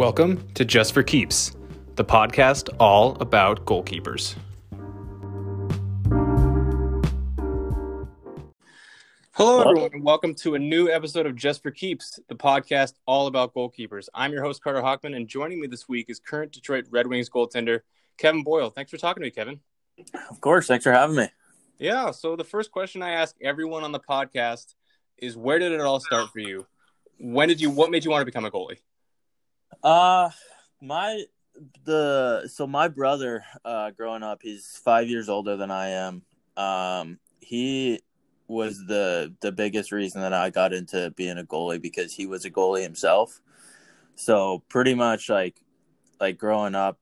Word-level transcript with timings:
Welcome 0.00 0.48
to 0.54 0.64
Just 0.64 0.94
for 0.94 1.02
Keeps, 1.02 1.54
the 1.96 2.04
podcast 2.06 2.70
all 2.80 3.18
about 3.20 3.66
goalkeepers. 3.66 4.34
Hello, 9.32 9.60
everyone, 9.60 9.90
and 9.92 10.02
welcome 10.02 10.34
to 10.36 10.54
a 10.54 10.58
new 10.58 10.88
episode 10.88 11.26
of 11.26 11.36
Just 11.36 11.62
for 11.62 11.70
Keeps, 11.70 12.18
the 12.28 12.34
podcast 12.34 12.94
all 13.04 13.26
about 13.26 13.52
goalkeepers. 13.52 14.08
I'm 14.14 14.32
your 14.32 14.42
host, 14.42 14.64
Carter 14.64 14.80
Hockman, 14.80 15.14
and 15.14 15.28
joining 15.28 15.60
me 15.60 15.66
this 15.66 15.86
week 15.86 16.06
is 16.08 16.18
current 16.18 16.50
Detroit 16.52 16.86
Red 16.90 17.06
Wings 17.06 17.28
goaltender 17.28 17.80
Kevin 18.16 18.42
Boyle. 18.42 18.70
Thanks 18.70 18.90
for 18.90 18.96
talking 18.96 19.20
to 19.20 19.26
me, 19.26 19.30
Kevin. 19.30 19.60
Of 20.30 20.40
course. 20.40 20.66
Thanks 20.66 20.84
for 20.84 20.92
having 20.92 21.16
me. 21.16 21.28
Yeah. 21.78 22.10
So, 22.12 22.36
the 22.36 22.44
first 22.44 22.72
question 22.72 23.02
I 23.02 23.10
ask 23.10 23.36
everyone 23.42 23.84
on 23.84 23.92
the 23.92 24.00
podcast 24.00 24.76
is 25.18 25.36
where 25.36 25.58
did 25.58 25.72
it 25.72 25.80
all 25.82 26.00
start 26.00 26.30
for 26.30 26.38
you? 26.38 26.66
When 27.18 27.48
did 27.48 27.60
you, 27.60 27.68
what 27.68 27.90
made 27.90 28.02
you 28.02 28.10
want 28.10 28.22
to 28.22 28.24
become 28.24 28.46
a 28.46 28.50
goalie? 28.50 28.78
Uh 29.82 30.30
my 30.80 31.24
the 31.84 32.48
so 32.48 32.66
my 32.66 32.88
brother 32.88 33.44
uh 33.64 33.90
growing 33.90 34.22
up, 34.22 34.40
he's 34.42 34.80
5 34.84 35.08
years 35.08 35.28
older 35.28 35.56
than 35.56 35.70
I 35.70 35.88
am. 35.90 36.22
Um 36.56 37.18
he 37.40 38.00
was 38.48 38.84
the 38.86 39.34
the 39.40 39.52
biggest 39.52 39.92
reason 39.92 40.20
that 40.22 40.32
I 40.32 40.50
got 40.50 40.72
into 40.72 41.10
being 41.12 41.38
a 41.38 41.44
goalie 41.44 41.80
because 41.80 42.12
he 42.12 42.26
was 42.26 42.44
a 42.44 42.50
goalie 42.50 42.82
himself. 42.82 43.40
So 44.16 44.62
pretty 44.68 44.94
much 44.94 45.28
like 45.28 45.62
like 46.20 46.38
growing 46.38 46.74
up 46.74 46.98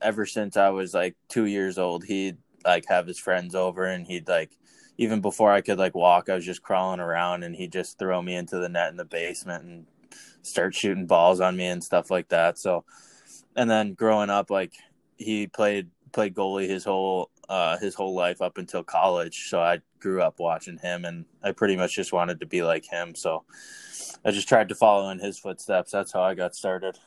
ever 0.00 0.26
since 0.26 0.56
I 0.56 0.70
was 0.70 0.94
like 0.94 1.16
2 1.28 1.46
years 1.46 1.78
old, 1.78 2.04
he'd 2.04 2.38
like 2.64 2.86
have 2.88 3.06
his 3.06 3.18
friends 3.18 3.54
over 3.54 3.84
and 3.84 4.06
he'd 4.06 4.28
like 4.28 4.50
even 4.98 5.20
before 5.20 5.52
I 5.52 5.62
could 5.62 5.78
like 5.78 5.94
walk, 5.94 6.28
I 6.28 6.34
was 6.34 6.44
just 6.44 6.62
crawling 6.62 7.00
around 7.00 7.42
and 7.42 7.56
he'd 7.56 7.72
just 7.72 7.98
throw 7.98 8.20
me 8.22 8.34
into 8.36 8.58
the 8.58 8.68
net 8.68 8.90
in 8.90 8.96
the 8.96 9.04
basement 9.04 9.64
and 9.64 9.86
start 10.42 10.74
shooting 10.74 11.06
balls 11.06 11.40
on 11.40 11.56
me 11.56 11.66
and 11.66 11.82
stuff 11.82 12.10
like 12.10 12.28
that. 12.28 12.58
So, 12.58 12.84
and 13.56 13.70
then 13.70 13.94
growing 13.94 14.30
up, 14.30 14.50
like 14.50 14.74
he 15.16 15.46
played 15.46 15.88
played 16.12 16.34
goalie 16.34 16.68
his 16.68 16.84
whole 16.84 17.30
uh, 17.48 17.78
his 17.78 17.94
whole 17.94 18.14
life 18.14 18.40
up 18.40 18.58
until 18.58 18.82
college. 18.82 19.48
So 19.48 19.60
I 19.60 19.80
grew 20.00 20.22
up 20.22 20.38
watching 20.38 20.78
him, 20.78 21.04
and 21.04 21.24
I 21.42 21.52
pretty 21.52 21.76
much 21.76 21.94
just 21.94 22.12
wanted 22.12 22.40
to 22.40 22.46
be 22.46 22.62
like 22.62 22.84
him. 22.84 23.14
So 23.14 23.44
I 24.24 24.30
just 24.30 24.48
tried 24.48 24.68
to 24.68 24.74
follow 24.74 25.10
in 25.10 25.18
his 25.18 25.38
footsteps. 25.38 25.90
That's 25.90 26.12
how 26.12 26.22
I 26.22 26.34
got 26.34 26.54
started. 26.54 26.98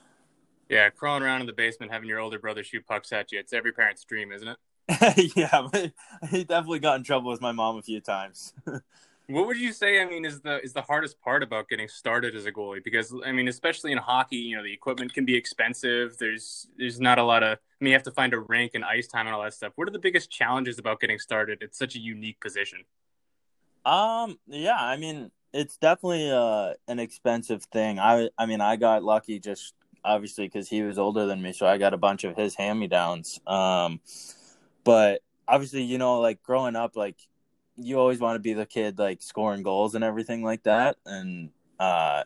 Yeah, 0.69 0.89
crawling 0.89 1.23
around 1.23 1.41
in 1.41 1.47
the 1.47 1.53
basement, 1.53 1.91
having 1.91 2.09
your 2.09 2.19
older 2.19 2.39
brother 2.39 2.63
shoot 2.63 2.85
pucks 2.87 3.11
at 3.11 3.31
you—it's 3.31 3.53
every 3.53 3.71
parent's 3.71 4.03
dream, 4.03 4.31
isn't 4.31 4.47
it? 4.47 4.57
yeah, 5.35 5.67
he 6.29 6.43
definitely 6.43 6.79
got 6.79 6.97
in 6.97 7.03
trouble 7.03 7.31
with 7.31 7.41
my 7.41 7.51
mom 7.51 7.77
a 7.77 7.81
few 7.81 8.01
times. 8.01 8.53
What 9.27 9.47
would 9.47 9.57
you 9.57 9.73
say? 9.73 10.01
I 10.01 10.05
mean, 10.05 10.23
is 10.23 10.41
the 10.41 10.61
is 10.61 10.73
the 10.73 10.83
hardest 10.83 11.19
part 11.19 11.41
about 11.41 11.67
getting 11.67 11.87
started 11.87 12.35
as 12.35 12.45
a 12.45 12.51
goalie? 12.51 12.83
Because 12.83 13.13
I 13.25 13.31
mean, 13.31 13.47
especially 13.47 13.91
in 13.91 13.97
hockey, 13.97 14.35
you 14.37 14.55
know, 14.55 14.63
the 14.63 14.71
equipment 14.71 15.13
can 15.13 15.25
be 15.25 15.35
expensive. 15.35 16.17
There's 16.17 16.67
there's 16.77 16.99
not 16.99 17.17
a 17.17 17.23
lot 17.23 17.41
of. 17.41 17.57
I 17.57 17.83
mean, 17.83 17.91
you 17.91 17.95
have 17.95 18.03
to 18.03 18.11
find 18.11 18.33
a 18.33 18.39
rink 18.39 18.71
and 18.75 18.85
ice 18.85 19.07
time 19.07 19.25
and 19.25 19.35
all 19.35 19.43
that 19.43 19.53
stuff. 19.53 19.73
What 19.75 19.87
are 19.87 19.91
the 19.91 19.99
biggest 19.99 20.29
challenges 20.29 20.77
about 20.77 20.99
getting 20.99 21.17
started? 21.17 21.59
It's 21.61 21.77
such 21.77 21.95
a 21.95 21.99
unique 21.99 22.39
position. 22.39 22.83
Um. 23.83 24.37
Yeah. 24.47 24.77
I 24.79 24.97
mean, 24.97 25.31
it's 25.53 25.77
definitely 25.77 26.29
uh, 26.31 26.73
an 26.87 26.99
expensive 26.99 27.63
thing. 27.65 27.99
I 27.99 28.29
I 28.37 28.45
mean, 28.45 28.61
I 28.61 28.75
got 28.75 29.03
lucky 29.03 29.39
just 29.39 29.73
obviously 30.03 30.45
because 30.45 30.69
he 30.69 30.83
was 30.83 30.99
older 30.99 31.25
than 31.25 31.41
me, 31.41 31.51
so 31.51 31.65
I 31.65 31.77
got 31.79 31.93
a 31.93 31.97
bunch 31.97 32.23
of 32.23 32.37
his 32.37 32.55
hand 32.55 32.79
me 32.79 32.87
downs. 32.87 33.39
Um, 33.47 33.99
but 34.83 35.21
obviously, 35.47 35.81
you 35.81 35.97
know, 35.97 36.19
like 36.19 36.43
growing 36.43 36.75
up, 36.75 36.95
like 36.95 37.17
you 37.77 37.99
always 37.99 38.19
want 38.19 38.35
to 38.35 38.39
be 38.39 38.53
the 38.53 38.65
kid 38.65 38.97
like 38.97 39.21
scoring 39.21 39.63
goals 39.63 39.95
and 39.95 40.03
everything 40.03 40.43
like 40.43 40.63
that. 40.63 40.97
And 41.05 41.49
uh, 41.79 42.23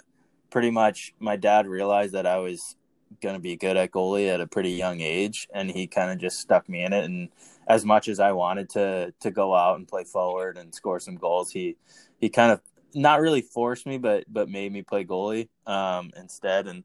pretty 0.50 0.72
much 0.72 1.14
my 1.19 1.36
dad 1.36 1.67
realized 1.67 2.14
that 2.14 2.25
I 2.25 2.38
was 2.38 2.75
going 3.22 3.36
to 3.36 3.41
be 3.41 3.56
good 3.56 3.75
at 3.75 3.91
goalie 3.91 4.31
at 4.31 4.41
a 4.41 4.47
pretty 4.47 4.72
young 4.72 5.01
age. 5.01 5.47
And 5.53 5.69
he 5.69 5.88
kind 5.88 6.12
of 6.12 6.19
just 6.19 6.40
stuck 6.40 6.69
me 6.69 6.84
in 6.84 6.94
it. 6.94 7.06
And 7.06 7.29
as 7.68 7.84
much 7.84 8.07
as 8.07 8.19
I 8.19 8.31
wanted 8.31 8.69
to, 8.72 9.13
to 9.19 9.31
go 9.31 9.56
out 9.56 9.78
and 9.78 9.88
play 9.88 10.03
forward 10.03 10.57
and 10.57 10.74
score 10.74 11.00
some 11.00 11.16
goals, 11.16 11.51
he, 11.51 11.75
he 12.19 12.29
kind 12.29 12.51
of 12.51 12.62
not 12.94 13.22
really 13.22 13.41
forced 13.41 13.85
me, 13.85 13.97
but, 13.97 14.25
but 14.31 14.50
made 14.50 14.72
me 14.72 14.84
play 14.84 15.03
goalie 15.03 15.50
um, 15.66 16.12
instead. 16.16 16.68
And 16.68 16.84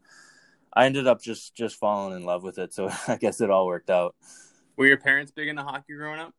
I 0.73 0.87
ended 0.87 1.07
up 1.07 1.21
just, 1.21 1.55
just 1.55 1.77
falling 1.77 2.17
in 2.17 2.25
love 2.25 2.43
with 2.43 2.59
it. 2.59 2.73
So 2.73 2.91
I 3.09 3.17
guess 3.17 3.43
it 3.43 3.51
all 3.51 3.67
worked 3.67 3.91
out. 3.91 4.15
Were 4.77 4.87
your 4.87 4.97
parents 4.97 5.31
big 5.31 5.49
into 5.49 5.63
hockey 5.63 5.95
growing 5.95 6.19
up? 6.19 6.35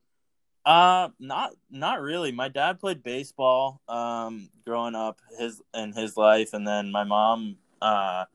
Uh, 0.65 1.09
not 1.19 1.51
not 1.69 2.01
really. 2.01 2.31
My 2.31 2.49
dad 2.49 2.79
played 2.79 3.03
baseball 3.03 3.81
um 3.87 4.49
growing 4.65 4.95
up 4.95 5.19
his 5.37 5.61
in 5.75 5.93
his 5.93 6.17
life, 6.17 6.53
and 6.53 6.67
then 6.67 6.91
my 6.91 7.03
mom 7.03 7.57
uh 7.81 8.25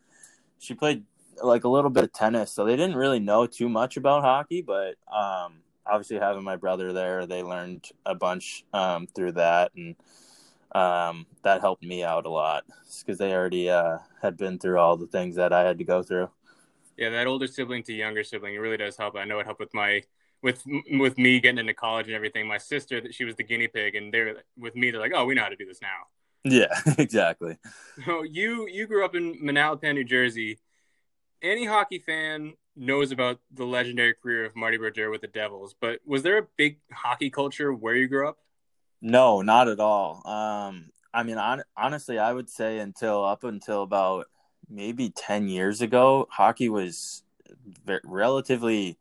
she 0.58 0.74
played 0.74 1.04
like 1.42 1.64
a 1.64 1.68
little 1.68 1.91
bit 1.91 2.04
of 2.04 2.12
tennis. 2.12 2.52
So 2.52 2.64
they 2.64 2.76
didn't 2.76 2.96
really 2.96 3.18
know 3.18 3.46
too 3.46 3.68
much 3.68 3.96
about 3.96 4.22
hockey, 4.22 4.62
but 4.62 4.96
um 5.12 5.62
obviously 5.84 6.18
having 6.18 6.44
my 6.44 6.56
brother 6.56 6.92
there, 6.92 7.26
they 7.26 7.42
learned 7.42 7.88
a 8.06 8.14
bunch 8.14 8.64
um 8.72 9.08
through 9.08 9.32
that, 9.32 9.72
and 9.74 9.97
um 10.72 11.26
that 11.42 11.60
helped 11.60 11.82
me 11.82 12.04
out 12.04 12.26
a 12.26 12.30
lot 12.30 12.64
because 13.00 13.18
they 13.18 13.32
already 13.34 13.68
uh 13.70 13.98
had 14.22 14.36
been 14.36 14.58
through 14.60 14.78
all 14.78 14.97
the 14.97 15.08
things 15.08 15.34
that 15.34 15.52
I 15.52 15.62
had 15.62 15.78
to 15.78 15.84
go 15.84 16.02
through. 16.04 16.30
Yeah, 16.97 17.10
that 17.10 17.26
older 17.26 17.47
sibling 17.47 17.82
to 17.84 17.92
younger 17.92 18.22
sibling, 18.22 18.54
it 18.54 18.58
really 18.58 18.76
does 18.76 18.97
help. 18.97 19.16
I 19.16 19.24
know 19.24 19.38
it 19.41 19.47
helped 19.47 19.60
with 19.60 19.74
my 19.74 20.02
with 20.43 20.62
with 20.93 21.19
me 21.19 21.41
getting 21.41 21.59
into 21.59 21.75
college 21.75 22.06
and 22.06 22.15
everything, 22.15 22.47
my 22.47 22.59
sister 22.59 23.01
that 23.01 23.15
she 23.15 23.25
was 23.25 23.37
the 23.37 23.43
guinea 23.43 23.69
pig, 23.69 23.95
and 23.95 24.12
they're 24.12 24.43
with 24.56 24.75
me. 24.75 24.91
They're 24.91 25.01
like, 25.01 25.12
"Oh, 25.15 25.25
we 25.25 25.34
know 25.34 25.43
how 25.43 25.49
to 25.49 25.56
do 25.56 25.67
this 25.67 25.81
now." 25.83 26.06
Yeah, 26.45 26.75
exactly. 26.99 27.59
So 28.06 28.23
you 28.23 28.67
you 28.69 28.87
grew 28.87 29.05
up 29.05 29.15
in 29.15 29.34
Manalapan, 29.43 29.95
New 29.95 30.05
Jersey. 30.05 30.59
Any 31.43 31.65
hockey 31.67 31.99
fan 31.99 32.55
knows 32.77 33.12
about 33.12 33.41
the 33.53 33.65
legendary 33.65 34.15
career 34.15 34.45
of 34.45 34.56
Marty 34.56 34.77
Brodeur 34.77 35.11
with 35.11 35.21
the 35.21 35.27
Devils, 35.27 35.75
but 35.81 36.01
was 36.05 36.23
there 36.23 36.39
a 36.39 36.47
big 36.57 36.78
hockey 36.93 37.31
culture 37.31 37.72
where 37.72 37.95
you 37.95 38.09
grew 38.09 38.28
up? 38.28 38.39
No, 39.03 39.43
not 39.43 39.69
at 39.69 39.81
all. 39.81 40.27
Um, 40.27 40.91
I 41.12 41.22
mean, 41.22 41.39
on, 41.39 41.62
honestly, 41.77 42.19
I 42.19 42.33
would 42.33 42.49
say 42.51 42.78
until 42.78 43.25
up 43.25 43.45
until 43.45 43.83
about 43.83 44.27
maybe 44.69 45.11
ten 45.11 45.49
years 45.49 45.81
ago, 45.81 46.28
hockey 46.31 46.69
was 46.69 47.22
relatively 48.05 48.99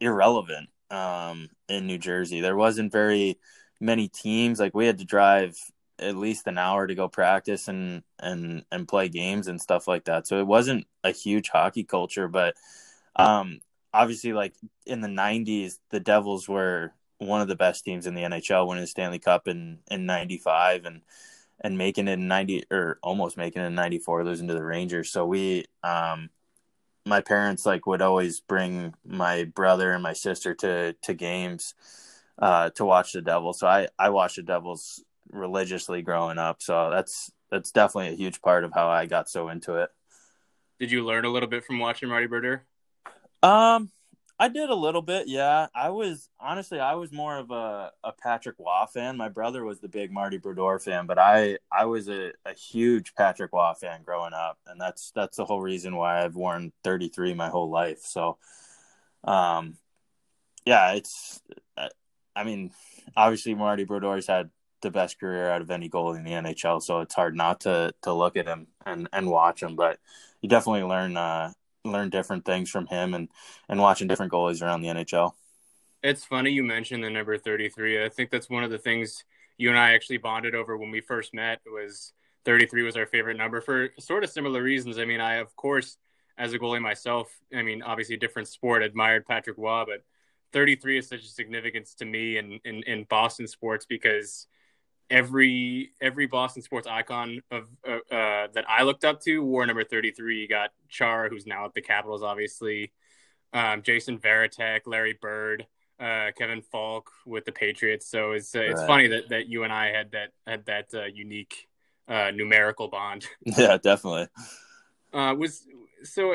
irrelevant 0.00 0.68
um, 0.90 1.48
in 1.68 1.86
New 1.86 1.98
Jersey. 1.98 2.40
There 2.40 2.56
wasn't 2.56 2.92
very 2.92 3.38
many 3.80 4.08
teams. 4.08 4.60
Like 4.60 4.74
we 4.74 4.86
had 4.86 4.98
to 4.98 5.04
drive 5.04 5.56
at 5.98 6.16
least 6.16 6.46
an 6.46 6.58
hour 6.58 6.86
to 6.86 6.94
go 6.94 7.08
practice 7.08 7.68
and 7.68 8.02
and 8.18 8.64
and 8.70 8.88
play 8.88 9.08
games 9.08 9.48
and 9.48 9.60
stuff 9.60 9.88
like 9.88 10.04
that. 10.04 10.26
So 10.26 10.38
it 10.38 10.46
wasn't 10.46 10.86
a 11.04 11.10
huge 11.10 11.48
hockey 11.48 11.84
culture, 11.84 12.28
but 12.28 12.54
um, 13.16 13.60
obviously, 13.92 14.32
like 14.32 14.54
in 14.86 15.00
the 15.00 15.08
'90s, 15.08 15.78
the 15.90 16.00
Devils 16.00 16.48
were 16.48 16.92
one 17.18 17.40
of 17.40 17.48
the 17.48 17.56
best 17.56 17.84
teams 17.84 18.06
in 18.06 18.14
the 18.14 18.22
NHL, 18.22 18.66
winning 18.66 18.82
the 18.82 18.88
Stanley 18.88 19.18
Cup 19.18 19.48
in 19.48 19.78
in 19.90 20.06
'95 20.06 20.84
and 20.84 21.02
and 21.60 21.78
making 21.78 22.08
it 22.08 22.12
in 22.12 22.28
90 22.28 22.64
or 22.70 22.98
almost 23.02 23.36
making 23.36 23.62
it 23.62 23.66
in 23.66 23.74
94 23.74 24.24
losing 24.24 24.48
to 24.48 24.54
the 24.54 24.62
rangers 24.62 25.10
so 25.10 25.24
we 25.24 25.64
um 25.82 26.28
my 27.06 27.20
parents 27.20 27.64
like 27.64 27.86
would 27.86 28.02
always 28.02 28.40
bring 28.40 28.94
my 29.06 29.44
brother 29.44 29.92
and 29.92 30.02
my 30.02 30.12
sister 30.12 30.54
to 30.54 30.94
to 31.02 31.14
games 31.14 31.74
uh, 32.38 32.70
to 32.70 32.84
watch 32.84 33.12
the 33.12 33.22
Devils. 33.22 33.60
So 33.60 33.66
I 33.66 33.88
I 33.98 34.10
watched 34.10 34.36
the 34.36 34.42
Devils 34.42 35.02
religiously 35.30 36.02
growing 36.02 36.38
up. 36.38 36.60
So 36.60 36.90
that's 36.90 37.30
that's 37.50 37.70
definitely 37.70 38.12
a 38.12 38.16
huge 38.16 38.42
part 38.42 38.64
of 38.64 38.72
how 38.74 38.88
I 38.88 39.06
got 39.06 39.30
so 39.30 39.48
into 39.48 39.76
it. 39.76 39.90
Did 40.80 40.90
you 40.90 41.04
learn 41.04 41.24
a 41.24 41.30
little 41.30 41.48
bit 41.48 41.64
from 41.64 41.78
watching 41.78 42.08
Marty 42.08 42.26
Brodeur? 42.26 42.64
Um, 43.42 43.90
I 44.38 44.48
did 44.48 44.68
a 44.68 44.74
little 44.74 45.00
bit, 45.00 45.28
yeah. 45.28 45.68
I 45.74 45.88
was 45.90 46.28
honestly, 46.38 46.78
I 46.78 46.94
was 46.94 47.10
more 47.10 47.38
of 47.38 47.50
a, 47.50 47.90
a 48.04 48.12
Patrick 48.12 48.56
Roy 48.58 48.84
fan. 48.92 49.16
My 49.16 49.30
brother 49.30 49.64
was 49.64 49.80
the 49.80 49.88
big 49.88 50.12
Marty 50.12 50.36
Brodeur 50.36 50.78
fan, 50.78 51.06
but 51.06 51.18
I 51.18 51.58
I 51.72 51.86
was 51.86 52.08
a, 52.08 52.32
a 52.44 52.52
huge 52.52 53.14
Patrick 53.14 53.52
Roy 53.52 53.72
fan 53.80 54.02
growing 54.04 54.34
up, 54.34 54.58
and 54.66 54.78
that's 54.80 55.10
that's 55.14 55.38
the 55.38 55.46
whole 55.46 55.62
reason 55.62 55.96
why 55.96 56.22
I've 56.22 56.36
worn 56.36 56.72
33 56.84 57.32
my 57.34 57.48
whole 57.48 57.70
life. 57.70 58.00
So, 58.02 58.36
um, 59.24 59.78
yeah, 60.66 60.92
it's 60.92 61.40
I 62.36 62.44
mean, 62.44 62.70
obviously 63.16 63.54
Marty 63.54 63.84
Brodeur's 63.84 64.26
had 64.26 64.50
the 64.82 64.90
best 64.90 65.18
career 65.18 65.48
out 65.50 65.62
of 65.62 65.70
any 65.70 65.88
goalie 65.88 66.18
in 66.18 66.24
the 66.24 66.32
NHL, 66.32 66.82
so 66.82 67.00
it's 67.00 67.14
hard 67.14 67.34
not 67.34 67.60
to 67.60 67.94
to 68.02 68.12
look 68.12 68.36
at 68.36 68.46
him 68.46 68.66
and 68.84 69.08
and 69.12 69.30
watch 69.30 69.62
him, 69.62 69.74
but 69.74 69.98
you 70.42 70.48
definitely 70.48 70.82
learn 70.82 71.16
uh 71.16 71.52
learn 71.90 72.10
different 72.10 72.44
things 72.44 72.70
from 72.70 72.86
him 72.86 73.14
and 73.14 73.28
and 73.68 73.80
watching 73.80 74.08
different 74.08 74.32
goalies 74.32 74.62
around 74.62 74.82
the 74.82 74.88
NHL. 74.88 75.32
It's 76.02 76.24
funny 76.24 76.50
you 76.50 76.62
mentioned 76.62 77.02
the 77.02 77.10
number 77.10 77.36
33. 77.36 78.04
I 78.04 78.08
think 78.08 78.30
that's 78.30 78.50
one 78.50 78.64
of 78.64 78.70
the 78.70 78.78
things 78.78 79.24
you 79.58 79.70
and 79.70 79.78
I 79.78 79.94
actually 79.94 80.18
bonded 80.18 80.54
over 80.54 80.76
when 80.76 80.90
we 80.90 81.00
first 81.00 81.34
met 81.34 81.60
was 81.66 82.12
33 82.44 82.82
was 82.82 82.96
our 82.96 83.06
favorite 83.06 83.36
number 83.36 83.60
for 83.60 83.90
sort 83.98 84.22
of 84.22 84.30
similar 84.30 84.62
reasons. 84.62 84.98
I 84.98 85.04
mean, 85.04 85.20
I 85.20 85.36
of 85.36 85.54
course 85.56 85.96
as 86.38 86.52
a 86.52 86.58
goalie 86.58 86.82
myself, 86.82 87.34
I 87.54 87.62
mean, 87.62 87.82
obviously 87.82 88.16
a 88.16 88.18
different 88.18 88.48
sport, 88.48 88.82
admired 88.82 89.26
Patrick 89.26 89.56
Roy, 89.56 89.84
but 89.86 90.04
33 90.52 90.98
is 90.98 91.08
such 91.08 91.24
a 91.24 91.28
significance 91.28 91.94
to 91.94 92.04
me 92.04 92.36
in, 92.36 92.60
in, 92.64 92.82
in 92.84 93.04
Boston 93.04 93.46
sports 93.46 93.86
because 93.86 94.46
every 95.10 95.92
every 96.00 96.26
Boston 96.26 96.62
sports 96.62 96.86
icon 96.86 97.40
of 97.50 97.68
uh, 97.86 98.14
uh, 98.14 98.48
that 98.54 98.64
I 98.68 98.82
looked 98.82 99.04
up 99.04 99.20
to 99.22 99.42
wore 99.42 99.64
number 99.66 99.84
33. 99.84 100.40
You 100.40 100.48
got 100.48 100.70
Chara, 100.88 101.28
who's 101.28 101.46
now 101.46 101.64
at 101.64 101.74
the 101.74 101.82
Capitals, 101.82 102.22
obviously. 102.22 102.92
Um, 103.52 103.82
Jason 103.82 104.18
Varitek, 104.18 104.80
Larry 104.86 105.16
Bird, 105.20 105.66
uh, 106.00 106.30
Kevin 106.36 106.62
Faulk 106.62 107.10
with 107.24 107.44
the 107.44 107.52
Patriots. 107.52 108.10
So 108.10 108.32
it's 108.32 108.54
uh, 108.54 108.60
it's 108.60 108.80
right. 108.80 108.86
funny 108.86 109.08
that, 109.08 109.28
that 109.30 109.48
you 109.48 109.64
and 109.64 109.72
I 109.72 109.92
had 109.92 110.12
that 110.12 110.30
had 110.46 110.66
that 110.66 110.88
uh, 110.94 111.04
unique 111.04 111.68
uh, 112.08 112.30
numerical 112.34 112.88
bond. 112.88 113.26
Yeah, 113.44 113.78
definitely. 113.78 114.28
was 115.12 115.62
so 116.02 116.34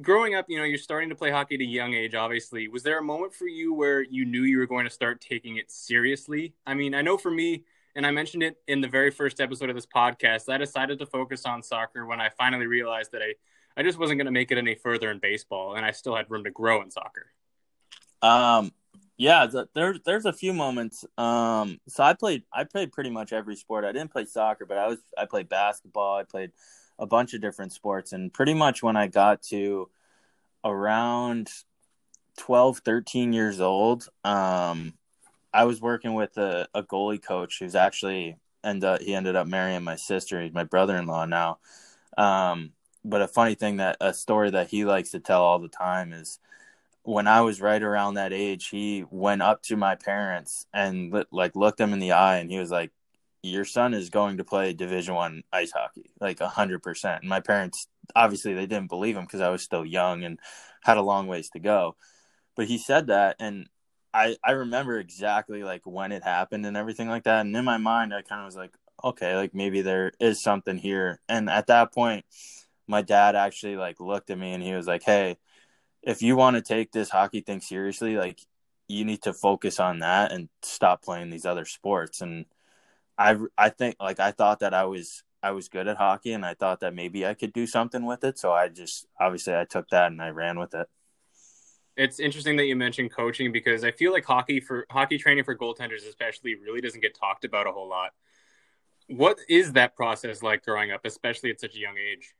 growing 0.00 0.34
up, 0.34 0.46
you 0.48 0.58
know, 0.58 0.64
you're 0.64 0.78
starting 0.78 1.08
to 1.08 1.14
play 1.14 1.30
hockey 1.30 1.56
at 1.56 1.60
a 1.60 1.64
young 1.64 1.94
age, 1.94 2.14
obviously. 2.14 2.68
Was 2.68 2.82
there 2.82 2.98
a 2.98 3.02
moment 3.02 3.34
for 3.34 3.46
you 3.46 3.74
where 3.74 4.02
you 4.02 4.24
knew 4.24 4.42
you 4.42 4.58
were 4.58 4.66
going 4.66 4.84
to 4.84 4.90
start 4.90 5.20
taking 5.20 5.56
it 5.56 5.70
seriously? 5.70 6.54
I 6.66 6.74
mean, 6.74 6.94
I 6.94 7.02
know 7.02 7.16
for 7.16 7.30
me, 7.30 7.64
and 7.96 8.06
I 8.06 8.10
mentioned 8.10 8.42
it 8.42 8.56
in 8.68 8.80
the 8.80 8.88
very 8.88 9.10
first 9.10 9.40
episode 9.40 9.68
of 9.68 9.74
this 9.74 9.86
podcast, 9.86 10.48
I 10.48 10.58
decided 10.58 10.98
to 11.00 11.06
focus 11.06 11.44
on 11.44 11.62
soccer 11.62 12.06
when 12.06 12.20
I 12.20 12.28
finally 12.30 12.66
realized 12.66 13.12
that 13.12 13.22
I, 13.22 13.34
I 13.76 13.82
just 13.82 13.98
wasn't 13.98 14.18
going 14.18 14.26
to 14.26 14.32
make 14.32 14.50
it 14.50 14.58
any 14.58 14.74
further 14.74 15.10
in 15.10 15.18
baseball, 15.18 15.74
and 15.74 15.84
I 15.84 15.90
still 15.90 16.14
had 16.14 16.30
room 16.30 16.44
to 16.44 16.50
grow 16.50 16.82
in 16.82 16.90
soccer. 16.90 17.26
Um, 18.22 18.72
yeah, 19.16 19.46
there's 19.74 20.00
there's 20.06 20.24
a 20.24 20.32
few 20.32 20.54
moments. 20.54 21.04
Um, 21.18 21.78
so 21.88 22.02
I 22.02 22.14
played 22.14 22.44
I 22.52 22.64
played 22.64 22.90
pretty 22.90 23.10
much 23.10 23.32
every 23.32 23.54
sport. 23.56 23.84
I 23.84 23.92
didn't 23.92 24.12
play 24.12 24.24
soccer, 24.24 24.64
but 24.64 24.78
I 24.78 24.86
was 24.86 24.98
I 25.16 25.26
played 25.26 25.48
basketball. 25.48 26.16
I 26.16 26.22
played 26.22 26.52
a 27.00 27.06
bunch 27.06 27.34
of 27.34 27.40
different 27.40 27.72
sports. 27.72 28.12
And 28.12 28.32
pretty 28.32 28.54
much 28.54 28.82
when 28.82 28.96
I 28.96 29.08
got 29.08 29.42
to 29.44 29.88
around 30.64 31.48
12, 32.38 32.78
13 32.84 33.32
years 33.32 33.60
old, 33.60 34.08
um, 34.22 34.94
I 35.52 35.64
was 35.64 35.80
working 35.80 36.14
with 36.14 36.36
a, 36.36 36.68
a 36.74 36.84
goalie 36.84 37.20
coach 37.20 37.58
who's 37.58 37.74
actually 37.74 38.36
and 38.62 38.84
he 39.00 39.14
ended 39.14 39.36
up 39.36 39.46
marrying 39.46 39.82
my 39.82 39.96
sister. 39.96 40.42
He's 40.42 40.52
my 40.52 40.64
brother-in-law 40.64 41.24
now. 41.24 41.58
Um, 42.18 42.72
but 43.04 43.22
a 43.22 43.28
funny 43.28 43.54
thing 43.54 43.78
that 43.78 43.96
a 44.00 44.12
story 44.12 44.50
that 44.50 44.68
he 44.68 44.84
likes 44.84 45.10
to 45.12 45.20
tell 45.20 45.42
all 45.42 45.58
the 45.58 45.68
time 45.68 46.12
is 46.12 46.38
when 47.02 47.26
I 47.26 47.40
was 47.40 47.62
right 47.62 47.82
around 47.82 48.14
that 48.14 48.32
age, 48.32 48.68
he 48.68 49.04
went 49.10 49.40
up 49.40 49.62
to 49.64 49.76
my 49.76 49.94
parents 49.94 50.66
and 50.74 51.14
like 51.30 51.56
looked 51.56 51.78
them 51.78 51.94
in 51.94 51.98
the 51.98 52.12
eye 52.12 52.36
and 52.38 52.50
he 52.50 52.58
was 52.58 52.70
like, 52.70 52.90
your 53.42 53.64
son 53.64 53.94
is 53.94 54.10
going 54.10 54.36
to 54.36 54.44
play 54.44 54.72
division 54.72 55.14
one 55.14 55.42
ice 55.52 55.72
hockey 55.72 56.10
like 56.20 56.40
a 56.40 56.48
hundred 56.48 56.82
percent. 56.82 57.22
And 57.22 57.28
my 57.28 57.40
parents 57.40 57.86
obviously 58.14 58.54
they 58.54 58.66
didn't 58.66 58.88
believe 58.88 59.16
him 59.16 59.24
because 59.24 59.40
i 59.40 59.50
was 59.50 59.62
still 59.62 59.84
young 59.84 60.24
and 60.24 60.38
had 60.82 60.96
a 60.96 61.02
long 61.02 61.26
ways 61.26 61.50
to 61.50 61.60
go. 61.60 61.96
But 62.56 62.66
he 62.66 62.78
said 62.78 63.08
that 63.08 63.36
and 63.38 63.68
i 64.12 64.36
i 64.44 64.52
remember 64.52 64.98
exactly 64.98 65.62
like 65.62 65.82
when 65.84 66.12
it 66.12 66.22
happened 66.22 66.66
and 66.66 66.76
everything 66.76 67.08
like 67.08 67.24
that. 67.24 67.40
And 67.40 67.56
in 67.56 67.64
my 67.64 67.78
mind 67.78 68.14
i 68.14 68.22
kind 68.22 68.42
of 68.42 68.46
was 68.46 68.56
like 68.56 68.72
okay 69.02 69.36
like 69.36 69.54
maybe 69.54 69.80
there 69.82 70.12
is 70.20 70.42
something 70.42 70.78
here. 70.78 71.20
And 71.28 71.48
at 71.48 71.68
that 71.68 71.92
point 71.92 72.24
my 72.86 73.02
dad 73.02 73.36
actually 73.36 73.76
like 73.76 74.00
looked 74.00 74.30
at 74.30 74.38
me 74.38 74.52
and 74.52 74.62
he 74.62 74.74
was 74.74 74.86
like 74.86 75.02
hey 75.02 75.38
if 76.02 76.22
you 76.22 76.34
want 76.34 76.56
to 76.56 76.62
take 76.62 76.92
this 76.92 77.10
hockey 77.10 77.40
thing 77.40 77.60
seriously 77.60 78.16
like 78.16 78.40
you 78.90 79.04
need 79.04 79.22
to 79.22 79.32
focus 79.32 79.78
on 79.78 80.00
that 80.00 80.32
and 80.32 80.48
stop 80.62 81.02
playing 81.02 81.30
these 81.30 81.46
other 81.46 81.64
sports. 81.64 82.20
And 82.20 82.44
I 83.20 83.36
I 83.58 83.68
think 83.68 83.96
like 84.00 84.18
I 84.18 84.32
thought 84.32 84.60
that 84.60 84.72
I 84.72 84.84
was 84.84 85.22
I 85.42 85.50
was 85.50 85.68
good 85.68 85.86
at 85.86 85.98
hockey 85.98 86.32
and 86.32 86.44
I 86.44 86.54
thought 86.54 86.80
that 86.80 86.94
maybe 86.94 87.26
I 87.26 87.34
could 87.34 87.52
do 87.52 87.66
something 87.66 88.06
with 88.06 88.24
it. 88.24 88.38
So 88.38 88.52
I 88.52 88.68
just 88.68 89.06
obviously 89.20 89.54
I 89.54 89.66
took 89.66 89.90
that 89.90 90.10
and 90.10 90.22
I 90.22 90.30
ran 90.30 90.58
with 90.58 90.74
it. 90.74 90.88
It's 91.96 92.18
interesting 92.18 92.56
that 92.56 92.64
you 92.64 92.76
mentioned 92.76 93.12
coaching 93.12 93.52
because 93.52 93.84
I 93.84 93.90
feel 93.90 94.10
like 94.10 94.24
hockey 94.24 94.58
for 94.58 94.86
hockey 94.90 95.18
training 95.18 95.44
for 95.44 95.54
goaltenders 95.54 96.08
especially 96.08 96.54
really 96.54 96.80
doesn't 96.80 97.02
get 97.02 97.14
talked 97.14 97.44
about 97.44 97.66
a 97.66 97.72
whole 97.72 97.88
lot. 97.88 98.12
What 99.08 99.38
is 99.50 99.72
that 99.72 99.96
process 99.96 100.42
like 100.42 100.64
growing 100.64 100.90
up, 100.90 101.02
especially 101.04 101.50
at 101.50 101.60
such 101.60 101.74
a 101.74 101.78
young 101.78 101.96
age? 101.98 102.32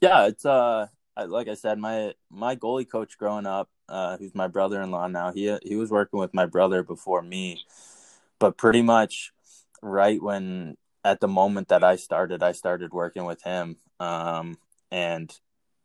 Yeah, 0.00 0.26
it's 0.26 0.46
uh 0.46 0.86
like 1.26 1.48
I 1.48 1.54
said, 1.54 1.80
my 1.80 2.14
my 2.30 2.54
goalie 2.54 2.88
coach 2.88 3.18
growing 3.18 3.46
up, 3.46 3.68
uh, 3.88 4.16
who's 4.18 4.34
my 4.34 4.46
brother-in-law 4.46 5.08
now, 5.08 5.32
he 5.32 5.58
he 5.64 5.74
was 5.74 5.90
working 5.90 6.20
with 6.20 6.32
my 6.32 6.46
brother 6.46 6.84
before 6.84 7.22
me, 7.22 7.60
but 8.38 8.56
pretty 8.56 8.82
much 8.82 9.32
right 9.82 10.22
when 10.22 10.76
at 11.04 11.20
the 11.20 11.28
moment 11.28 11.68
that 11.68 11.82
I 11.84 11.96
started, 11.96 12.42
I 12.42 12.52
started 12.52 12.92
working 12.92 13.24
with 13.24 13.42
him. 13.42 13.76
Um, 13.98 14.56
and 14.90 15.30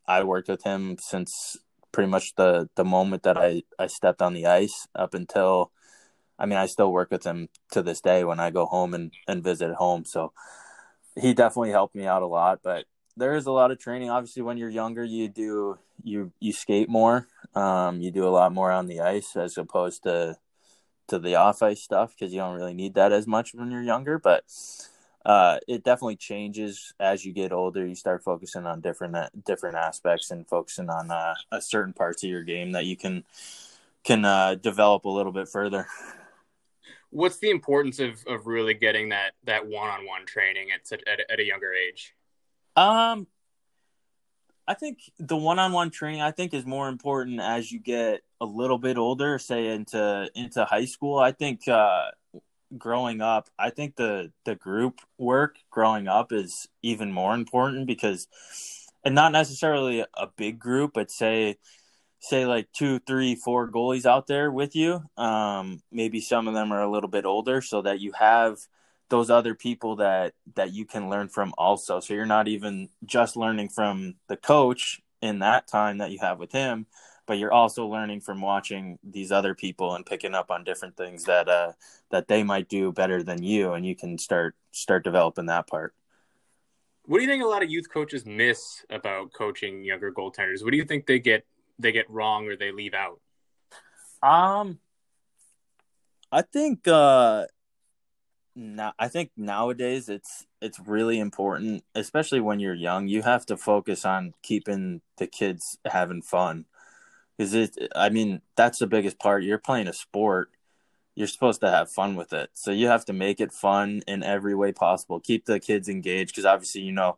I 0.08 0.24
worked 0.24 0.48
with 0.48 0.64
him 0.64 0.98
since 1.00 1.58
pretty 1.92 2.10
much 2.10 2.36
the, 2.36 2.70
the 2.76 2.86
moment 2.86 3.24
that 3.24 3.38
I, 3.38 3.64
I 3.80 3.88
stepped 3.88 4.22
on 4.22 4.34
the 4.34 4.46
ice 4.46 4.88
up 4.96 5.14
until, 5.14 5.72
I 6.38 6.46
mean, 6.46 6.58
I 6.58 6.68
still 6.68 6.92
work 6.92 7.10
with 7.10 7.24
him 7.24 7.50
to 7.72 7.82
this 7.82 8.00
day 8.00 8.24
when 8.24 8.40
I 8.40 8.52
go 8.52 8.66
home 8.66 8.94
and, 8.94 9.12
and 9.28 9.44
visit 9.44 9.74
home. 9.74 10.06
So 10.06 10.34
he 11.20 11.34
definitely 11.34 11.72
helped 11.72 11.96
me 11.96 12.06
out 12.06 12.22
a 12.22 12.28
lot, 12.28 12.60
but 12.64 12.86
there 13.16 13.36
is 13.36 13.48
a 13.48 13.52
lot 13.52 13.72
of 13.72 13.80
training. 13.80 14.12
Obviously, 14.12 14.44
when 14.44 14.58
you're 14.58 14.70
younger, 14.70 15.04
you 15.04 15.28
do, 15.28 15.80
you, 16.04 16.32
you 16.40 16.54
skate 16.54 16.90
more. 16.90 17.28
Um, 17.56 18.02
you 18.02 18.12
do 18.12 18.28
a 18.28 18.30
lot 18.30 18.54
more 18.54 18.72
on 18.72 18.86
the 18.86 19.02
ice 19.02 19.36
as 19.36 19.58
opposed 19.58 20.04
to 20.04 20.38
to 21.08 21.20
the 21.20 21.36
off 21.36 21.62
ice 21.62 21.82
stuff 21.82 22.14
because 22.18 22.34
you 22.34 22.40
don't 22.40 22.56
really 22.56 22.74
need 22.74 22.96
that 22.96 23.12
as 23.12 23.28
much 23.28 23.54
when 23.54 23.72
you're 23.72 23.82
younger. 23.82 24.20
But 24.20 24.44
uh, 25.26 25.60
it 25.68 25.84
definitely 25.84 26.16
changes 26.16 26.94
as 27.00 27.26
you 27.26 27.34
get 27.34 27.52
older. 27.52 27.86
You 27.86 27.96
start 27.96 28.24
focusing 28.24 28.66
on 28.66 28.82
different 28.82 29.46
different 29.46 29.76
aspects 29.76 30.32
and 30.32 30.48
focusing 30.48 30.90
on 30.90 31.12
uh, 31.12 31.36
a 31.52 31.62
certain 31.62 31.94
parts 31.94 32.24
of 32.24 32.30
your 32.30 32.44
game 32.44 32.72
that 32.72 32.86
you 32.86 32.96
can 32.96 33.24
can 34.04 34.24
uh, 34.24 34.56
develop 34.56 35.06
a 35.06 35.10
little 35.10 35.34
bit 35.34 35.50
further. 35.50 35.88
What's 37.10 37.40
the 37.40 37.50
importance 37.50 38.00
of, 38.00 38.24
of 38.28 38.48
really 38.48 38.74
getting 38.74 39.10
that 39.10 39.34
that 39.44 39.68
one 39.68 39.90
on 39.90 40.06
one 40.06 40.26
training 40.26 40.70
at, 40.74 40.88
such, 40.88 41.02
at 41.08 41.20
at 41.30 41.40
a 41.40 41.44
younger 41.44 41.74
age? 41.74 42.16
Um, 42.76 43.28
I 44.68 44.74
think 44.74 45.00
the 45.18 45.38
one-on-one 45.38 45.92
training 45.92 46.22
I 46.22 46.32
think 46.32 46.54
is 46.54 46.66
more 46.66 46.90
important 46.90 47.40
as 47.40 47.72
you 47.72 47.80
get 47.80 48.22
a 48.42 48.46
little 48.46 48.78
bit 48.78 48.98
older, 48.98 49.40
say 49.40 49.68
into 49.68 50.30
into 50.36 50.66
high 50.66 50.86
school. 50.86 51.18
I 51.20 51.32
think 51.32 51.68
uh, 51.68 52.12
growing 52.78 53.22
up, 53.22 53.50
I 53.58 53.70
think 53.70 53.96
the 53.96 54.32
the 54.44 54.56
group 54.56 55.00
work 55.18 55.60
growing 55.70 56.08
up 56.08 56.34
is 56.34 56.68
even 56.82 57.12
more 57.14 57.34
important 57.34 57.88
because, 57.88 58.28
and 59.06 59.16
not 59.16 59.32
necessarily 59.32 60.02
a 60.02 60.28
big 60.36 60.60
group, 60.60 60.92
but 60.94 61.10
say 61.12 61.58
say 62.20 62.46
like 62.46 62.68
two, 62.74 63.00
three, 63.00 63.36
four 63.36 63.70
goalies 63.72 64.06
out 64.06 64.28
there 64.28 64.52
with 64.52 64.76
you. 64.76 65.02
Um, 65.18 65.82
maybe 65.92 66.20
some 66.20 66.48
of 66.48 66.54
them 66.56 66.74
are 66.74 66.82
a 66.82 66.92
little 66.92 67.10
bit 67.10 67.26
older, 67.26 67.62
so 67.62 67.82
that 67.84 68.02
you 68.02 68.12
have 68.20 68.58
those 69.10 69.30
other 69.30 69.56
people 69.56 69.98
that 69.98 70.34
that 70.56 70.74
you 70.74 70.86
can 70.86 71.10
learn 71.10 71.30
from 71.30 71.54
also. 71.58 72.00
So 72.00 72.14
you're 72.14 72.26
not 72.26 72.48
even 72.48 72.90
just 73.06 73.36
learning 73.36 73.70
from 73.70 74.16
the 74.28 74.38
coach 74.38 75.02
in 75.22 75.40
that 75.40 75.68
time 75.68 75.98
that 75.98 76.12
you 76.12 76.20
have 76.20 76.40
with 76.40 76.52
him 76.52 76.86
but 77.28 77.38
you're 77.38 77.54
also 77.54 77.86
learning 77.86 78.22
from 78.22 78.42
watching 78.42 78.98
these 79.04 79.32
other 79.32 79.54
people 79.54 79.94
and 79.94 80.06
picking 80.06 80.34
up 80.34 80.50
on 80.50 80.64
different 80.64 80.98
things 80.98 81.26
that 81.26 81.48
uh 81.48 81.74
that 82.10 82.28
they 82.28 82.42
might 82.42 82.68
do 82.70 82.92
better 82.92 83.22
than 83.22 83.44
you 83.44 83.74
and 83.74 83.86
you 83.86 83.96
can 83.96 84.18
start 84.18 84.56
start 84.72 85.04
developing 85.04 85.46
that 85.46 85.68
part. 85.68 85.94
What 87.06 87.20
do 87.20 87.24
you 87.24 87.30
think 87.30 87.44
a 87.44 87.48
lot 87.48 87.64
of 87.64 87.70
youth 87.70 87.90
coaches 87.94 88.26
miss 88.26 88.84
about 88.90 89.32
coaching 89.34 89.84
younger 89.84 90.12
goaltenders? 90.12 90.64
What 90.64 90.72
do 90.72 90.78
you 90.78 90.86
think 90.86 91.06
they 91.06 91.20
get 91.20 91.46
they 91.78 91.92
get 91.92 92.10
wrong 92.10 92.48
or 92.48 92.56
they 92.56 92.72
leave 92.72 92.96
out? 92.96 93.20
Um 94.24 94.80
i 96.32 96.42
think 96.42 96.88
uh 96.88 97.46
now 98.58 98.94
I 98.98 99.08
think 99.08 99.32
nowadays 99.38 100.10
it's 100.10 100.48
it's 100.62 100.80
really 100.80 101.20
important, 101.20 101.84
especially 101.94 102.40
when 102.42 102.60
you're 102.60 102.74
young. 102.74 103.08
You 103.08 103.22
have 103.22 103.46
to 103.46 103.58
focus 103.58 104.04
on 104.04 104.34
keeping 104.42 105.02
the 105.18 105.28
kids 105.28 105.78
having 105.86 106.24
fun, 106.24 106.66
because 107.38 107.54
it. 107.54 107.78
I 107.96 108.10
mean, 108.10 108.42
that's 108.56 108.80
the 108.80 108.88
biggest 108.88 109.20
part. 109.20 109.44
You're 109.44 109.60
playing 109.60 109.88
a 109.88 109.94
sport. 109.94 110.50
You're 111.16 111.28
supposed 111.28 111.62
to 111.62 111.70
have 111.70 111.92
fun 111.92 112.16
with 112.16 112.34
it, 112.34 112.50
so 112.54 112.72
you 112.72 112.88
have 112.88 113.06
to 113.06 113.14
make 113.14 113.40
it 113.40 113.54
fun 113.54 114.02
in 114.08 114.24
every 114.24 114.56
way 114.56 114.72
possible. 114.72 115.20
Keep 115.20 115.46
the 115.46 115.60
kids 115.60 115.88
engaged, 115.88 116.32
because 116.32 116.46
obviously, 116.46 116.82
you 116.82 116.92
know, 116.92 117.18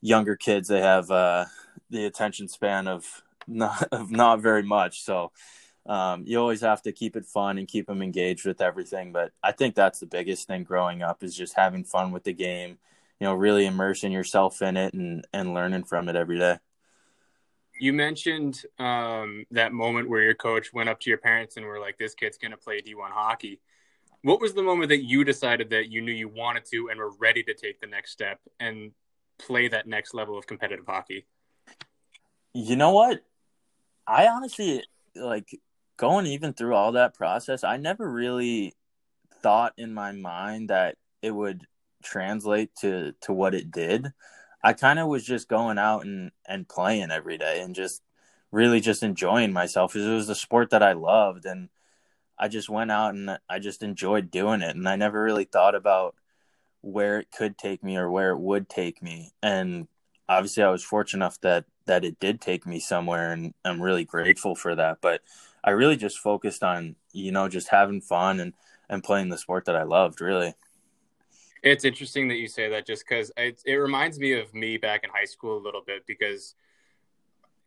younger 0.00 0.36
kids 0.36 0.68
they 0.68 0.80
have 0.80 1.10
uh, 1.10 1.46
the 1.90 2.06
attention 2.06 2.48
span 2.48 2.88
of 2.88 3.22
not 3.46 3.88
of 3.92 4.10
not 4.10 4.40
very 4.40 4.62
much. 4.62 5.02
So 5.02 5.32
um, 5.86 6.24
you 6.26 6.38
always 6.38 6.60
have 6.60 6.82
to 6.82 6.92
keep 6.92 7.16
it 7.16 7.24
fun 7.24 7.58
and 7.58 7.66
keep 7.66 7.86
them 7.86 8.02
engaged 8.02 8.46
with 8.46 8.60
everything. 8.60 9.12
But 9.12 9.32
I 9.42 9.52
think 9.52 9.74
that's 9.74 10.00
the 10.00 10.06
biggest 10.06 10.46
thing 10.46 10.62
growing 10.64 11.02
up 11.02 11.22
is 11.22 11.36
just 11.36 11.54
having 11.54 11.84
fun 11.84 12.12
with 12.12 12.24
the 12.24 12.32
game, 12.32 12.78
you 13.18 13.26
know, 13.26 13.34
really 13.34 13.66
immersing 13.66 14.12
yourself 14.12 14.62
in 14.62 14.76
it 14.76 14.94
and, 14.94 15.26
and 15.32 15.54
learning 15.54 15.84
from 15.84 16.08
it 16.08 16.16
every 16.16 16.38
day. 16.38 16.58
You 17.80 17.92
mentioned 17.92 18.62
um, 18.78 19.44
that 19.50 19.72
moment 19.72 20.08
where 20.08 20.22
your 20.22 20.34
coach 20.34 20.72
went 20.72 20.88
up 20.88 21.00
to 21.00 21.10
your 21.10 21.18
parents 21.18 21.56
and 21.56 21.66
were 21.66 21.80
like, 21.80 21.98
this 21.98 22.14
kid's 22.14 22.38
going 22.38 22.52
to 22.52 22.56
play 22.56 22.80
D1 22.80 23.10
hockey. 23.10 23.60
What 24.22 24.40
was 24.40 24.54
the 24.54 24.62
moment 24.62 24.90
that 24.90 25.02
you 25.02 25.24
decided 25.24 25.70
that 25.70 25.90
you 25.90 26.00
knew 26.00 26.12
you 26.12 26.28
wanted 26.28 26.64
to 26.66 26.90
and 26.90 27.00
were 27.00 27.10
ready 27.18 27.42
to 27.42 27.54
take 27.54 27.80
the 27.80 27.88
next 27.88 28.12
step 28.12 28.38
and 28.60 28.92
play 29.38 29.66
that 29.66 29.88
next 29.88 30.14
level 30.14 30.38
of 30.38 30.46
competitive 30.46 30.86
hockey? 30.86 31.26
You 32.54 32.76
know 32.76 32.92
what? 32.92 33.24
I 34.06 34.28
honestly 34.28 34.84
like 35.16 35.58
going 35.96 36.26
even 36.26 36.52
through 36.52 36.74
all 36.74 36.92
that 36.92 37.14
process, 37.14 37.64
I 37.64 37.76
never 37.76 38.10
really 38.10 38.74
thought 39.42 39.74
in 39.76 39.92
my 39.94 40.12
mind 40.12 40.70
that 40.70 40.96
it 41.20 41.32
would 41.32 41.66
translate 42.02 42.74
to 42.80 43.14
to 43.22 43.32
what 43.32 43.54
it 43.54 43.70
did. 43.70 44.12
I 44.64 44.72
kind 44.72 44.98
of 44.98 45.08
was 45.08 45.24
just 45.24 45.48
going 45.48 45.78
out 45.78 46.04
and 46.04 46.32
and 46.46 46.68
playing 46.68 47.10
every 47.10 47.38
day 47.38 47.60
and 47.60 47.74
just 47.74 48.02
really 48.50 48.80
just 48.80 49.02
enjoying 49.02 49.52
myself 49.52 49.92
because 49.92 50.06
it 50.06 50.12
was 50.12 50.28
a 50.28 50.34
sport 50.34 50.70
that 50.70 50.82
I 50.82 50.92
loved 50.92 51.46
and 51.46 51.68
I 52.38 52.48
just 52.48 52.68
went 52.68 52.90
out 52.90 53.14
and 53.14 53.38
I 53.48 53.58
just 53.58 53.82
enjoyed 53.82 54.30
doing 54.30 54.62
it. 54.62 54.76
And 54.76 54.88
I 54.88 54.96
never 54.96 55.22
really 55.22 55.44
thought 55.44 55.74
about 55.74 56.16
where 56.82 57.20
it 57.20 57.30
could 57.30 57.56
take 57.56 57.82
me 57.82 57.96
or 57.96 58.10
where 58.10 58.32
it 58.32 58.38
would 58.38 58.68
take 58.68 59.02
me. 59.02 59.32
And 59.42 59.88
obviously 60.28 60.62
I 60.62 60.70
was 60.70 60.84
fortunate 60.84 61.18
enough 61.24 61.40
that 61.42 61.64
that 61.86 62.04
it 62.04 62.20
did 62.20 62.40
take 62.40 62.66
me 62.66 62.78
somewhere 62.78 63.32
and 63.32 63.54
I'm 63.64 63.82
really 63.82 64.04
grateful 64.04 64.54
for 64.54 64.74
that. 64.74 64.98
But 65.00 65.22
I 65.64 65.70
really 65.70 65.96
just 65.96 66.18
focused 66.18 66.62
on 66.62 66.96
you 67.12 67.32
know 67.32 67.48
just 67.48 67.68
having 67.68 68.00
fun 68.00 68.40
and 68.40 68.52
and 68.88 69.02
playing 69.02 69.28
the 69.28 69.38
sport 69.38 69.64
that 69.66 69.76
I 69.76 69.84
loved 69.84 70.20
really. 70.20 70.54
It's 71.62 71.84
interesting 71.84 72.28
that 72.28 72.36
you 72.36 72.48
say 72.48 72.68
that 72.70 72.86
just 72.86 73.04
because 73.08 73.30
it, 73.36 73.62
it 73.64 73.74
reminds 73.74 74.18
me 74.18 74.32
of 74.32 74.52
me 74.52 74.76
back 74.76 75.04
in 75.04 75.10
high 75.10 75.24
school 75.24 75.56
a 75.56 75.62
little 75.62 75.82
bit 75.86 76.04
because 76.06 76.56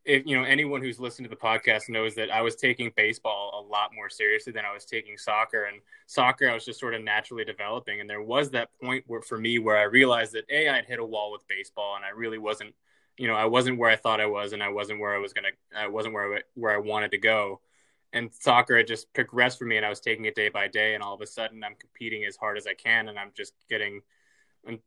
if 0.06 0.24
you 0.25 0.38
know 0.38 0.44
anyone 0.44 0.82
who's 0.82 1.00
listened 1.00 1.28
to 1.28 1.30
the 1.30 1.36
podcast 1.36 1.90
knows 1.90 2.14
that 2.16 2.30
I 2.30 2.42
was 2.42 2.56
taking 2.56 2.92
baseball 2.96 3.66
a 3.66 3.72
lot 3.72 3.90
more 3.96 4.10
seriously 4.10 4.54
than 4.54 4.64
I 4.64 4.72
was 4.72 4.86
taking 4.86 5.18
soccer. 5.18 5.64
And 5.64 5.82
soccer 6.06 6.50
I 6.50 6.54
was 6.54 6.64
just 6.64 6.80
sort 6.80 6.94
of 6.94 7.04
naturally 7.04 7.44
developing. 7.44 8.02
And 8.02 8.10
there 8.10 8.22
was 8.22 8.52
that 8.52 8.70
point 8.82 9.04
where 9.08 9.22
for 9.22 9.38
me 9.38 9.58
where 9.58 9.78
I 9.78 9.84
realized 9.84 10.34
that 10.34 10.46
a 10.50 10.70
I'd 10.70 10.86
hit 10.86 11.00
a 11.00 11.06
wall 11.06 11.32
with 11.32 11.48
baseball 11.48 11.96
and 11.96 12.06
I 12.06 12.10
really 12.10 12.38
wasn't 12.38 12.75
you 13.18 13.28
know 13.28 13.36
I 13.36 13.46
wasn't 13.46 13.80
where 13.80 13.90
I 13.90 13.96
thought 13.96 14.22
I 14.22 14.28
was 14.28 14.54
and 14.54 14.62
I 14.62 14.70
wasn't 14.70 15.00
where 15.00 15.16
I 15.16 15.18
was 15.18 15.34
to 15.34 15.42
I 15.75 15.88
wasn't 15.88 16.14
where 16.14 16.36
I, 16.36 16.42
where 16.54 16.74
I 16.74 16.78
wanted 16.78 17.12
to 17.12 17.18
go 17.18 17.62
and 18.15 18.34
soccer 18.34 18.77
had 18.77 18.88
just 18.88 19.13
progressed 19.13 19.60
for 19.60 19.65
me 19.65 19.77
and 19.77 19.86
I 19.86 19.89
was 19.89 20.00
taking 20.00 20.25
it 20.25 20.36
day 20.36 20.50
by 20.50 20.67
day 20.67 20.95
and 20.95 21.03
all 21.03 21.13
of 21.13 21.22
a 21.22 21.27
sudden 21.27 21.63
I'm 21.63 21.75
competing 21.75 22.25
as 22.25 22.36
hard 22.36 22.57
as 22.57 22.65
I 22.65 22.74
can 22.74 23.10
and 23.10 23.19
I'm 23.19 23.31
just 23.36 23.53
getting 23.69 24.01
and 24.65 24.79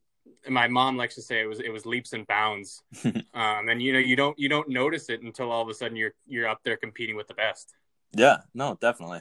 my 0.54 0.68
mom 0.68 0.96
likes 0.96 1.14
to 1.14 1.22
say 1.22 1.40
it 1.40 1.46
was 1.46 1.60
it 1.60 1.70
was 1.70 1.86
leaps 1.86 2.12
and 2.12 2.26
bounds. 2.26 2.82
Um, 3.34 3.68
and 3.68 3.80
you 3.80 3.92
know 3.92 4.00
you 4.00 4.16
don't 4.16 4.36
you 4.36 4.48
don't 4.48 4.68
notice 4.68 5.10
it 5.10 5.22
until 5.22 5.52
all 5.52 5.62
of 5.62 5.68
a 5.68 5.74
sudden 5.74 5.96
you're 5.96 6.14
you're 6.26 6.48
up 6.48 6.60
there 6.64 6.76
competing 6.76 7.14
with 7.14 7.28
the 7.28 7.34
best. 7.34 7.74
Yeah 8.16 8.38
no 8.52 8.76
definitely. 8.80 9.20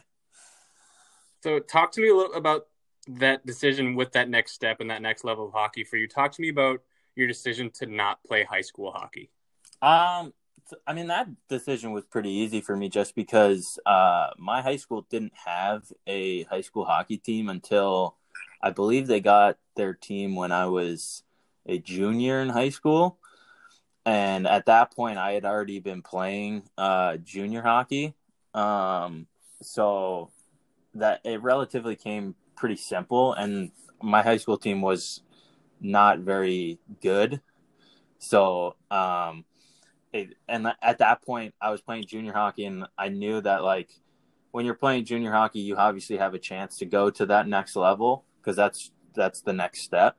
So 1.43 1.59
talk 1.59 1.91
to 1.91 2.01
me 2.01 2.09
a 2.09 2.15
little 2.15 2.33
about 2.33 2.65
that 3.09 3.45
decision 3.45 3.93
with 3.93 4.11
that 4.13 4.27
next 4.27 4.53
step 4.53 4.79
and 4.79 4.89
that 4.89 5.03
next 5.03 5.23
level 5.23 5.45
of 5.45 5.53
hockey 5.53 5.83
for 5.83 5.97
you. 5.97 6.07
Talk 6.07 6.31
to 6.31 6.41
me 6.41 6.49
about 6.49 6.81
your 7.15 7.27
decision 7.27 7.69
to 7.75 7.85
not 7.85 8.23
play 8.23 8.43
high 8.43 8.61
school 8.61 8.91
hockey. 8.91 9.29
Um 9.83 10.33
I 10.85 10.93
mean, 10.93 11.07
that 11.07 11.27
decision 11.47 11.91
was 11.91 12.05
pretty 12.05 12.29
easy 12.29 12.61
for 12.61 12.75
me 12.75 12.89
just 12.89 13.15
because 13.15 13.79
uh, 13.85 14.31
my 14.37 14.61
high 14.61 14.75
school 14.75 15.05
didn't 15.09 15.33
have 15.45 15.91
a 16.05 16.43
high 16.43 16.61
school 16.61 16.85
hockey 16.85 17.17
team 17.17 17.49
until 17.49 18.15
I 18.61 18.71
believe 18.71 19.07
they 19.07 19.19
got 19.19 19.57
their 19.75 19.93
team 19.93 20.35
when 20.35 20.51
I 20.51 20.65
was 20.65 21.23
a 21.65 21.77
junior 21.77 22.41
in 22.41 22.49
high 22.49 22.69
school. 22.69 23.17
And 24.05 24.47
at 24.47 24.65
that 24.67 24.95
point, 24.95 25.17
I 25.17 25.33
had 25.33 25.45
already 25.45 25.79
been 25.79 26.01
playing 26.01 26.63
uh, 26.77 27.17
junior 27.17 27.61
hockey. 27.61 28.15
Um, 28.53 29.27
so 29.61 30.31
that 30.95 31.21
it 31.23 31.41
relatively 31.41 31.95
came 31.95 32.35
pretty 32.55 32.77
simple. 32.77 33.33
And 33.33 33.71
my 34.01 34.23
high 34.23 34.37
school 34.37 34.57
team 34.57 34.81
was 34.81 35.21
not 35.81 36.19
very 36.19 36.79
good. 37.01 37.41
So, 38.19 38.75
um, 38.89 39.45
and 40.13 40.73
at 40.81 40.99
that 40.99 41.21
point, 41.23 41.53
I 41.61 41.71
was 41.71 41.81
playing 41.81 42.05
junior 42.05 42.33
hockey, 42.33 42.65
and 42.65 42.85
I 42.97 43.09
knew 43.09 43.41
that 43.41 43.63
like 43.63 43.89
when 44.51 44.65
you're 44.65 44.75
playing 44.75 45.05
junior 45.05 45.31
hockey, 45.31 45.59
you 45.59 45.75
obviously 45.75 46.17
have 46.17 46.33
a 46.33 46.39
chance 46.39 46.77
to 46.77 46.85
go 46.85 47.09
to 47.09 47.25
that 47.27 47.47
next 47.47 47.75
level 47.75 48.25
because 48.41 48.55
that's 48.55 48.91
that's 49.13 49.41
the 49.41 49.53
next 49.53 49.81
step. 49.81 50.15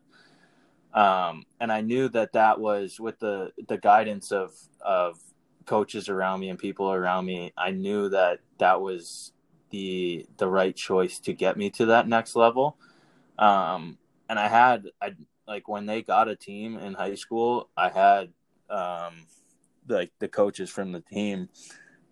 Um, 0.95 1.45
and 1.61 1.73
I 1.73 1.81
knew 1.81 2.09
that 2.11 2.33
that 2.33 2.61
was 2.61 3.01
with 3.01 3.19
the 3.19 3.53
the 3.69 3.79
guidance 3.79 4.33
of 4.33 4.53
of 4.81 5.19
coaches 5.67 6.09
around 6.09 6.41
me 6.41 6.49
and 6.49 6.59
people 6.59 6.93
around 6.93 7.27
me. 7.27 7.53
I 7.57 7.71
knew 7.71 8.09
that 8.11 8.41
that 8.59 8.81
was 8.81 9.33
the 9.71 10.27
the 10.37 10.49
right 10.49 10.75
choice 10.75 11.19
to 11.21 11.33
get 11.33 11.57
me 11.57 11.71
to 11.71 11.87
that 11.87 12.09
next 12.09 12.37
level. 12.37 12.77
Um, 13.39 13.99
and 14.29 14.39
I 14.39 14.49
had 14.49 14.91
I 15.01 15.15
like 15.47 15.69
when 15.69 15.87
they 15.87 16.03
got 16.03 16.29
a 16.29 16.37
team 16.37 16.77
in 16.79 16.95
high 16.95 17.15
school, 17.15 17.69
I 17.77 17.89
had 17.89 18.33
um, 18.71 19.27
like 19.89 20.13
the 20.19 20.29
coaches 20.29 20.71
from 20.71 20.93
the 20.93 21.01
team 21.01 21.49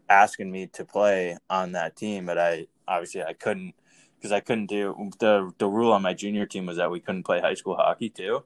asking 0.08 0.50
me 0.50 0.66
to 0.68 0.84
play 0.84 1.36
on 1.50 1.72
that 1.72 1.96
team, 1.96 2.26
but 2.26 2.38
I 2.38 2.66
obviously 2.86 3.22
I 3.22 3.32
couldn't 3.32 3.74
because 4.18 4.32
I 4.32 4.40
couldn't 4.40 4.66
do 4.66 5.10
the 5.18 5.52
the 5.58 5.68
rule 5.68 5.92
on 5.92 6.02
my 6.02 6.14
junior 6.14 6.46
team 6.46 6.66
was 6.66 6.76
that 6.76 6.90
we 6.90 7.00
couldn't 7.00 7.24
play 7.24 7.40
high 7.40 7.54
school 7.54 7.76
hockey 7.76 8.08
too. 8.08 8.44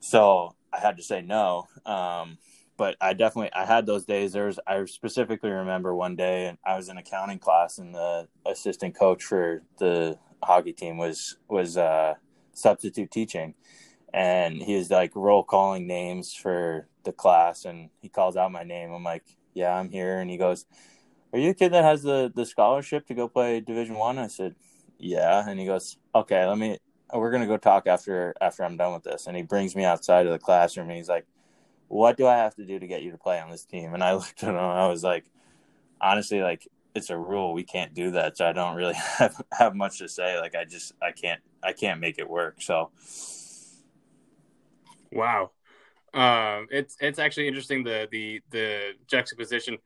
So 0.00 0.56
I 0.72 0.78
had 0.80 0.96
to 0.96 1.02
say 1.02 1.22
no. 1.22 1.68
Um, 1.84 2.38
but 2.76 2.96
I 3.00 3.12
definitely 3.12 3.52
I 3.52 3.64
had 3.64 3.86
those 3.86 4.04
days. 4.04 4.32
There 4.32 4.46
was 4.46 4.58
I 4.66 4.84
specifically 4.86 5.50
remember 5.50 5.94
one 5.94 6.16
day 6.16 6.46
and 6.46 6.58
I 6.64 6.76
was 6.76 6.88
in 6.88 6.96
accounting 6.96 7.38
class 7.38 7.78
and 7.78 7.94
the 7.94 8.28
assistant 8.46 8.96
coach 8.96 9.22
for 9.22 9.62
the 9.78 10.18
hockey 10.42 10.72
team 10.72 10.96
was 10.96 11.36
was 11.48 11.76
uh, 11.76 12.14
substitute 12.54 13.10
teaching, 13.10 13.54
and 14.12 14.62
he 14.62 14.76
was 14.76 14.90
like 14.90 15.12
roll 15.14 15.42
calling 15.42 15.86
names 15.86 16.34
for 16.34 16.86
the 17.04 17.12
class 17.12 17.64
and 17.64 17.90
he 18.00 18.08
calls 18.08 18.36
out 18.36 18.52
my 18.52 18.62
name. 18.62 18.92
I'm 18.92 19.04
like, 19.04 19.24
yeah, 19.54 19.74
I'm 19.74 19.90
here. 19.90 20.18
And 20.18 20.30
he 20.30 20.36
goes, 20.36 20.66
are 21.32 21.38
you 21.38 21.48
the 21.48 21.54
kid 21.54 21.72
that 21.72 21.84
has 21.84 22.02
the, 22.02 22.30
the 22.34 22.44
scholarship 22.44 23.06
to 23.06 23.14
go 23.14 23.28
play 23.28 23.60
division 23.60 23.96
one? 23.96 24.18
I? 24.18 24.26
Said, 24.26 24.54
yeah. 24.98 25.48
And 25.48 25.58
he 25.58 25.66
goes, 25.66 25.96
okay, 26.14 26.46
let 26.46 26.58
me, 26.58 26.78
we're 27.12 27.30
to 27.30 27.46
go 27.46 27.56
talk 27.56 27.86
after, 27.86 28.34
after 28.40 28.64
I'm 28.64 28.76
done 28.76 28.92
with 28.92 29.02
this. 29.02 29.26
And 29.26 29.36
he 29.36 29.42
brings 29.42 29.74
me 29.74 29.84
outside 29.84 30.26
of 30.26 30.32
the 30.32 30.38
classroom 30.38 30.88
and 30.88 30.96
he's 30.96 31.08
like, 31.08 31.26
what 31.88 32.16
do 32.16 32.26
I 32.26 32.36
have 32.36 32.54
to 32.56 32.64
do 32.64 32.78
to 32.78 32.86
get 32.86 33.02
you 33.02 33.10
to 33.12 33.18
play 33.18 33.40
on 33.40 33.50
this 33.50 33.64
team? 33.64 33.94
And 33.94 34.04
I 34.04 34.12
looked 34.14 34.42
at 34.42 34.50
him 34.50 34.56
I 34.56 34.88
was 34.88 35.02
like, 35.02 35.24
honestly, 36.00 36.42
like 36.42 36.68
it's 36.94 37.08
a 37.08 37.16
rule. 37.16 37.54
We 37.54 37.64
can't 37.64 37.94
do 37.94 38.10
that. 38.10 38.36
So 38.36 38.46
I 38.46 38.52
don't 38.52 38.76
really 38.76 38.94
have, 39.18 39.40
have 39.52 39.74
much 39.74 39.98
to 39.98 40.08
say. 40.08 40.38
Like 40.38 40.54
I 40.54 40.64
just, 40.64 40.92
I 41.00 41.12
can't, 41.12 41.40
I 41.62 41.72
can't 41.72 41.98
make 41.98 42.18
it 42.18 42.28
work. 42.28 42.60
So. 42.60 42.90
Wow. 45.12 45.50
Um, 46.14 46.68
it's 46.70 46.96
it's 47.00 47.18
actually 47.18 47.48
interesting 47.48 47.84
the 47.84 48.08
the 48.10 48.40
the 48.50 48.92
juxtaposition 49.06 49.78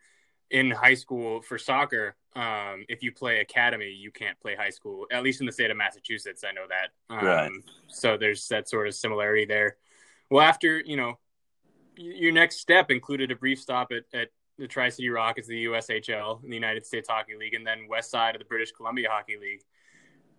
in 0.51 0.71
high 0.71 0.95
school 0.95 1.41
for 1.41 1.59
soccer. 1.59 2.17
Um, 2.35 2.85
if 2.89 3.03
you 3.03 3.13
play 3.13 3.41
academy, 3.41 3.91
you 3.91 4.11
can't 4.11 4.39
play 4.41 4.55
high 4.55 4.71
school. 4.71 5.07
At 5.11 5.23
least 5.23 5.41
in 5.41 5.47
the 5.47 5.53
state 5.53 5.71
of 5.71 5.77
Massachusetts, 5.77 6.45
I 6.47 6.53
know 6.53 6.67
that. 6.69 7.15
Um, 7.15 7.27
right. 7.27 7.51
So 7.89 8.17
there's 8.17 8.47
that 8.49 8.69
sort 8.69 8.87
of 8.87 8.95
similarity 8.95 9.45
there. 9.45 9.77
Well, 10.31 10.45
after 10.45 10.81
you 10.81 10.97
know, 10.97 11.19
your 11.97 12.33
next 12.33 12.61
step 12.61 12.91
included 12.91 13.31
a 13.31 13.37
brief 13.37 13.61
stop 13.61 13.93
at, 13.93 14.05
at 14.19 14.29
the 14.59 14.67
Tri 14.67 14.89
City 14.89 15.09
Rockets, 15.09 15.49
the 15.49 15.67
USHL, 15.67 16.43
the 16.43 16.55
United 16.55 16.87
States 16.87 17.09
Hockey 17.09 17.37
League, 17.37 17.55
and 17.55 17.67
then 17.67 17.87
West 17.89 18.11
Side 18.11 18.35
of 18.35 18.41
the 18.41 18.47
British 18.47 18.73
Columbia 18.73 19.09
Hockey 19.11 19.37
League. 19.41 19.63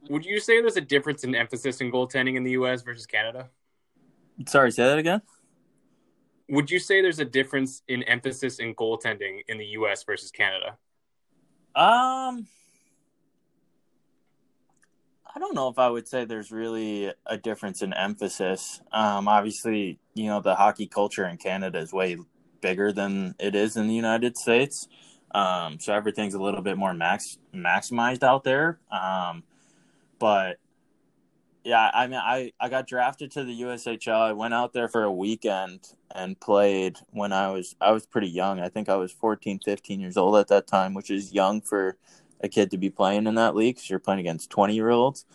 Would 0.10 0.26
you 0.26 0.40
say 0.40 0.62
there's 0.62 0.78
a 0.78 0.82
difference 0.82 1.24
in 1.24 1.36
emphasis 1.36 1.82
in 1.82 1.92
goaltending 1.92 2.36
in 2.36 2.44
the 2.44 2.52
U.S. 2.52 2.82
versus 2.82 3.06
Canada? 3.06 3.50
Sorry, 4.46 4.72
say 4.72 4.84
that 4.84 5.00
again. 5.00 5.22
Would 6.50 6.72
you 6.72 6.80
say 6.80 7.02
there's 7.02 7.20
a 7.20 7.26
difference 7.26 7.82
in 7.88 8.04
emphasis 8.04 8.60
in 8.60 8.76
goaltending 8.76 9.42
in 9.48 9.58
the 9.58 9.66
U.S. 9.66 10.04
versus 10.04 10.32
Canada? 10.32 10.78
Um, 11.76 12.48
I 15.38 15.40
don't 15.40 15.54
know 15.54 15.68
if 15.68 15.78
I 15.78 15.90
would 15.90 16.08
say 16.08 16.26
there's 16.26 16.52
really 16.52 17.14
a 17.26 17.38
difference 17.38 17.82
in 17.82 17.94
emphasis. 17.94 18.82
Um, 18.92 19.28
obviously, 19.28 20.00
you 20.14 20.28
know, 20.28 20.40
the 20.40 20.56
hockey 20.56 20.88
culture 20.88 21.28
in 21.28 21.38
Canada 21.38 21.80
is 21.80 21.92
way 21.92 22.18
bigger 22.62 22.92
than 22.92 23.36
it 23.40 23.54
is 23.54 23.78
in 23.78 23.88
the 23.88 23.94
United 23.94 24.38
States. 24.38 24.88
Um, 25.36 25.80
so 25.80 25.94
everything's 25.94 26.34
a 26.34 26.42
little 26.42 26.62
bit 26.62 26.78
more 26.78 26.94
max 26.94 27.38
maximized 27.54 28.24
out 28.24 28.44
there. 28.44 28.80
Um, 28.92 29.44
but 30.18 30.58
yeah, 31.68 31.92
I 31.94 32.08
mean, 32.08 32.22
I, 32.24 32.54
I 32.62 32.70
got 32.70 32.88
drafted 32.88 33.32
to 33.32 33.44
the 33.44 33.62
USHL. 33.64 34.22
I 34.22 34.32
went 34.32 34.54
out 34.54 34.72
there 34.72 34.88
for 34.88 35.04
a 35.04 35.12
weekend 35.12 35.82
and 36.16 36.40
played 36.40 36.96
when 37.10 37.34
I 37.34 37.52
was 37.52 37.76
I 37.82 37.92
was 37.92 38.06
pretty 38.06 38.30
young. 38.30 38.62
I 38.62 38.70
think 38.70 38.88
I 38.88 38.96
was 38.96 39.12
14, 39.12 39.60
15 39.66 40.00
years 40.00 40.16
old 40.16 40.38
at 40.38 40.48
that 40.48 40.66
time, 40.66 40.94
which 40.94 41.12
is 41.12 41.34
young 41.34 41.60
for 41.60 41.98
a 42.40 42.48
kid 42.48 42.72
to 42.72 42.78
be 42.78 42.90
playing 42.90 43.28
in 43.28 43.36
that 43.36 43.54
league 43.54 43.76
because 43.76 43.90
you're 43.90 44.00
playing 44.00 44.22
against 44.22 44.50
20 44.50 44.76
year 44.76 44.90
olds. 44.90 45.26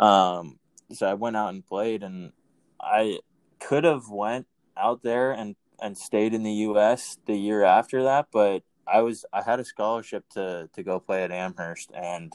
Um, 0.00 0.58
so 0.94 1.06
I 1.06 1.12
went 1.12 1.36
out 1.36 1.52
and 1.52 1.66
played, 1.66 2.02
and 2.02 2.32
I 2.80 3.18
could 3.60 3.84
have 3.84 4.08
went 4.08 4.46
out 4.78 5.02
there 5.02 5.32
and 5.32 5.56
and 5.82 5.98
stayed 5.98 6.32
in 6.32 6.42
the 6.42 6.52
U.S. 6.70 7.18
the 7.26 7.36
year 7.36 7.64
after 7.64 8.04
that, 8.04 8.28
but 8.32 8.62
I 8.86 9.02
was 9.02 9.26
I 9.30 9.42
had 9.42 9.60
a 9.60 9.64
scholarship 9.64 10.24
to 10.30 10.70
to 10.72 10.82
go 10.82 11.00
play 11.00 11.22
at 11.22 11.30
Amherst 11.30 11.90
and 11.94 12.32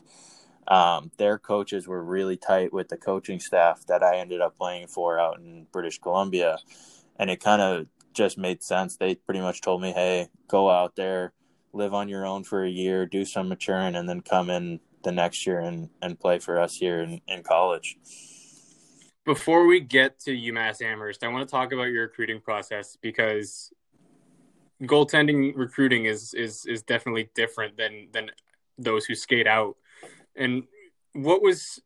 um, 0.68 1.12
their 1.18 1.38
coaches 1.38 1.88
were 1.88 2.04
really 2.04 2.38
tight 2.38 2.74
with 2.74 2.90
the 2.90 2.98
coaching 2.98 3.40
staff 3.40 3.86
that 3.88 4.04
I 4.04 4.18
ended 4.18 4.42
up 4.42 4.58
playing 4.58 4.88
for 4.88 5.20
out 5.20 5.40
in 5.40 5.68
British 5.72 6.00
Columbia. 6.00 6.58
And 7.18 7.30
it 7.30 7.44
kind 7.44 7.62
of 7.62 7.88
just 8.14 8.38
made 8.38 8.64
sense. 8.64 8.98
They 8.98 9.16
pretty 9.16 9.42
much 9.42 9.62
told 9.62 9.82
me, 9.82 9.92
hey, 9.92 10.30
go 10.48 10.70
out 10.70 10.96
there, 10.96 11.34
live 11.74 11.94
on 11.94 12.10
your 12.10 12.26
own 12.26 12.44
for 12.44 12.64
a 12.64 12.70
year, 12.70 13.06
do 13.06 13.26
some 13.26 13.50
maturing, 13.50 13.96
and 13.96 14.08
then 14.08 14.22
come 14.22 14.50
in 14.50 14.80
the 15.04 15.12
next 15.12 15.48
year 15.48 15.60
and 15.60 15.90
and 16.02 16.20
play 16.20 16.40
for 16.40 16.60
us 16.60 16.76
here 16.76 17.02
in, 17.02 17.22
in 17.28 17.44
college. 17.44 17.98
Before 19.26 19.68
we 19.68 19.80
get 19.80 20.20
to 20.22 20.32
UMass 20.32 20.82
Amherst, 20.82 21.24
I 21.24 21.28
want 21.28 21.48
to 21.48 21.52
talk 21.52 21.72
about 21.74 21.86
your 21.86 22.04
recruiting 22.04 22.42
process 22.42 22.98
because 23.02 23.72
goaltending 24.84 25.54
recruiting 25.56 26.06
is 26.06 26.34
is 26.34 26.66
is 26.66 26.82
definitely 26.82 27.30
different 27.36 27.78
than 27.78 28.08
than 28.12 28.32
those 28.78 29.06
who 29.06 29.16
skate 29.16 29.48
out. 29.48 29.76
And 30.36 30.64
what 31.14 31.42
was 31.42 31.80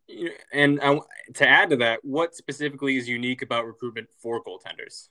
and 0.54 0.80
I, 0.82 1.00
to 1.36 1.48
add 1.48 1.70
to 1.72 1.78
that, 1.78 2.00
what 2.04 2.36
specifically 2.36 2.98
is 2.98 3.08
unique 3.08 3.42
about 3.42 3.66
recruitment 3.66 4.08
for 4.22 4.44
goaltenders? 4.44 5.10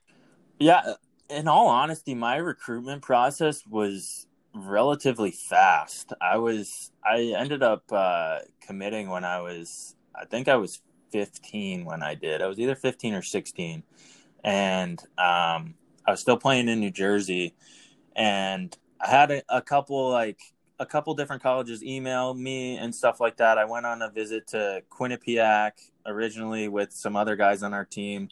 Yeah, 0.59 0.95
in 1.29 1.49
all 1.49 1.67
honesty, 1.67 2.15
my 2.15 2.37
recruitment 2.37 3.03
process 3.03 3.67
was 3.67 4.27
relatively 4.55 5.33
fast. 5.33 6.13
I 6.21 6.39
was 6.39 6.93
I 7.05 7.35
ended 7.37 7.63
up 7.63 7.83
uh, 7.91 8.41
committing 8.61 9.09
when 9.09 9.25
I 9.25 9.41
was 9.41 9.97
I 10.15 10.25
think 10.25 10.49
I 10.49 10.57
was 10.57 10.81
15 11.11 11.85
when 11.85 12.03
I 12.03 12.15
did. 12.15 12.41
I 12.41 12.47
was 12.47 12.59
either 12.59 12.75
15 12.75 13.15
or 13.15 13.23
16, 13.23 13.83
and 14.45 15.01
um, 15.19 15.75
I 16.07 16.11
was 16.11 16.21
still 16.21 16.37
playing 16.37 16.69
in 16.69 16.81
New 16.81 16.91
Jersey, 16.91 17.55
and 18.15 18.77
I 19.01 19.09
had 19.09 19.31
a, 19.31 19.43
a 19.49 19.63
couple 19.63 20.11
like 20.11 20.41
a 20.85 20.87
couple 20.87 21.15
different 21.15 21.43
colleges 21.43 21.83
email 21.83 22.35
me 22.35 22.77
and 22.77 22.95
stuff 22.95 23.19
like 23.19 23.39
that. 23.39 23.57
I 23.57 23.65
went 23.65 23.87
on 23.87 24.03
a 24.03 24.11
visit 24.11 24.47
to 24.49 24.83
Quinnipiac 24.91 25.73
originally 26.07 26.69
with 26.69 26.93
some 26.93 27.17
other 27.17 27.37
guys 27.37 27.63
on 27.63 27.73
our 27.73 27.87
team, 27.87 28.29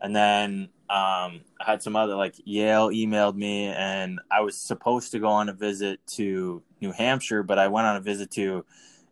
and 0.00 0.14
then 0.14 0.68
um, 0.88 1.40
I 1.60 1.64
had 1.66 1.82
some 1.82 1.96
other 1.96 2.14
like 2.14 2.36
Yale 2.44 2.90
emailed 2.90 3.34
me, 3.34 3.66
and 3.66 4.20
I 4.30 4.40
was 4.42 4.56
supposed 4.56 5.10
to 5.12 5.18
go 5.18 5.28
on 5.28 5.48
a 5.48 5.52
visit 5.52 6.00
to 6.14 6.62
New 6.80 6.92
Hampshire, 6.92 7.42
but 7.42 7.58
I 7.58 7.66
went 7.66 7.88
on 7.88 7.96
a 7.96 8.00
visit 8.00 8.30
to 8.32 8.64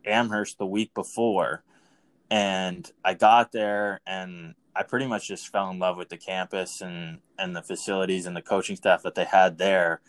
Amherst 0.04 0.58
the 0.58 0.66
week 0.66 0.94
before, 0.94 1.64
and 2.30 2.90
I 3.04 3.14
got 3.14 3.50
there 3.50 4.00
and 4.06 4.54
I 4.76 4.84
pretty 4.84 5.06
much 5.06 5.26
just 5.26 5.48
fell 5.48 5.70
in 5.70 5.78
love 5.78 5.96
with 5.96 6.10
the 6.10 6.18
campus 6.18 6.80
and 6.80 7.18
and 7.36 7.56
the 7.56 7.62
facilities 7.62 8.26
and 8.26 8.36
the 8.36 8.42
coaching 8.42 8.76
staff 8.76 9.02
that 9.02 9.16
they 9.16 9.24
had 9.24 9.58
there, 9.58 10.00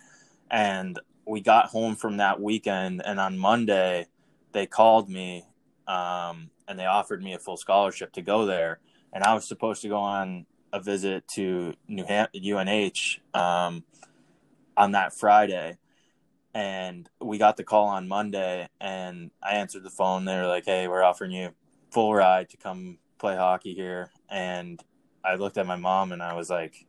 and 0.51 1.00
we 1.27 1.41
got 1.41 1.67
home 1.67 1.96
from 1.96 2.17
that 2.17 2.41
weekend, 2.41 3.01
and 3.05 3.19
on 3.19 3.38
Monday 3.38 4.07
they 4.53 4.65
called 4.65 5.10
me 5.10 5.46
um, 5.88 6.50
and 6.67 6.79
they 6.79 6.86
offered 6.86 7.22
me 7.22 7.34
a 7.34 7.39
full 7.39 7.57
scholarship 7.57 8.13
to 8.13 8.22
go 8.22 8.46
there, 8.46 8.79
and 9.13 9.24
I 9.24 9.34
was 9.34 9.48
supposed 9.48 9.81
to 9.84 9.89
go 9.89 9.98
on 9.98 10.46
a 10.74 10.81
visit 10.81 11.27
to 11.29 11.74
New 11.88 12.05
Ham- 12.05 12.27
UNH 12.34 13.19
um, 13.34 13.84
on 14.75 14.91
that 14.91 15.13
Friday, 15.13 15.77
and 16.53 17.10
we 17.22 17.38
got 17.38 17.57
the 17.57 17.63
call 17.63 17.88
on 17.88 18.07
Monday, 18.07 18.67
and 18.81 19.31
I 19.41 19.55
answered 19.55 19.84
the 19.84 19.89
phone. 19.89 20.25
They 20.25 20.36
were 20.36 20.48
like, 20.48 20.65
"Hey, 20.65 20.88
we're 20.88 21.03
offering 21.03 21.31
you 21.31 21.51
full 21.91 22.13
ride 22.13 22.50
to 22.50 22.57
come 22.57 22.98
play 23.17 23.36
hockey 23.36 23.74
here," 23.74 24.12
and 24.29 24.84
I 25.24 25.36
looked 25.36 25.57
at 25.57 25.67
my 25.67 25.75
mom 25.75 26.12
and 26.12 26.22
I 26.22 26.34
was 26.34 26.50
like, 26.50 26.86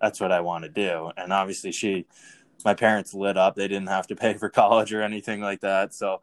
"That's 0.00 0.20
what 0.20 0.32
I 0.32 0.40
want 0.40 0.64
to 0.64 0.70
do." 0.70 1.10
And 1.16 1.32
obviously, 1.32 1.72
she, 1.72 2.06
my 2.64 2.74
parents 2.74 3.14
lit 3.14 3.36
up. 3.36 3.54
They 3.54 3.68
didn't 3.68 3.88
have 3.88 4.06
to 4.08 4.16
pay 4.16 4.34
for 4.34 4.48
college 4.48 4.92
or 4.92 5.02
anything 5.02 5.40
like 5.40 5.60
that, 5.60 5.94
so 5.94 6.20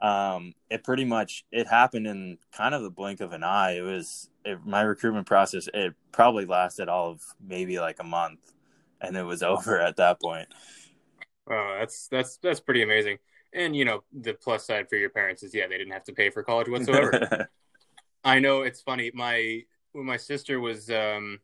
um, 0.00 0.54
it 0.70 0.82
pretty 0.82 1.04
much 1.04 1.44
it 1.52 1.66
happened 1.66 2.06
in 2.06 2.38
kind 2.52 2.74
of 2.74 2.82
the 2.82 2.90
blink 2.90 3.20
of 3.20 3.32
an 3.32 3.42
eye. 3.42 3.76
It 3.76 3.82
was 3.82 4.30
it, 4.44 4.58
my 4.64 4.82
recruitment 4.82 5.26
process. 5.26 5.68
It 5.72 5.94
probably 6.12 6.46
lasted 6.46 6.88
all 6.88 7.10
of 7.10 7.22
maybe 7.46 7.78
like 7.80 7.98
a 8.00 8.04
month, 8.04 8.52
and 9.00 9.16
it 9.16 9.24
was 9.24 9.42
over 9.42 9.80
at 9.80 9.96
that 9.96 10.20
point. 10.20 10.48
Oh, 11.50 11.76
that's 11.78 12.08
that's 12.08 12.38
that's 12.38 12.60
pretty 12.60 12.82
amazing. 12.82 13.18
And 13.52 13.74
you 13.74 13.84
know, 13.84 14.04
the 14.12 14.34
plus 14.34 14.66
side 14.66 14.88
for 14.88 14.96
your 14.96 15.10
parents 15.10 15.42
is 15.42 15.54
yeah, 15.54 15.66
they 15.66 15.76
didn't 15.76 15.92
have 15.92 16.04
to 16.04 16.12
pay 16.12 16.30
for 16.30 16.42
college 16.42 16.68
whatsoever. 16.68 17.48
I 18.24 18.38
know 18.38 18.62
it's 18.62 18.80
funny. 18.80 19.10
My 19.14 19.62
when 19.92 20.06
my 20.06 20.16
sister 20.16 20.60
was 20.60 20.90
um, 20.90 21.40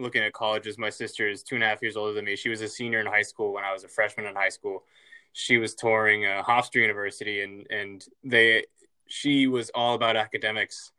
looking 0.00 0.22
at 0.22 0.32
colleges, 0.32 0.78
my 0.78 0.90
sister 0.90 1.28
is 1.28 1.42
two 1.42 1.54
and 1.54 1.64
a 1.64 1.68
half 1.68 1.82
years 1.82 1.96
older 1.96 2.12
than 2.12 2.24
me. 2.24 2.36
She 2.36 2.48
was 2.48 2.60
a 2.60 2.68
senior 2.68 3.00
in 3.00 3.06
high 3.06 3.22
school 3.22 3.52
when 3.52 3.64
I 3.64 3.72
was 3.72 3.84
a 3.84 3.88
freshman 3.88 4.26
in 4.26 4.34
high 4.34 4.48
school 4.48 4.84
she 5.32 5.58
was 5.58 5.74
touring 5.74 6.26
uh, 6.26 6.42
Hofstra 6.46 6.76
University, 6.76 7.42
and 7.42 7.66
and 7.70 8.04
they 8.24 8.64
she 9.06 9.46
was 9.46 9.70
all 9.70 9.94
about 9.94 10.16
academics, 10.16 10.92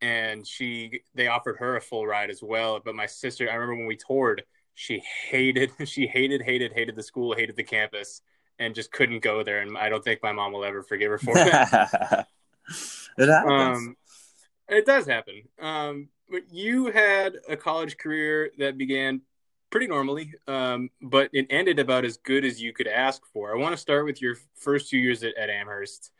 and 0.00 0.46
she 0.46 1.02
they 1.14 1.28
offered 1.28 1.56
her 1.58 1.76
a 1.76 1.80
full 1.80 2.06
ride 2.06 2.30
as 2.30 2.42
well. 2.42 2.80
But 2.84 2.94
my 2.94 3.06
sister, 3.06 3.50
I 3.50 3.54
remember 3.54 3.76
when 3.76 3.86
we 3.86 3.96
toured, 3.96 4.44
she 4.74 5.02
hated 5.30 5.72
she 5.84 6.06
hated 6.06 6.42
hated 6.42 6.72
hated 6.72 6.96
the 6.96 7.02
school, 7.02 7.34
hated 7.34 7.56
the 7.56 7.64
campus, 7.64 8.22
and 8.58 8.74
just 8.74 8.92
couldn't 8.92 9.22
go 9.22 9.42
there. 9.42 9.60
And 9.60 9.76
I 9.76 9.88
don't 9.88 10.04
think 10.04 10.22
my 10.22 10.32
mom 10.32 10.52
will 10.52 10.64
ever 10.64 10.82
forgive 10.82 11.10
her 11.10 11.18
for 11.18 11.34
that. 11.34 12.28
it 13.18 13.28
happens. 13.28 13.78
Um, 13.78 13.96
it 14.68 14.86
does 14.86 15.06
happen. 15.06 15.42
Um, 15.60 16.08
but 16.32 16.50
you 16.50 16.86
had 16.86 17.36
a 17.48 17.56
college 17.56 17.98
career 17.98 18.50
that 18.58 18.78
began 18.78 19.20
pretty 19.70 19.86
normally, 19.86 20.34
um, 20.48 20.88
but 21.02 21.28
it 21.32 21.46
ended 21.50 21.78
about 21.78 22.04
as 22.04 22.16
good 22.16 22.44
as 22.44 22.60
you 22.60 22.72
could 22.72 22.88
ask 22.88 23.22
for. 23.32 23.54
I 23.54 23.58
want 23.58 23.74
to 23.74 23.76
start 23.76 24.06
with 24.06 24.20
your 24.20 24.36
first 24.54 24.88
two 24.88 24.98
years 24.98 25.22
at, 25.22 25.36
at 25.36 25.50
Amherst. 25.50 26.10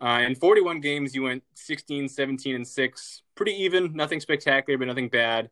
Uh, 0.00 0.22
in 0.26 0.34
41 0.34 0.80
games, 0.80 1.14
you 1.14 1.22
went 1.22 1.44
16, 1.54 2.08
17, 2.08 2.56
and 2.56 2.66
6. 2.66 3.22
Pretty 3.36 3.52
even, 3.62 3.94
nothing 3.94 4.18
spectacular, 4.18 4.76
but 4.76 4.88
nothing 4.88 5.08
bad. 5.08 5.50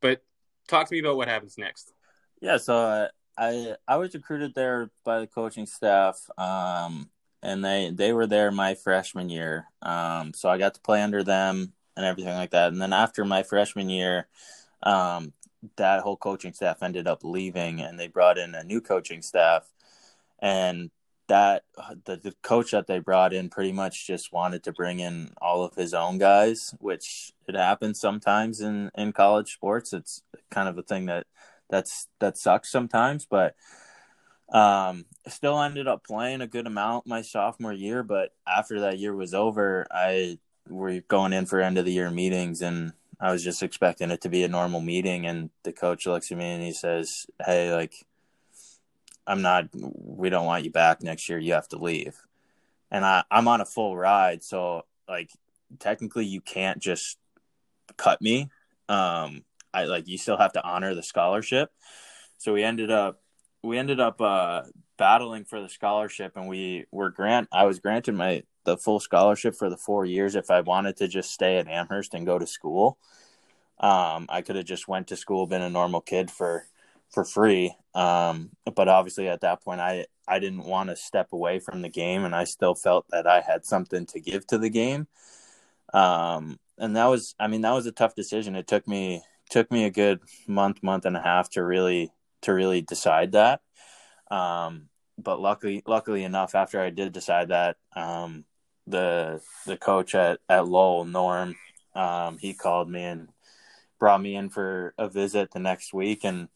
But 0.00 0.22
talk 0.66 0.88
to 0.88 0.94
me 0.94 1.00
about 1.00 1.16
what 1.16 1.28
happens 1.28 1.58
next. 1.58 1.92
Yeah, 2.40 2.56
so 2.56 2.76
uh, 2.76 3.08
I 3.36 3.74
I 3.86 3.96
was 3.96 4.14
recruited 4.14 4.54
there 4.54 4.90
by 5.04 5.20
the 5.20 5.26
coaching 5.26 5.66
staff, 5.66 6.20
um, 6.38 7.10
and 7.42 7.64
they 7.64 7.90
they 7.92 8.12
were 8.12 8.28
there 8.28 8.52
my 8.52 8.74
freshman 8.74 9.28
year. 9.28 9.66
Um, 9.82 10.32
so 10.32 10.48
I 10.48 10.58
got 10.58 10.74
to 10.74 10.80
play 10.80 11.02
under 11.02 11.24
them 11.24 11.72
and 11.98 12.06
everything 12.06 12.34
like 12.34 12.52
that. 12.52 12.72
And 12.72 12.80
then 12.80 12.92
after 12.92 13.24
my 13.24 13.42
freshman 13.42 13.90
year, 13.90 14.28
um, 14.84 15.32
that 15.76 16.00
whole 16.00 16.16
coaching 16.16 16.52
staff 16.52 16.82
ended 16.82 17.08
up 17.08 17.24
leaving 17.24 17.80
and 17.80 17.98
they 17.98 18.06
brought 18.06 18.38
in 18.38 18.54
a 18.54 18.62
new 18.62 18.80
coaching 18.80 19.20
staff. 19.20 19.68
And 20.38 20.90
that 21.26 21.64
the, 22.06 22.16
the 22.16 22.34
coach 22.42 22.70
that 22.70 22.86
they 22.86 23.00
brought 23.00 23.34
in 23.34 23.50
pretty 23.50 23.72
much 23.72 24.06
just 24.06 24.32
wanted 24.32 24.62
to 24.62 24.72
bring 24.72 25.00
in 25.00 25.30
all 25.42 25.62
of 25.62 25.74
his 25.74 25.92
own 25.92 26.16
guys 26.16 26.74
which 26.78 27.32
it 27.46 27.54
happens 27.54 28.00
sometimes 28.00 28.62
in 28.62 28.90
in 28.96 29.12
college 29.12 29.52
sports. 29.52 29.92
It's 29.92 30.22
kind 30.50 30.70
of 30.70 30.78
a 30.78 30.82
thing 30.82 31.04
that 31.06 31.26
that's 31.68 32.08
that 32.20 32.38
sucks 32.38 32.70
sometimes 32.70 33.26
but 33.26 33.56
um 34.50 35.04
still 35.26 35.60
ended 35.60 35.86
up 35.86 36.02
playing 36.02 36.40
a 36.40 36.46
good 36.46 36.66
amount 36.66 37.06
my 37.06 37.20
sophomore 37.20 37.74
year. 37.74 38.02
But 38.02 38.30
after 38.46 38.80
that 38.80 38.98
year 38.98 39.14
was 39.14 39.34
over 39.34 39.86
i 39.90 40.38
were 40.68 41.00
going 41.08 41.32
in 41.32 41.46
for 41.46 41.60
end 41.60 41.78
of 41.78 41.84
the 41.84 41.92
year 41.92 42.10
meetings 42.10 42.62
and 42.62 42.92
I 43.20 43.32
was 43.32 43.42
just 43.42 43.62
expecting 43.62 44.10
it 44.10 44.20
to 44.22 44.28
be 44.28 44.44
a 44.44 44.48
normal 44.48 44.80
meeting, 44.80 45.26
and 45.26 45.50
the 45.64 45.72
coach 45.72 46.06
looks 46.06 46.30
at 46.30 46.38
me 46.38 46.44
and 46.52 46.62
he 46.62 46.72
says, 46.72 47.26
"Hey, 47.44 47.74
like, 47.74 48.06
I'm 49.26 49.42
not. 49.42 49.68
We 49.72 50.30
don't 50.30 50.46
want 50.46 50.64
you 50.64 50.70
back 50.70 51.02
next 51.02 51.28
year. 51.28 51.38
You 51.38 51.54
have 51.54 51.68
to 51.68 51.78
leave." 51.78 52.16
And 52.90 53.04
I, 53.04 53.24
I'm 53.30 53.48
on 53.48 53.60
a 53.60 53.66
full 53.66 53.96
ride, 53.96 54.42
so 54.44 54.84
like, 55.08 55.30
technically, 55.80 56.26
you 56.26 56.40
can't 56.40 56.78
just 56.80 57.18
cut 57.96 58.22
me. 58.22 58.50
Um, 58.88 59.44
I 59.74 59.84
like 59.84 60.08
you 60.08 60.18
still 60.18 60.38
have 60.38 60.52
to 60.52 60.64
honor 60.64 60.94
the 60.94 61.02
scholarship. 61.02 61.70
So 62.38 62.54
we 62.54 62.62
ended 62.62 62.90
up 62.90 63.20
we 63.64 63.78
ended 63.78 63.98
up 64.00 64.20
uh, 64.20 64.62
battling 64.96 65.44
for 65.44 65.60
the 65.60 65.68
scholarship, 65.68 66.36
and 66.36 66.48
we 66.48 66.86
were 66.92 67.10
grant. 67.10 67.48
I 67.52 67.64
was 67.64 67.80
granted 67.80 68.14
my 68.14 68.44
the 68.64 68.76
full 68.76 69.00
scholarship 69.00 69.54
for 69.54 69.70
the 69.70 69.76
four 69.76 70.04
years 70.04 70.34
if 70.34 70.50
I 70.50 70.60
wanted 70.60 70.96
to 70.98 71.08
just 71.08 71.30
stay 71.30 71.58
at 71.58 71.68
Amherst 71.68 72.14
and 72.14 72.26
go 72.26 72.38
to 72.38 72.46
school. 72.46 72.98
Um, 73.80 74.26
I 74.28 74.42
could 74.42 74.56
have 74.56 74.64
just 74.64 74.88
went 74.88 75.08
to 75.08 75.16
school, 75.16 75.46
been 75.46 75.62
a 75.62 75.70
normal 75.70 76.00
kid 76.00 76.30
for 76.30 76.66
for 77.10 77.24
free. 77.24 77.74
Um, 77.94 78.50
but 78.74 78.88
obviously 78.88 79.28
at 79.28 79.40
that 79.42 79.62
point, 79.62 79.80
I 79.80 80.06
I 80.26 80.38
didn't 80.38 80.64
want 80.64 80.90
to 80.90 80.96
step 80.96 81.32
away 81.32 81.58
from 81.58 81.82
the 81.82 81.88
game, 81.88 82.24
and 82.24 82.34
I 82.34 82.44
still 82.44 82.74
felt 82.74 83.06
that 83.10 83.26
I 83.26 83.40
had 83.40 83.64
something 83.64 84.06
to 84.06 84.20
give 84.20 84.46
to 84.48 84.58
the 84.58 84.70
game. 84.70 85.06
Um, 85.94 86.58
and 86.76 86.96
that 86.96 87.06
was, 87.06 87.34
I 87.40 87.48
mean, 87.48 87.62
that 87.62 87.72
was 87.72 87.86
a 87.86 87.92
tough 87.92 88.14
decision. 88.14 88.54
It 88.54 88.66
took 88.66 88.86
me 88.86 89.22
took 89.50 89.70
me 89.70 89.84
a 89.84 89.90
good 89.90 90.20
month, 90.46 90.82
month 90.82 91.06
and 91.06 91.16
a 91.16 91.22
half 91.22 91.48
to 91.50 91.64
really 91.64 92.12
to 92.42 92.52
really 92.52 92.82
decide 92.82 93.32
that. 93.32 93.60
Um, 94.30 94.88
but 95.18 95.40
luckily, 95.40 95.82
luckily 95.86 96.24
enough, 96.24 96.54
after 96.54 96.80
I 96.80 96.90
did 96.90 97.12
decide 97.12 97.48
that, 97.48 97.76
um, 97.96 98.44
the 98.86 99.40
the 99.66 99.76
coach 99.76 100.14
at 100.14 100.40
at 100.48 100.66
Lowell, 100.66 101.04
Norm, 101.04 101.56
um, 101.94 102.38
he 102.38 102.54
called 102.54 102.88
me 102.88 103.02
and 103.04 103.28
brought 103.98 104.22
me 104.22 104.36
in 104.36 104.48
for 104.48 104.94
a 104.96 105.08
visit 105.08 105.50
the 105.50 105.58
next 105.58 105.92
week 105.92 106.24
and 106.24 106.48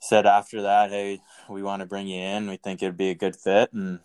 said 0.00 0.26
after 0.26 0.62
that, 0.62 0.90
hey, 0.90 1.20
we 1.48 1.62
want 1.62 1.80
to 1.80 1.86
bring 1.86 2.06
you 2.06 2.20
in. 2.20 2.48
We 2.48 2.56
think 2.56 2.82
it'd 2.82 2.96
be 2.96 3.10
a 3.10 3.14
good 3.14 3.36
fit, 3.36 3.72
and 3.72 4.00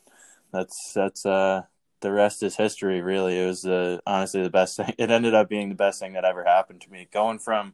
that's 0.52 0.94
that's 0.94 1.26
uh 1.26 1.64
the 2.02 2.12
rest 2.12 2.44
is 2.44 2.56
history. 2.56 3.02
Really, 3.02 3.40
it 3.40 3.46
was 3.46 3.62
the 3.62 4.02
honestly 4.06 4.44
the 4.44 4.50
best 4.50 4.78
thing. 4.78 4.94
It 4.98 5.12
ended 5.12 5.34
up 5.34 5.50
being 5.50 5.70
the 5.70 5.76
best 5.76 6.00
thing 6.00 6.14
that 6.14 6.26
ever 6.26 6.44
happened 6.44 6.82
to 6.82 6.92
me. 6.92 7.08
Going 7.12 7.40
from 7.40 7.74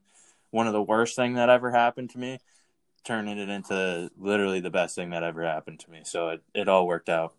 one 0.52 0.68
of 0.68 0.74
the 0.74 0.82
worst 0.82 1.16
thing 1.16 1.34
that 1.34 1.50
ever 1.50 1.72
happened 1.72 2.12
to 2.12 2.20
me, 2.20 2.40
turning 3.06 3.38
it 3.38 3.50
into 3.50 4.10
literally 4.18 4.60
the 4.60 4.70
best 4.70 4.96
thing 4.96 5.12
that 5.12 5.24
ever 5.24 5.44
happened 5.44 5.80
to 5.82 5.92
me. 5.92 6.02
So 6.04 6.30
it 6.30 6.44
it 6.54 6.68
all 6.68 6.88
worked 6.88 7.10
out. 7.10 7.34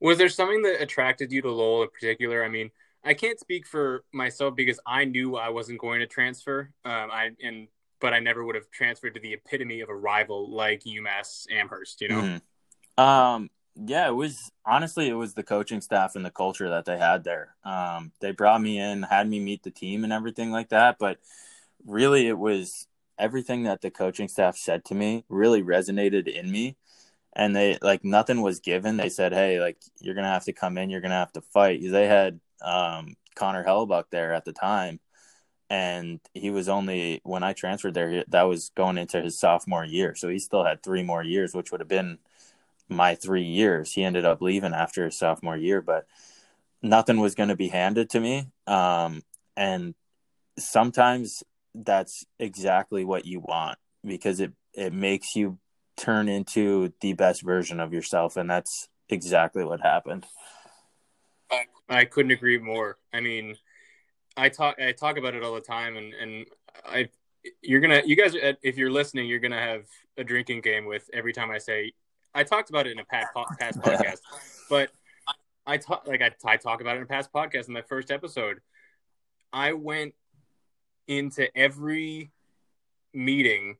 Was 0.00 0.18
there 0.18 0.28
something 0.28 0.62
that 0.62 0.80
attracted 0.80 1.32
you 1.32 1.42
to 1.42 1.50
Lowell 1.50 1.82
in 1.82 1.88
particular? 1.88 2.44
I 2.44 2.48
mean, 2.48 2.70
I 3.04 3.14
can't 3.14 3.40
speak 3.40 3.66
for 3.66 4.04
myself 4.12 4.54
because 4.54 4.78
I 4.86 5.04
knew 5.04 5.36
I 5.36 5.48
wasn't 5.48 5.80
going 5.80 6.00
to 6.00 6.06
transfer. 6.06 6.70
Um, 6.84 7.10
I 7.10 7.30
and 7.42 7.68
but 8.00 8.12
I 8.12 8.20
never 8.20 8.44
would 8.44 8.54
have 8.54 8.70
transferred 8.70 9.14
to 9.14 9.20
the 9.20 9.34
epitome 9.34 9.80
of 9.80 9.88
a 9.88 9.94
rival 9.94 10.50
like 10.50 10.84
UMass 10.84 11.46
Amherst. 11.50 12.00
You 12.00 12.08
know. 12.08 12.22
Mm-hmm. 12.22 13.02
Um. 13.02 13.50
Yeah, 13.78 14.08
it 14.08 14.14
was 14.14 14.50
honestly 14.64 15.06
it 15.08 15.14
was 15.14 15.34
the 15.34 15.42
coaching 15.42 15.82
staff 15.82 16.16
and 16.16 16.24
the 16.24 16.30
culture 16.30 16.70
that 16.70 16.86
they 16.86 16.96
had 16.96 17.24
there. 17.24 17.54
Um, 17.62 18.10
they 18.20 18.32
brought 18.32 18.62
me 18.62 18.78
in, 18.78 19.02
had 19.02 19.28
me 19.28 19.38
meet 19.38 19.64
the 19.64 19.70
team 19.70 20.02
and 20.02 20.14
everything 20.14 20.50
like 20.50 20.70
that, 20.70 20.96
but 20.98 21.18
really 21.84 22.26
it 22.26 22.38
was 22.38 22.88
everything 23.18 23.64
that 23.64 23.80
the 23.80 23.90
coaching 23.90 24.28
staff 24.28 24.56
said 24.56 24.84
to 24.86 24.94
me 24.94 25.24
really 25.28 25.62
resonated 25.62 26.28
in 26.28 26.50
me. 26.50 26.76
And 27.34 27.54
they 27.54 27.78
like 27.82 28.04
nothing 28.04 28.40
was 28.40 28.60
given. 28.60 28.96
They 28.96 29.10
said 29.10 29.32
hey 29.32 29.60
like 29.60 29.76
you're 30.00 30.14
gonna 30.14 30.28
have 30.28 30.44
to 30.44 30.52
come 30.52 30.78
in 30.78 30.90
you're 30.90 31.00
gonna 31.00 31.14
have 31.14 31.32
to 31.32 31.40
fight. 31.40 31.80
They 31.82 32.06
had 32.06 32.40
um, 32.62 33.16
connor 33.34 33.64
hellebuyck 33.64 34.04
there 34.10 34.32
at 34.32 34.44
the 34.44 34.52
time. 34.52 35.00
And 35.68 36.20
he 36.32 36.50
was 36.50 36.68
only 36.68 37.20
when 37.24 37.42
i 37.42 37.52
transferred 37.52 37.94
there 37.94 38.24
that 38.28 38.44
was 38.44 38.70
going 38.76 38.98
into 38.98 39.20
his 39.20 39.38
sophomore 39.38 39.84
year. 39.84 40.14
So 40.14 40.28
he 40.28 40.38
still 40.38 40.64
had 40.64 40.82
three 40.82 41.02
more 41.02 41.22
years 41.22 41.54
which 41.54 41.70
would 41.72 41.80
have 41.80 41.88
been 41.88 42.18
my 42.88 43.14
three 43.16 43.44
years. 43.44 43.92
He 43.92 44.04
ended 44.04 44.24
up 44.24 44.40
leaving 44.40 44.72
after 44.72 45.04
his 45.04 45.18
sophomore 45.18 45.56
year 45.56 45.82
but 45.82 46.06
nothing 46.82 47.20
was 47.20 47.34
going 47.34 47.48
to 47.48 47.56
be 47.56 47.68
handed 47.68 48.10
to 48.10 48.20
me. 48.20 48.46
Um, 48.66 49.22
and 49.56 49.94
sometimes 50.58 51.42
that's 51.84 52.24
exactly 52.38 53.04
what 53.04 53.26
you 53.26 53.40
want 53.40 53.78
because 54.04 54.40
it 54.40 54.52
it 54.74 54.92
makes 54.92 55.34
you 55.36 55.58
turn 55.96 56.28
into 56.28 56.92
the 57.00 57.12
best 57.14 57.42
version 57.42 57.80
of 57.80 57.92
yourself 57.92 58.36
and 58.36 58.50
that's 58.50 58.88
exactly 59.08 59.64
what 59.64 59.80
happened. 59.80 60.26
I, 61.50 61.64
I 61.88 62.04
couldn't 62.04 62.32
agree 62.32 62.58
more. 62.58 62.98
I 63.12 63.20
mean 63.20 63.56
i 64.36 64.48
talk 64.48 64.76
i 64.80 64.92
talk 64.92 65.16
about 65.16 65.34
it 65.34 65.42
all 65.42 65.54
the 65.54 65.60
time 65.60 65.96
and 65.96 66.12
and 66.14 66.46
i 66.84 67.08
you're 67.62 67.80
gonna 67.80 68.02
you 68.04 68.16
guys 68.16 68.34
uh, 68.34 68.52
if 68.62 68.76
you're 68.76 68.90
listening 68.90 69.26
you're 69.26 69.38
gonna 69.38 69.58
have 69.58 69.84
a 70.18 70.24
drinking 70.24 70.60
game 70.60 70.84
with 70.84 71.08
every 71.12 71.32
time 71.32 71.50
i 71.50 71.58
say 71.58 71.92
i 72.34 72.42
talked 72.42 72.70
about 72.70 72.86
it 72.86 72.92
in 72.92 72.98
a 72.98 73.04
past, 73.04 73.28
past 73.58 73.78
podcast 73.82 74.18
but 74.68 74.90
i 75.66 75.76
talk 75.76 76.06
like 76.06 76.22
I, 76.22 76.30
I 76.44 76.56
talk 76.56 76.80
about 76.80 76.94
it 76.96 76.98
in 76.98 77.04
a 77.04 77.06
past 77.06 77.32
podcast 77.32 77.68
in 77.68 77.74
my 77.74 77.82
first 77.82 78.10
episode. 78.10 78.60
I 79.52 79.72
went 79.72 80.14
into 81.08 81.54
every 81.56 82.30
meeting, 83.14 83.76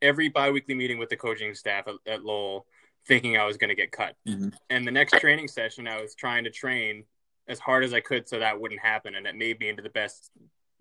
every 0.00 0.28
biweekly 0.28 0.74
meeting 0.74 0.98
with 0.98 1.08
the 1.08 1.16
coaching 1.16 1.54
staff 1.54 1.86
at, 1.88 1.94
at 2.06 2.24
Lowell, 2.24 2.66
thinking 3.06 3.36
I 3.36 3.44
was 3.44 3.56
going 3.56 3.68
to 3.68 3.74
get 3.74 3.92
cut. 3.92 4.16
Mm-hmm. 4.26 4.50
And 4.70 4.86
the 4.86 4.90
next 4.90 5.18
training 5.18 5.48
session, 5.48 5.86
I 5.86 6.00
was 6.00 6.14
trying 6.14 6.44
to 6.44 6.50
train 6.50 7.04
as 7.48 7.58
hard 7.58 7.84
as 7.84 7.92
I 7.92 8.00
could 8.00 8.28
so 8.28 8.38
that 8.38 8.60
wouldn't 8.60 8.80
happen, 8.80 9.14
and 9.14 9.26
it 9.26 9.34
made 9.34 9.58
me 9.60 9.68
into 9.68 9.82
the 9.82 9.90
best. 9.90 10.30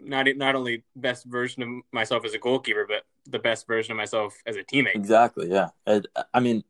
Not 0.02 0.28
not 0.38 0.56
only 0.56 0.84
best 0.96 1.26
version 1.26 1.62
of 1.62 1.70
myself 1.92 2.24
as 2.24 2.34
a 2.34 2.40
goalkeeper, 2.40 2.86
but 2.88 3.04
the 3.30 3.40
best 3.40 3.68
version 3.68 3.92
of 3.92 3.98
myself 3.98 4.38
as 4.46 4.56
a 4.56 4.64
teammate. 4.64 4.96
Exactly. 4.96 5.50
Yeah. 5.50 5.70
I 6.34 6.40
mean, 6.40 6.64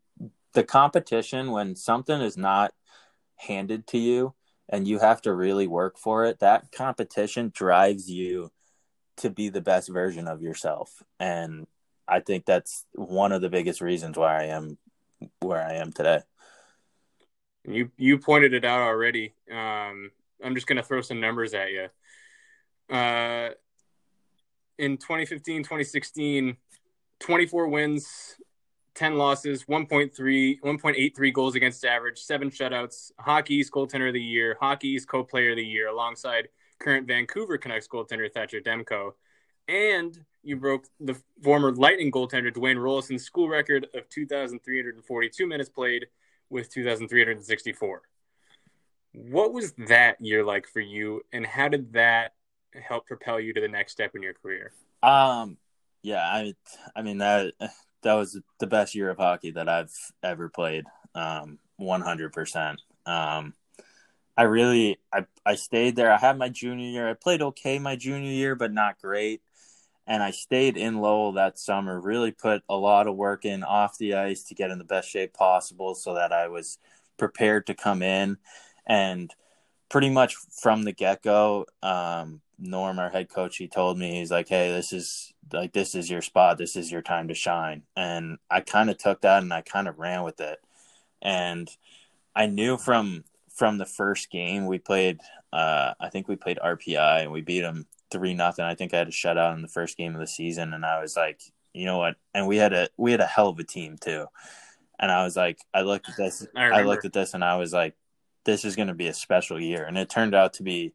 the 0.53 0.63
competition 0.63 1.51
when 1.51 1.75
something 1.75 2.21
is 2.21 2.37
not 2.37 2.73
handed 3.35 3.85
to 3.87 3.99
you 3.99 4.33
and 4.67 4.87
you 4.87 4.99
have 4.99 5.21
to 5.23 5.33
really 5.33 5.67
work 5.67 5.97
for 5.97 6.25
it, 6.25 6.39
that 6.39 6.71
competition 6.71 7.51
drives 7.53 8.09
you 8.09 8.51
to 9.19 9.29
be 9.29 9.49
the 9.49 9.61
best 9.61 9.89
version 9.89 10.27
of 10.27 10.41
yourself. 10.41 11.03
And 11.19 11.67
I 12.07 12.19
think 12.19 12.45
that's 12.45 12.85
one 12.93 13.31
of 13.31 13.41
the 13.41 13.49
biggest 13.49 13.81
reasons 13.81 14.17
why 14.17 14.41
I 14.41 14.43
am 14.45 14.77
where 15.41 15.61
I 15.61 15.75
am 15.75 15.91
today. 15.91 16.21
You 17.65 17.91
you 17.97 18.17
pointed 18.17 18.53
it 18.53 18.65
out 18.65 18.81
already. 18.81 19.33
Um, 19.51 20.11
I'm 20.43 20.55
just 20.55 20.67
going 20.67 20.77
to 20.77 20.83
throw 20.83 21.01
some 21.01 21.19
numbers 21.19 21.53
at 21.53 21.67
you. 21.71 21.87
Uh, 22.95 23.49
in 24.77 24.97
2015, 24.97 25.63
2016, 25.63 26.57
24 27.19 27.67
wins, 27.67 28.35
10 28.95 29.17
losses, 29.17 29.65
1.3, 29.65 30.59
1.83 30.61 31.33
goals 31.33 31.55
against 31.55 31.85
average, 31.85 32.19
seven 32.19 32.49
shutouts, 32.49 33.11
Hockey 33.19 33.55
East's 33.55 33.71
goaltender 33.71 34.07
of 34.07 34.13
the 34.13 34.21
year, 34.21 34.57
Hockey 34.59 34.89
East's 34.89 35.05
co-player 35.05 35.51
of 35.51 35.57
the 35.57 35.65
year, 35.65 35.89
alongside 35.89 36.47
current 36.79 37.07
Vancouver 37.07 37.57
Canucks 37.57 37.87
goaltender 37.87 38.31
Thatcher 38.31 38.61
Demko. 38.61 39.11
And 39.67 40.17
you 40.43 40.55
broke 40.55 40.85
the 40.99 41.19
former 41.43 41.71
Lightning 41.71 42.11
goaltender 42.11 42.51
Dwayne 42.51 42.77
Roloson's 42.77 43.23
school 43.23 43.47
record 43.47 43.87
of 43.93 44.09
2,342 44.09 45.47
minutes 45.47 45.69
played 45.69 46.07
with 46.49 46.71
2,364. 46.71 48.01
What 49.13 49.53
was 49.53 49.73
that 49.87 50.19
year 50.21 50.43
like 50.43 50.67
for 50.67 50.79
you, 50.79 51.21
and 51.33 51.45
how 51.45 51.67
did 51.67 51.93
that 51.93 52.33
help 52.73 53.07
propel 53.07 53.39
you 53.39 53.53
to 53.53 53.61
the 53.61 53.67
next 53.67 53.91
step 53.91 54.15
in 54.15 54.23
your 54.23 54.33
career? 54.33 54.71
Um, 55.01 55.57
yeah, 56.01 56.21
I, 56.21 56.53
I 56.95 57.01
mean 57.01 57.17
that 57.17 57.53
that 58.03 58.13
was 58.13 58.39
the 58.59 58.67
best 58.67 58.95
year 58.95 59.09
of 59.09 59.17
hockey 59.17 59.51
that 59.51 59.67
I've 59.67 59.93
ever 60.23 60.49
played. 60.49 60.85
Um, 61.15 61.59
100%. 61.79 62.75
Um, 63.05 63.53
I 64.39 64.43
really 64.43 64.99
I 65.11 65.25
I 65.45 65.55
stayed 65.55 65.97
there. 65.97 66.13
I 66.13 66.17
had 66.17 66.37
my 66.37 66.47
junior 66.47 66.87
year. 66.87 67.09
I 67.09 67.13
played 67.13 67.41
okay 67.41 67.77
my 67.77 67.97
junior 67.97 68.31
year, 68.31 68.55
but 68.55 68.71
not 68.71 69.01
great. 69.01 69.41
And 70.07 70.23
I 70.23 70.31
stayed 70.31 70.77
in 70.77 71.01
Lowell 71.01 71.33
that 71.33 71.59
summer. 71.59 71.99
Really 71.99 72.31
put 72.31 72.63
a 72.69 72.77
lot 72.77 73.07
of 73.07 73.17
work 73.17 73.43
in 73.43 73.65
off 73.65 73.97
the 73.97 74.13
ice 74.13 74.43
to 74.43 74.55
get 74.55 74.71
in 74.71 74.77
the 74.77 74.85
best 74.85 75.09
shape 75.09 75.33
possible, 75.33 75.93
so 75.93 76.13
that 76.13 76.31
I 76.31 76.47
was 76.47 76.77
prepared 77.17 77.67
to 77.67 77.73
come 77.73 78.01
in. 78.01 78.37
And 78.87 79.35
pretty 79.89 80.09
much 80.09 80.35
from 80.35 80.83
the 80.83 80.93
get 80.93 81.21
go, 81.21 81.65
um, 81.83 82.39
Norm, 82.57 82.97
our 82.97 83.09
head 83.09 83.27
coach, 83.29 83.57
he 83.57 83.67
told 83.67 83.97
me 83.99 84.19
he's 84.19 84.31
like, 84.31 84.47
"Hey, 84.47 84.71
this 84.71 84.93
is 84.93 85.33
like 85.51 85.73
this 85.73 85.95
is 85.95 86.09
your 86.09 86.21
spot. 86.21 86.57
This 86.57 86.77
is 86.77 86.93
your 86.93 87.01
time 87.01 87.27
to 87.27 87.33
shine." 87.33 87.83
And 87.97 88.37
I 88.49 88.61
kind 88.61 88.89
of 88.89 88.97
took 88.97 89.19
that 89.21 89.43
and 89.43 89.53
I 89.53 89.63
kind 89.63 89.89
of 89.89 89.99
ran 89.99 90.23
with 90.23 90.39
it. 90.39 90.59
And 91.21 91.69
I 92.35 92.45
knew 92.47 92.77
from 92.77 93.25
from 93.59 93.77
the 93.77 93.85
first 93.85 94.31
game 94.31 94.67
we 94.67 94.79
played 94.79 95.19
uh, 95.51 95.93
I 95.99 96.07
think 96.09 96.29
we 96.29 96.37
played 96.37 96.59
RPI 96.63 97.23
and 97.23 97.31
we 97.31 97.41
beat 97.41 97.59
them 97.59 97.87
three 98.09 98.33
nothing. 98.33 98.63
I 98.63 98.75
think 98.75 98.93
I 98.93 98.99
had 98.99 99.09
a 99.09 99.11
shutout 99.11 99.53
in 99.53 99.61
the 99.61 99.67
first 99.67 99.97
game 99.97 100.13
of 100.13 100.21
the 100.21 100.27
season 100.27 100.73
and 100.73 100.85
I 100.85 101.01
was 101.01 101.17
like, 101.17 101.41
you 101.73 101.85
know 101.85 101.97
what? 101.97 102.15
And 102.33 102.47
we 102.47 102.55
had 102.55 102.71
a 102.71 102.87
we 102.97 103.11
had 103.11 103.19
a 103.19 103.25
hell 103.25 103.49
of 103.49 103.59
a 103.59 103.65
team 103.65 103.97
too. 103.99 104.27
And 104.97 105.11
I 105.11 105.25
was 105.25 105.35
like, 105.35 105.59
I 105.73 105.81
looked 105.81 106.07
at 106.07 106.15
this 106.15 106.47
I, 106.55 106.69
I 106.69 106.83
looked 106.83 107.03
at 107.03 107.11
this 107.11 107.33
and 107.33 107.43
I 107.43 107.57
was 107.57 107.73
like, 107.73 107.95
this 108.45 108.63
is 108.63 108.77
gonna 108.77 108.93
be 108.93 109.07
a 109.07 109.13
special 109.13 109.59
year. 109.59 109.83
And 109.83 109.97
it 109.97 110.09
turned 110.09 110.33
out 110.33 110.53
to 110.53 110.63
be 110.63 110.93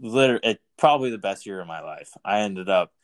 literally 0.00 0.40
it, 0.42 0.60
probably 0.78 1.10
the 1.10 1.18
best 1.18 1.44
year 1.44 1.60
of 1.60 1.66
my 1.66 1.82
life. 1.82 2.12
I 2.24 2.40
ended 2.40 2.70
up 2.70 2.94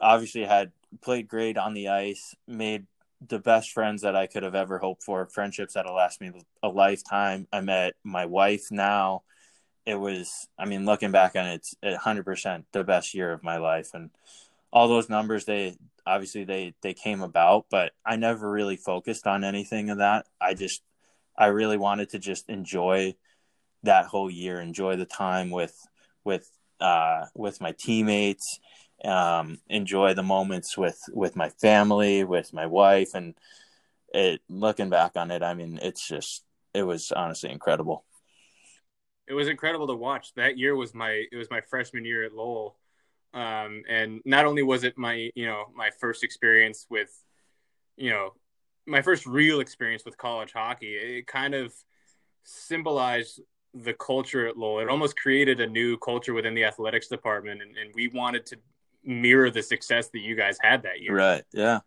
obviously 0.00 0.44
had 0.44 0.72
played 1.02 1.28
great 1.28 1.58
on 1.58 1.74
the 1.74 1.88
ice, 1.88 2.34
made 2.48 2.86
the 3.26 3.38
best 3.38 3.70
friends 3.72 4.02
that 4.02 4.16
I 4.16 4.26
could 4.26 4.42
have 4.42 4.54
ever 4.54 4.78
hoped 4.78 5.02
for, 5.02 5.26
friendships 5.26 5.74
that'll 5.74 5.94
last 5.94 6.20
me 6.20 6.32
a 6.62 6.68
lifetime. 6.68 7.46
I 7.52 7.60
met 7.60 7.94
my 8.04 8.26
wife 8.26 8.70
now. 8.70 9.22
It 9.86 9.94
was, 9.94 10.48
I 10.58 10.66
mean, 10.66 10.84
looking 10.84 11.12
back 11.12 11.36
on 11.36 11.46
it, 11.46 11.66
it's 11.82 12.04
100% 12.04 12.64
the 12.72 12.84
best 12.84 13.14
year 13.14 13.32
of 13.32 13.42
my 13.42 13.56
life. 13.58 13.90
And 13.94 14.10
all 14.72 14.88
those 14.88 15.08
numbers, 15.08 15.44
they 15.44 15.76
obviously 16.06 16.44
they, 16.44 16.74
they 16.82 16.94
came 16.94 17.22
about, 17.22 17.66
but 17.70 17.92
I 18.04 18.16
never 18.16 18.50
really 18.50 18.76
focused 18.76 19.26
on 19.26 19.44
anything 19.44 19.90
of 19.90 19.98
that. 19.98 20.26
I 20.40 20.54
just, 20.54 20.82
I 21.38 21.46
really 21.46 21.76
wanted 21.76 22.10
to 22.10 22.18
just 22.18 22.48
enjoy 22.48 23.14
that 23.82 24.06
whole 24.06 24.30
year, 24.30 24.60
enjoy 24.60 24.96
the 24.96 25.06
time 25.06 25.50
with, 25.50 25.76
with, 26.24 26.50
uh, 26.80 27.26
with 27.34 27.60
my 27.60 27.72
teammates 27.72 28.58
um, 29.04 29.58
enjoy 29.68 30.14
the 30.14 30.22
moments 30.22 30.76
with 30.76 31.00
with 31.12 31.36
my 31.36 31.48
family, 31.50 32.24
with 32.24 32.52
my 32.52 32.66
wife, 32.66 33.14
and 33.14 33.34
it. 34.12 34.40
Looking 34.48 34.90
back 34.90 35.12
on 35.16 35.30
it, 35.30 35.42
I 35.42 35.54
mean, 35.54 35.78
it's 35.82 36.06
just 36.06 36.44
it 36.74 36.82
was 36.82 37.12
honestly 37.12 37.50
incredible. 37.50 38.04
It 39.28 39.34
was 39.34 39.48
incredible 39.48 39.88
to 39.88 39.94
watch. 39.94 40.34
That 40.34 40.56
year 40.58 40.74
was 40.74 40.94
my 40.94 41.24
it 41.30 41.36
was 41.36 41.50
my 41.50 41.60
freshman 41.60 42.04
year 42.04 42.24
at 42.24 42.32
Lowell, 42.32 42.76
um, 43.34 43.82
and 43.88 44.20
not 44.24 44.46
only 44.46 44.62
was 44.62 44.84
it 44.84 44.96
my 44.96 45.30
you 45.34 45.46
know 45.46 45.64
my 45.74 45.90
first 45.90 46.24
experience 46.24 46.86
with, 46.88 47.10
you 47.96 48.10
know, 48.10 48.34
my 48.86 49.02
first 49.02 49.26
real 49.26 49.60
experience 49.60 50.04
with 50.04 50.16
college 50.16 50.52
hockey. 50.52 50.94
It 50.94 51.26
kind 51.26 51.54
of 51.54 51.74
symbolized 52.44 53.40
the 53.74 53.94
culture 53.94 54.46
at 54.46 54.56
Lowell. 54.56 54.80
It 54.80 54.88
almost 54.88 55.18
created 55.18 55.60
a 55.60 55.66
new 55.66 55.98
culture 55.98 56.32
within 56.32 56.54
the 56.54 56.64
athletics 56.64 57.08
department, 57.08 57.62
and, 57.62 57.76
and 57.76 57.90
we 57.94 58.08
wanted 58.08 58.46
to 58.46 58.58
mirror 59.06 59.50
the 59.50 59.62
success 59.62 60.08
that 60.08 60.20
you 60.20 60.34
guys 60.34 60.58
had 60.60 60.82
that 60.82 61.00
year. 61.00 61.16
Right. 61.16 61.44
Yeah. 61.52 61.80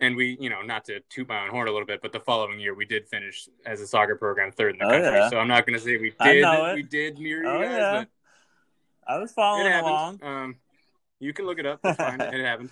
And 0.00 0.16
we, 0.16 0.36
you 0.40 0.48
know, 0.48 0.62
not 0.62 0.84
to 0.86 1.00
toot 1.10 1.28
my 1.28 1.42
own 1.42 1.50
horn 1.50 1.66
a 1.66 1.72
little 1.72 1.86
bit, 1.86 2.00
but 2.00 2.12
the 2.12 2.20
following 2.20 2.60
year 2.60 2.74
we 2.74 2.84
did 2.84 3.08
finish 3.08 3.48
as 3.66 3.80
a 3.80 3.86
soccer 3.86 4.14
program 4.14 4.52
third 4.52 4.74
in 4.74 4.78
the 4.78 4.84
oh, 4.84 4.90
country. 4.90 5.18
Yeah. 5.18 5.28
So 5.28 5.38
I'm 5.38 5.48
not 5.48 5.66
going 5.66 5.78
to 5.78 5.84
say 5.84 5.96
we 5.96 6.14
did. 6.22 6.74
We 6.74 6.82
did 6.82 7.18
mirror 7.18 7.46
oh, 7.46 7.58
you 7.58 7.64
guys, 7.64 7.76
yeah. 7.76 7.92
but 7.98 8.08
I 9.12 9.18
was 9.18 9.32
following 9.32 9.72
along. 9.72 10.20
Um, 10.22 10.56
you 11.18 11.32
can 11.32 11.46
look 11.46 11.58
it 11.58 11.66
up. 11.66 11.80
It's 11.84 11.96
fine. 11.96 12.20
it 12.20 12.44
happened. 12.44 12.70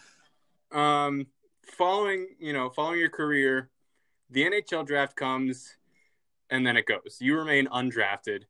Um, 0.71 1.27
following, 1.65 2.29
you 2.39 2.53
know, 2.53 2.71
following 2.71 3.01
your 3.01 3.11
career, 3.11 3.71
the 4.31 4.45
NHL 4.45 4.87
draft 4.87 5.17
comes. 5.17 5.75
and 6.51 6.65
then 6.65 6.77
it 6.77 6.87
goes. 6.87 7.19
You 7.21 7.37
remain 7.37 7.67
undrafted, 7.67 8.43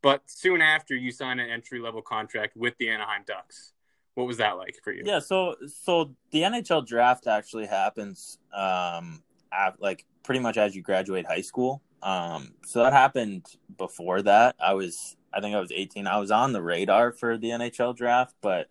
but 0.00 0.22
soon 0.26 0.62
after 0.62 0.94
you 0.94 1.10
sign 1.10 1.38
an 1.38 1.50
entry 1.50 1.80
level 1.80 2.00
contract 2.00 2.56
with 2.56 2.76
the 2.78 2.88
Anaheim 2.88 3.24
Ducks. 3.26 3.74
What 4.14 4.26
was 4.26 4.36
that 4.38 4.58
like 4.58 4.76
for 4.82 4.92
you? 4.92 5.02
Yeah, 5.04 5.20
so 5.20 5.56
so 5.66 6.14
the 6.30 6.42
NHL 6.42 6.86
draft 6.86 7.26
actually 7.26 7.66
happens 7.66 8.38
um 8.54 9.22
at, 9.52 9.80
like 9.80 10.04
pretty 10.22 10.40
much 10.40 10.56
as 10.56 10.74
you 10.74 10.82
graduate 10.82 11.26
high 11.26 11.40
school. 11.40 11.82
Um 12.02 12.54
so 12.64 12.82
that 12.82 12.92
happened 12.92 13.46
before 13.76 14.22
that. 14.22 14.56
I 14.60 14.74
was 14.74 15.16
I 15.32 15.40
think 15.40 15.54
I 15.56 15.60
was 15.60 15.72
18. 15.72 16.06
I 16.06 16.18
was 16.18 16.30
on 16.30 16.52
the 16.52 16.62
radar 16.62 17.12
for 17.12 17.38
the 17.38 17.50
NHL 17.50 17.96
draft, 17.96 18.34
but 18.42 18.68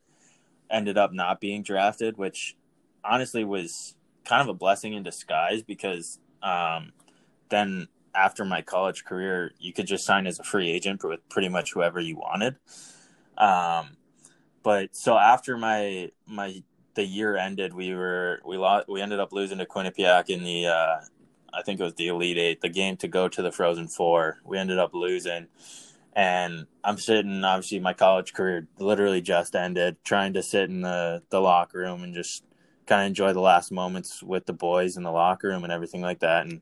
ended 0.69 0.97
up 0.97 1.11
not 1.11 1.41
being 1.41 1.63
drafted, 1.63 2.17
which 2.17 2.55
honestly 3.03 3.43
was 3.43 3.95
kind 4.25 4.41
of 4.41 4.47
a 4.47 4.53
blessing 4.53 4.93
in 4.93 5.01
disguise 5.03 5.63
because 5.63 6.19
um 6.43 6.93
then 7.49 7.87
after 8.13 8.45
my 8.45 8.61
college 8.61 9.05
career, 9.05 9.51
you 9.59 9.73
could 9.73 9.87
just 9.87 10.05
sign 10.05 10.27
as 10.27 10.39
a 10.39 10.43
free 10.43 10.69
agent 10.69 11.03
with 11.03 11.27
pretty 11.29 11.49
much 11.49 11.73
whoever 11.73 11.99
you 11.99 12.17
wanted. 12.17 12.57
Um, 13.37 13.97
but 14.63 14.95
so 14.95 15.17
after 15.17 15.57
my 15.57 16.11
my 16.25 16.63
the 16.95 17.05
year 17.05 17.35
ended, 17.35 17.73
we 17.73 17.93
were 17.95 18.41
we 18.45 18.57
lost 18.57 18.87
we 18.87 19.01
ended 19.01 19.19
up 19.19 19.31
losing 19.31 19.57
to 19.59 19.65
Quinnipiac 19.65 20.29
in 20.29 20.43
the 20.43 20.67
uh, 20.67 21.01
I 21.53 21.61
think 21.63 21.79
it 21.79 21.83
was 21.83 21.95
the 21.95 22.07
Elite 22.07 22.37
Eight, 22.37 22.61
the 22.61 22.69
game 22.69 22.97
to 22.97 23.07
go 23.07 23.27
to 23.27 23.41
the 23.41 23.51
Frozen 23.51 23.89
Four. 23.89 24.39
We 24.45 24.57
ended 24.57 24.79
up 24.79 24.93
losing, 24.93 25.47
and 26.13 26.67
I'm 26.83 26.97
sitting. 26.97 27.43
Obviously, 27.43 27.79
my 27.79 27.93
college 27.93 28.33
career 28.33 28.67
literally 28.79 29.21
just 29.21 29.55
ended. 29.55 29.97
Trying 30.03 30.33
to 30.33 30.43
sit 30.43 30.69
in 30.69 30.81
the 30.81 31.23
the 31.29 31.41
locker 31.41 31.79
room 31.79 32.03
and 32.03 32.13
just 32.13 32.43
kind 32.85 33.03
of 33.03 33.07
enjoy 33.07 33.33
the 33.33 33.41
last 33.41 33.71
moments 33.71 34.21
with 34.21 34.45
the 34.45 34.53
boys 34.53 34.97
in 34.97 35.03
the 35.03 35.11
locker 35.11 35.47
room 35.47 35.63
and 35.63 35.73
everything 35.73 36.01
like 36.01 36.19
that. 36.19 36.45
And 36.45 36.61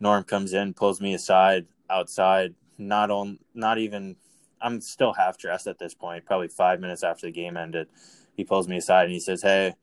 Norm 0.00 0.24
comes 0.24 0.52
in, 0.52 0.74
pulls 0.74 1.00
me 1.00 1.14
aside 1.14 1.66
outside. 1.88 2.54
Not 2.78 3.10
on, 3.10 3.38
not 3.54 3.78
even. 3.78 4.16
I'm 4.60 4.80
still 4.80 5.12
half 5.12 5.38
dressed 5.38 5.66
at 5.66 5.78
this 5.78 5.94
point. 5.94 6.26
Probably 6.26 6.48
five 6.48 6.80
minutes 6.80 7.02
after 7.02 7.26
the 7.26 7.32
game 7.32 7.56
ended, 7.56 7.88
he 8.36 8.44
pulls 8.44 8.68
me 8.68 8.76
aside 8.76 9.04
and 9.04 9.12
he 9.12 9.20
says, 9.20 9.42
"Hey, 9.42 9.74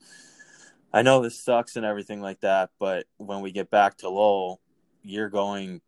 I 0.93 1.01
know 1.01 1.21
this 1.21 1.39
sucks 1.39 1.75
and 1.75 1.85
everything 1.85 2.21
like 2.21 2.41
that, 2.41 2.71
but 2.79 3.05
when 3.17 3.41
we 3.41 3.51
get 3.51 3.69
back 3.69 3.97
to 3.97 4.09
Lowell, 4.09 4.61
you're 5.03 5.29
going, 5.29 5.81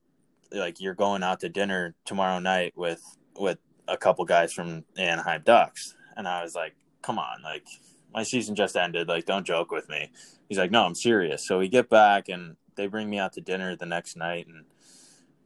like 0.52 0.80
you're 0.80 0.94
going 0.94 1.24
out 1.24 1.40
to 1.42 1.50
dinner 1.50 1.96
tomorrow 2.06 2.40
night 2.40 2.74
with 2.76 3.04
with 3.36 3.60
a 3.88 3.98
couple 3.98 4.26
guys 4.26 4.54
from 4.54 4.86
Anaheim 4.98 5.44
Ducks." 5.44 5.96
And 6.16 6.28
I 6.28 6.44
was 6.44 6.56
like, 6.56 6.76
"Come 7.02 7.20
on, 7.20 7.42
like 7.44 7.66
my 8.14 8.24
season 8.24 8.56
just 8.56 8.76
ended. 8.76 9.08
Like, 9.08 9.26
don't 9.26 9.46
joke 9.46 9.72
with 9.72 9.90
me." 9.90 10.12
He's 10.50 10.58
like, 10.58 10.72
"No, 10.72 10.86
I'm 10.86 10.96
serious." 10.96 11.46
So 11.48 11.60
we 11.60 11.68
get 11.70 11.90
back 11.90 12.30
and 12.30 12.58
they 12.76 12.88
bring 12.88 13.10
me 13.10 13.20
out 13.20 13.34
to 13.34 13.42
dinner 13.42 13.76
the 13.76 13.86
next 13.86 14.16
night, 14.16 14.48
and 14.48 14.66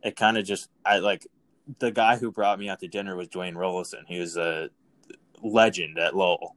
it 0.04 0.16
kind 0.16 0.38
of 0.38 0.46
just 0.46 0.70
I 0.86 1.00
like 1.00 1.28
the 1.80 1.92
guy 1.92 2.18
who 2.18 2.32
brought 2.32 2.60
me 2.60 2.70
out 2.70 2.80
to 2.80 2.88
dinner 2.88 3.16
was 3.16 3.28
Dwayne 3.28 3.54
Roloson. 3.54 4.06
He 4.08 4.20
was 4.20 4.38
a 4.38 4.70
legend 5.42 5.98
at 5.98 6.16
Lowell, 6.16 6.56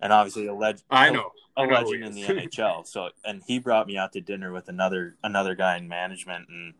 and 0.00 0.12
obviously 0.12 0.46
a 0.46 0.54
legend. 0.54 0.84
I 0.90 1.10
know 1.10 1.30
a 1.56 1.62
I 1.62 1.66
know 1.66 1.74
legend 1.74 2.04
in 2.04 2.12
the 2.12 2.22
NHL. 2.22 2.86
So, 2.86 3.10
and 3.24 3.42
he 3.46 3.58
brought 3.58 3.86
me 3.86 3.96
out 3.96 4.12
to 4.12 4.20
dinner 4.20 4.52
with 4.52 4.68
another 4.68 5.16
another 5.22 5.54
guy 5.54 5.76
in 5.76 5.88
management, 5.88 6.48
and 6.48 6.74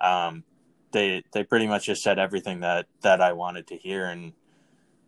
um, 0.00 0.44
they 0.92 1.22
they 1.32 1.44
pretty 1.44 1.66
much 1.66 1.86
just 1.86 2.02
said 2.02 2.18
everything 2.18 2.60
that 2.60 2.86
that 3.02 3.20
I 3.20 3.32
wanted 3.32 3.66
to 3.68 3.76
hear, 3.76 4.06
and 4.06 4.32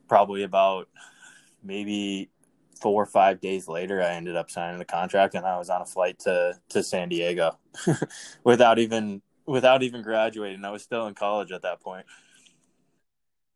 probably 0.08 0.42
about 0.42 0.88
maybe 1.62 2.30
four 2.80 3.02
or 3.02 3.06
five 3.06 3.40
days 3.40 3.68
later, 3.68 4.02
I 4.02 4.14
ended 4.14 4.36
up 4.36 4.50
signing 4.50 4.78
the 4.78 4.84
contract, 4.84 5.34
and 5.34 5.44
I 5.46 5.58
was 5.58 5.70
on 5.70 5.82
a 5.82 5.86
flight 5.86 6.18
to 6.20 6.58
to 6.70 6.82
San 6.82 7.08
Diego 7.08 7.58
without 8.44 8.78
even 8.78 9.22
without 9.50 9.82
even 9.82 10.00
graduating. 10.00 10.64
I 10.64 10.70
was 10.70 10.82
still 10.82 11.08
in 11.08 11.14
college 11.14 11.50
at 11.50 11.62
that 11.62 11.80
point. 11.80 12.06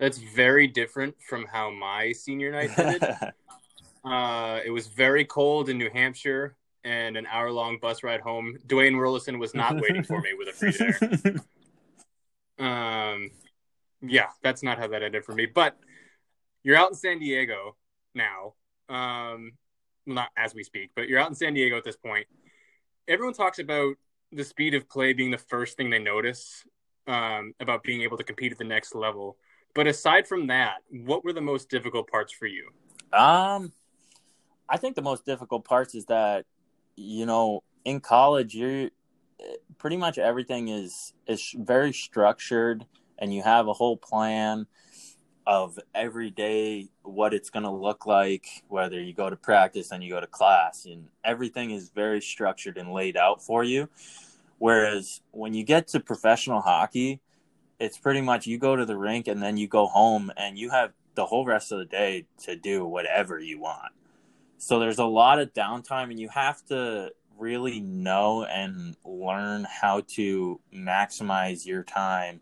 That's 0.01 0.19
very 0.19 0.67
different 0.67 1.15
from 1.23 1.47
how 1.47 1.71
my 1.71 2.11
senior 2.11 2.51
night 2.51 2.77
ended. 2.77 3.05
uh, 4.05 4.61
it 4.65 4.71
was 4.71 4.89
very 4.89 5.25
cold 5.25 5.69
in 5.69 5.79
New 5.79 5.89
Hampshire 5.91 6.57
and 6.83 7.17
an 7.17 7.27
hour 7.31 7.53
long 7.53 7.79
bus 7.81 8.03
ride 8.03 8.21
home. 8.21 8.59
Dwayne 8.67 8.95
Roloson 8.95 9.39
was 9.39 9.55
not 9.55 9.81
waiting 9.81 10.03
for 10.03 10.21
me 10.21 10.35
with 10.37 10.49
a 10.49 10.53
free 10.53 10.73
there. 10.73 11.35
Um, 12.57 13.33
yeah, 14.01 14.29
that's 14.41 14.63
not 14.63 14.79
how 14.79 14.87
that 14.87 15.03
ended 15.03 15.25
for 15.25 15.35
me. 15.35 15.47
But 15.47 15.77
you're 16.63 16.77
out 16.77 16.91
in 16.91 16.95
San 16.95 17.19
Diego 17.19 17.75
now. 18.15 18.55
Um, 18.89 19.53
not 20.07 20.29
as 20.37 20.55
we 20.55 20.63
speak, 20.63 20.91
but 20.95 21.09
you're 21.09 21.19
out 21.19 21.29
in 21.29 21.35
San 21.35 21.55
Diego 21.55 21.77
at 21.77 21.83
this 21.83 21.97
point. 21.97 22.29
Everyone 23.09 23.35
talks 23.35 23.59
about 23.59 23.97
the 24.35 24.45
speed 24.45 24.75
of 24.75 24.89
play 24.89 25.13
being 25.13 25.31
the 25.31 25.39
first 25.39 25.77
thing 25.77 25.91
they 25.91 25.99
notice 25.99 26.65
um, 27.07 27.55
about 27.61 27.83
being 27.83 28.03
able 28.03 28.17
to 28.17 28.25
compete 28.25 28.53
at 28.53 28.59
the 28.59 28.65
next 28.65 28.95
level. 28.95 29.37
But 29.75 29.87
aside 29.87 30.27
from 30.27 30.47
that, 30.49 30.79
what 30.91 31.25
were 31.25 31.33
the 31.33 31.41
most 31.41 31.69
difficult 31.69 32.09
parts 32.09 32.33
for 32.33 32.47
you? 32.47 32.69
Um, 33.13 33.73
I 34.69 34.77
think 34.77 34.97
the 34.97 35.03
most 35.03 35.25
difficult 35.25 35.65
parts 35.65 35.95
is 35.95 36.07
that 36.07 36.47
you 36.97 37.27
know 37.27 37.63
in 37.85 38.01
college 38.01 38.55
you're 38.55 38.91
pretty 39.79 39.97
much 39.97 40.17
everything 40.19 40.69
is 40.69 41.13
is 41.27 41.55
very 41.59 41.93
structured 41.93 42.87
and 43.19 43.35
you 43.35 43.43
have 43.43 43.69
a 43.69 43.73
whole 43.73 43.97
plan 43.97 44.67
of 45.47 45.79
every 45.95 46.31
day 46.31 46.89
what 47.03 47.35
it's 47.35 47.51
going 47.51 47.65
to 47.65 47.71
look 47.71 48.07
like 48.07 48.47
whether 48.69 49.01
you 49.01 49.13
go 49.13 49.29
to 49.29 49.37
practice 49.37 49.91
and 49.91 50.03
you 50.03 50.11
go 50.11 50.21
to 50.21 50.27
class 50.27 50.87
and 50.87 51.09
everything 51.25 51.71
is 51.71 51.91
very 51.91 52.21
structured 52.21 52.79
and 52.79 52.93
laid 52.93 53.17
out 53.17 53.43
for 53.43 53.63
you. 53.63 53.89
Whereas 54.59 55.21
when 55.33 55.53
you 55.53 55.65
get 55.65 55.89
to 55.89 56.01
professional 56.01 56.61
hockey 56.61 57.21
it's 57.79 57.99
pretty 57.99 58.21
much 58.21 58.47
you 58.47 58.59
go 58.59 58.77
to 58.77 58.87
the 58.87 58.97
rink 58.97 59.29
and 59.29 59.43
then 59.43 59.57
you 59.57 59.67
go 59.67 59.87
home 59.87 60.33
and 60.37 60.59
you 60.59 60.71
have 60.71 60.93
the 61.15 61.27
whole 61.27 61.45
rest 61.45 61.73
of 61.73 61.79
the 61.79 61.85
day 61.85 62.27
to 62.43 62.57
do 62.57 62.85
whatever 62.85 63.39
you 63.39 63.61
want. 63.61 63.93
So 64.59 64.79
there's 64.79 64.99
a 64.99 65.05
lot 65.05 65.39
of 65.39 65.53
downtime 65.53 66.11
and 66.11 66.19
you 66.19 66.29
have 66.29 66.65
to 66.67 67.11
really 67.39 67.81
know 67.81 68.45
and 68.45 68.97
learn 69.05 69.67
how 69.69 70.03
to 70.07 70.61
maximize 70.73 71.67
your 71.67 71.83
time 71.83 72.41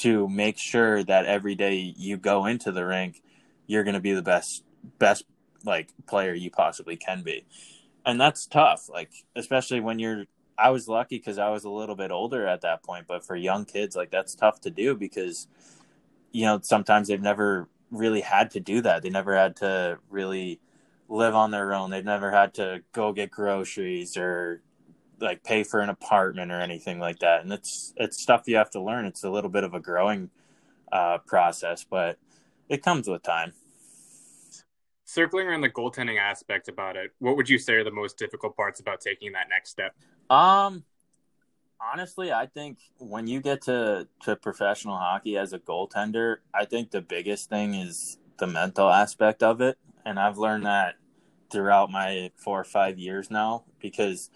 to 0.00 0.28
make 0.28 0.58
sure 0.58 1.02
that 1.04 1.26
every 1.26 1.54
day 1.54 1.94
you 1.96 2.16
go 2.16 2.46
into 2.46 2.72
the 2.72 2.84
rink 2.84 3.22
you're 3.66 3.84
going 3.84 3.94
to 3.94 4.00
be 4.00 4.12
the 4.12 4.22
best 4.22 4.64
best 4.98 5.24
like 5.64 5.88
player 6.06 6.32
you 6.32 6.50
possibly 6.50 6.96
can 6.96 7.22
be. 7.22 7.44
And 8.04 8.20
that's 8.20 8.46
tough 8.46 8.88
like 8.88 9.10
especially 9.34 9.80
when 9.80 9.98
you're 9.98 10.24
i 10.58 10.70
was 10.70 10.88
lucky 10.88 11.18
because 11.18 11.38
i 11.38 11.50
was 11.50 11.64
a 11.64 11.70
little 11.70 11.96
bit 11.96 12.10
older 12.10 12.46
at 12.46 12.62
that 12.62 12.82
point 12.82 13.06
but 13.06 13.26
for 13.26 13.36
young 13.36 13.64
kids 13.64 13.94
like 13.94 14.10
that's 14.10 14.34
tough 14.34 14.60
to 14.60 14.70
do 14.70 14.94
because 14.94 15.48
you 16.32 16.44
know 16.44 16.60
sometimes 16.62 17.08
they've 17.08 17.20
never 17.20 17.68
really 17.90 18.20
had 18.20 18.50
to 18.52 18.60
do 18.60 18.80
that. 18.82 19.02
They 19.02 19.10
never 19.10 19.36
had 19.36 19.56
to 19.56 19.98
really 20.10 20.60
live 21.08 21.34
on 21.34 21.50
their 21.50 21.72
own. 21.72 21.90
They've 21.90 22.04
never 22.04 22.30
had 22.30 22.54
to 22.54 22.82
go 22.92 23.12
get 23.12 23.30
groceries 23.30 24.16
or 24.16 24.60
like 25.20 25.42
pay 25.44 25.62
for 25.64 25.80
an 25.80 25.88
apartment 25.88 26.52
or 26.52 26.60
anything 26.60 26.98
like 26.98 27.20
that. 27.20 27.42
And 27.42 27.52
it's 27.52 27.92
it's 27.96 28.20
stuff 28.22 28.42
you 28.46 28.56
have 28.56 28.70
to 28.70 28.80
learn. 28.80 29.06
It's 29.06 29.24
a 29.24 29.30
little 29.30 29.50
bit 29.50 29.64
of 29.64 29.74
a 29.74 29.80
growing 29.80 30.30
uh, 30.92 31.18
process 31.18 31.84
but 31.88 32.18
it 32.68 32.82
comes 32.82 33.08
with 33.08 33.22
time. 33.22 33.52
Circling 35.04 35.46
around 35.46 35.60
the 35.60 35.70
goaltending 35.70 36.18
aspect 36.18 36.68
about 36.68 36.96
it, 36.96 37.12
what 37.20 37.36
would 37.36 37.48
you 37.48 37.58
say 37.58 37.74
are 37.74 37.84
the 37.84 37.92
most 37.92 38.18
difficult 38.18 38.56
parts 38.56 38.80
about 38.80 39.00
taking 39.00 39.32
that 39.32 39.48
next 39.48 39.70
step? 39.70 39.94
um 40.30 40.82
honestly 41.80 42.32
i 42.32 42.46
think 42.46 42.78
when 42.98 43.26
you 43.28 43.40
get 43.40 43.60
to 43.60 44.08
to 44.22 44.34
professional 44.34 44.96
hockey 44.96 45.36
as 45.36 45.52
a 45.52 45.58
goaltender 45.58 46.38
i 46.54 46.64
think 46.64 46.90
the 46.90 47.00
biggest 47.02 47.48
thing 47.48 47.74
is 47.74 48.18
the 48.38 48.46
mental 48.46 48.90
aspect 48.90 49.42
of 49.42 49.60
it. 49.60 49.78
And 50.04 50.18
i've 50.18 50.38
learned 50.38 50.66
that 50.66 50.96
throughout 51.50 51.90
my 51.90 52.30
four 52.36 52.60
or 52.60 52.64
five 52.64 52.98
years 52.98 53.30
now 53.30 53.64
because 53.78 54.30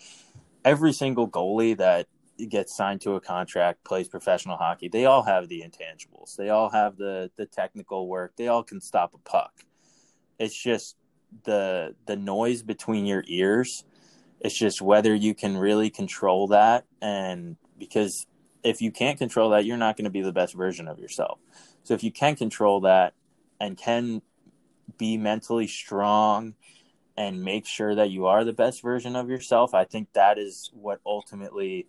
every 0.65 0.93
single 0.93 1.29
goalie 1.29 1.77
that 1.77 2.07
gets 2.49 2.75
signed 2.75 3.01
to 3.03 3.15
a 3.15 3.21
contract 3.21 3.85
plays 3.85 4.09
professional 4.09 4.57
hockey 4.57 4.89
they 4.89 5.05
all 5.05 5.23
have 5.23 5.49
the 5.49 5.63
intangibles. 5.63 6.37
They 6.37 6.49
all 6.49 6.71
have 6.71 6.97
the 6.97 7.31
the 7.37 7.47
technical 7.47 8.09
work. 8.09 8.33
They 8.37 8.49
all 8.49 8.63
can 8.63 8.81
stop 8.81 9.15
a 9.15 9.19
puck. 9.19 9.65
It's 10.39 10.57
just 10.57 10.97
the 11.45 11.95
the 12.07 12.17
noise 12.17 12.63
between 12.63 13.07
your 13.07 13.25
ears. 13.27 13.85
It's 14.41 14.57
just 14.57 14.81
whether 14.81 15.15
you 15.15 15.35
can 15.35 15.57
really 15.57 15.91
control 15.91 16.49
that. 16.49 16.87
And 17.03 17.57
because 17.79 18.27
if 18.63 18.81
you 18.81 18.91
can't 18.91 19.19
control 19.19 19.51
that 19.51 19.65
you're 19.65 19.77
not 19.77 19.97
going 19.97 20.05
to 20.05 20.11
be 20.11 20.23
the 20.23 20.33
best 20.33 20.55
version 20.55 20.89
of 20.89 20.99
yourself. 20.99 21.39
So 21.83 21.95
if 21.95 22.03
you 22.03 22.11
can 22.11 22.37
control 22.37 22.81
that 22.81 23.15
and 23.61 23.77
can 23.77 24.23
be 24.99 25.17
mentally 25.17 25.67
strong 25.67 26.55
and 27.21 27.43
make 27.45 27.67
sure 27.67 27.95
that 27.95 28.11
you 28.11 28.25
are 28.25 28.45
the 28.45 28.53
best 28.53 28.83
version 28.83 29.15
of 29.15 29.29
yourself 29.29 29.75
i 29.75 29.85
think 29.85 30.09
that 30.15 30.39
is 30.39 30.71
what 30.73 31.01
ultimately 31.05 31.87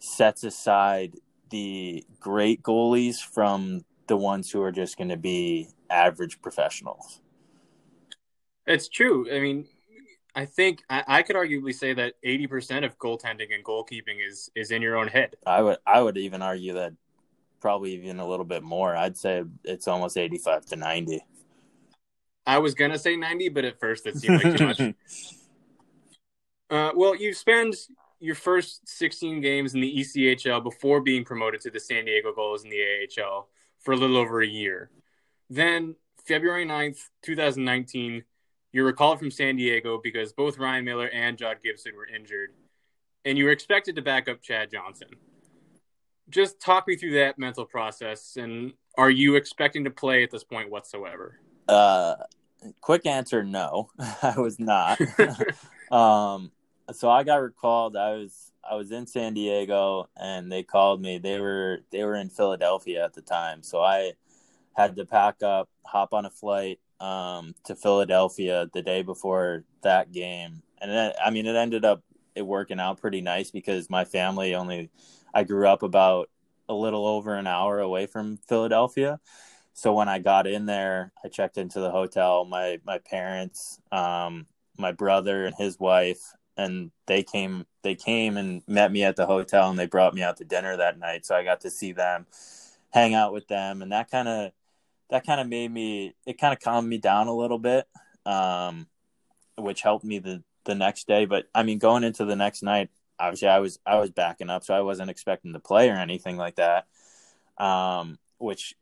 sets 0.00 0.42
aside 0.42 1.14
the 1.50 2.04
great 2.18 2.62
goalies 2.62 3.16
from 3.22 3.84
the 4.08 4.16
ones 4.16 4.50
who 4.50 4.60
are 4.60 4.72
just 4.72 4.98
going 4.98 5.08
to 5.08 5.16
be 5.16 5.68
average 5.88 6.42
professionals 6.42 7.20
It's 8.66 8.88
true. 8.88 9.32
I 9.32 9.38
mean, 9.38 9.68
I 10.34 10.44
think 10.44 10.82
I, 10.90 11.04
I 11.06 11.22
could 11.22 11.36
arguably 11.36 11.72
say 11.72 11.94
that 11.94 12.14
80% 12.24 12.84
of 12.84 12.98
goaltending 12.98 13.54
and 13.54 13.64
goalkeeping 13.64 14.18
is 14.28 14.50
is 14.56 14.72
in 14.72 14.82
your 14.82 14.96
own 14.96 15.06
head. 15.06 15.36
i 15.46 15.62
would 15.62 15.78
i 15.86 16.02
would 16.02 16.18
even 16.18 16.42
argue 16.42 16.74
that 16.74 16.92
probably 17.60 17.94
even 17.94 18.20
a 18.20 18.28
little 18.28 18.44
bit 18.44 18.62
more. 18.62 18.96
I'd 18.96 19.16
say 19.16 19.44
it's 19.64 19.88
almost 19.88 20.16
85 20.16 20.66
to 20.66 20.76
90. 20.76 21.20
I 22.46 22.58
was 22.58 22.74
gonna 22.74 22.98
say 22.98 23.16
90, 23.16 23.48
but 23.50 23.64
at 23.64 23.80
first 23.80 24.06
it 24.06 24.16
seemed 24.16 24.42
like 24.42 24.56
too 24.56 24.66
much. 24.66 24.80
Uh, 26.68 26.90
well, 26.96 27.14
you 27.14 27.32
spend 27.32 27.76
your 28.18 28.34
first 28.34 28.88
16 28.88 29.40
games 29.40 29.74
in 29.74 29.80
the 29.80 29.98
ECHL 29.98 30.62
before 30.62 31.00
being 31.00 31.24
promoted 31.24 31.60
to 31.60 31.70
the 31.70 31.78
San 31.78 32.06
Diego 32.06 32.32
Gulls 32.32 32.64
in 32.64 32.70
the 32.70 32.82
AHL 33.22 33.48
for 33.78 33.92
a 33.92 33.96
little 33.96 34.16
over 34.16 34.40
a 34.40 34.46
year. 34.46 34.90
Then, 35.48 35.94
February 36.26 36.66
9th, 36.66 37.08
2019, 37.22 38.24
you're 38.72 38.84
recalled 38.84 39.18
from 39.18 39.30
San 39.30 39.56
Diego 39.56 40.00
because 40.02 40.32
both 40.32 40.58
Ryan 40.58 40.84
Miller 40.84 41.08
and 41.08 41.38
John 41.38 41.54
Gibson 41.62 41.94
were 41.94 42.06
injured, 42.06 42.50
and 43.24 43.38
you 43.38 43.44
were 43.44 43.50
expected 43.50 43.96
to 43.96 44.02
back 44.02 44.28
up 44.28 44.42
Chad 44.42 44.70
Johnson. 44.70 45.08
Just 46.28 46.60
talk 46.60 46.88
me 46.88 46.96
through 46.96 47.14
that 47.14 47.38
mental 47.38 47.64
process, 47.64 48.36
and 48.36 48.72
are 48.98 49.10
you 49.10 49.36
expecting 49.36 49.84
to 49.84 49.90
play 49.90 50.24
at 50.24 50.30
this 50.30 50.42
point 50.42 50.70
whatsoever? 50.70 51.38
Uh, 51.68 52.16
quick 52.80 53.06
answer 53.06 53.42
no, 53.42 53.90
I 54.22 54.34
was 54.38 54.58
not. 54.58 55.00
um, 55.90 56.50
so 56.92 57.10
I 57.10 57.24
got 57.24 57.36
recalled. 57.36 57.96
I 57.96 58.12
was 58.12 58.52
I 58.68 58.74
was 58.74 58.90
in 58.90 59.06
San 59.06 59.34
Diego 59.34 60.08
and 60.16 60.50
they 60.50 60.62
called 60.62 61.00
me. 61.00 61.18
They 61.18 61.40
were 61.40 61.80
they 61.90 62.04
were 62.04 62.16
in 62.16 62.30
Philadelphia 62.30 63.04
at 63.04 63.14
the 63.14 63.22
time. 63.22 63.62
So 63.62 63.80
I 63.80 64.12
had 64.74 64.96
to 64.96 65.06
pack 65.06 65.42
up, 65.42 65.68
hop 65.84 66.12
on 66.12 66.26
a 66.26 66.30
flight 66.30 66.78
um, 67.00 67.54
to 67.64 67.74
Philadelphia 67.74 68.68
the 68.72 68.82
day 68.82 69.02
before 69.02 69.64
that 69.82 70.12
game. 70.12 70.62
And 70.80 70.90
then, 70.90 71.12
I 71.24 71.30
mean, 71.30 71.46
it 71.46 71.56
ended 71.56 71.84
up 71.84 72.02
it 72.34 72.46
working 72.46 72.78
out 72.78 73.00
pretty 73.00 73.22
nice 73.22 73.50
because 73.50 73.88
my 73.88 74.04
family 74.04 74.54
only 74.54 74.90
I 75.32 75.44
grew 75.44 75.66
up 75.66 75.82
about 75.82 76.28
a 76.68 76.74
little 76.74 77.06
over 77.06 77.34
an 77.34 77.46
hour 77.46 77.80
away 77.80 78.06
from 78.06 78.38
Philadelphia. 78.48 79.20
So 79.76 79.92
when 79.92 80.08
I 80.08 80.18
got 80.18 80.46
in 80.46 80.66
there, 80.66 81.12
I 81.22 81.28
checked 81.28 81.58
into 81.58 81.80
the 81.80 81.90
hotel. 81.90 82.44
My 82.44 82.80
my 82.84 82.98
parents, 82.98 83.78
um, 83.92 84.46
my 84.78 84.92
brother 84.92 85.46
and 85.46 85.54
his 85.54 85.78
wife, 85.78 86.34
and 86.56 86.90
they 87.06 87.22
came 87.22 87.66
they 87.82 87.94
came 87.94 88.36
and 88.36 88.62
met 88.66 88.90
me 88.90 89.04
at 89.04 89.16
the 89.16 89.26
hotel 89.26 89.68
and 89.70 89.78
they 89.78 89.86
brought 89.86 90.14
me 90.14 90.22
out 90.22 90.38
to 90.38 90.44
dinner 90.44 90.76
that 90.76 90.98
night 90.98 91.26
so 91.26 91.34
i 91.34 91.44
got 91.44 91.60
to 91.60 91.70
see 91.70 91.92
them 91.92 92.26
hang 92.90 93.14
out 93.14 93.32
with 93.32 93.46
them 93.48 93.82
and 93.82 93.92
that 93.92 94.10
kind 94.10 94.28
of 94.28 94.52
that 95.10 95.26
kind 95.26 95.40
of 95.40 95.48
made 95.48 95.70
me 95.70 96.14
it 96.26 96.38
kind 96.38 96.52
of 96.52 96.60
calmed 96.60 96.88
me 96.88 96.98
down 96.98 97.28
a 97.28 97.34
little 97.34 97.58
bit 97.58 97.86
um, 98.24 98.86
which 99.56 99.82
helped 99.82 100.04
me 100.04 100.18
the 100.18 100.42
the 100.64 100.74
next 100.74 101.06
day 101.06 101.26
but 101.26 101.46
i 101.54 101.62
mean 101.62 101.78
going 101.78 102.02
into 102.02 102.24
the 102.24 102.36
next 102.36 102.62
night 102.62 102.90
obviously 103.20 103.48
i 103.48 103.58
was 103.58 103.78
i 103.86 103.98
was 103.98 104.10
backing 104.10 104.50
up 104.50 104.64
so 104.64 104.74
i 104.74 104.80
wasn't 104.80 105.10
expecting 105.10 105.52
to 105.52 105.60
play 105.60 105.88
or 105.88 105.94
anything 105.94 106.36
like 106.36 106.56
that 106.56 106.86
um, 107.58 108.18
which 108.38 108.74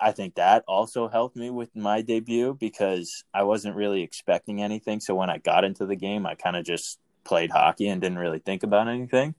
I 0.00 0.12
think 0.12 0.36
that 0.36 0.64
also 0.68 1.08
helped 1.08 1.36
me 1.36 1.50
with 1.50 1.74
my 1.74 2.00
debut 2.02 2.56
because 2.58 3.24
I 3.34 3.42
wasn't 3.42 3.76
really 3.76 4.02
expecting 4.02 4.62
anything. 4.62 5.00
So 5.00 5.14
when 5.14 5.30
I 5.30 5.38
got 5.38 5.64
into 5.64 5.84
the 5.86 5.96
game, 5.96 6.26
I 6.26 6.34
kind 6.34 6.56
of 6.56 6.64
just 6.64 6.98
played 7.24 7.50
hockey 7.50 7.88
and 7.88 8.00
didn't 8.00 8.18
really 8.18 8.38
think 8.38 8.62
about 8.62 8.88
anything. 8.88 9.34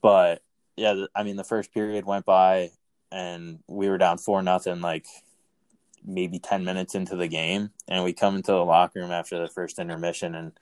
But 0.00 0.42
yeah, 0.76 1.04
I 1.14 1.22
mean, 1.22 1.36
the 1.36 1.44
first 1.44 1.72
period 1.72 2.04
went 2.04 2.24
by 2.24 2.70
and 3.12 3.60
we 3.68 3.88
were 3.88 3.98
down 3.98 4.18
four 4.18 4.42
nothing, 4.42 4.80
like 4.80 5.06
maybe 6.04 6.38
ten 6.38 6.64
minutes 6.64 6.94
into 6.94 7.16
the 7.16 7.28
game, 7.28 7.70
and 7.88 8.02
we 8.02 8.12
come 8.12 8.36
into 8.36 8.52
the 8.52 8.64
locker 8.64 9.00
room 9.00 9.12
after 9.12 9.40
the 9.40 9.48
first 9.48 9.78
intermission, 9.78 10.34
and 10.34 10.52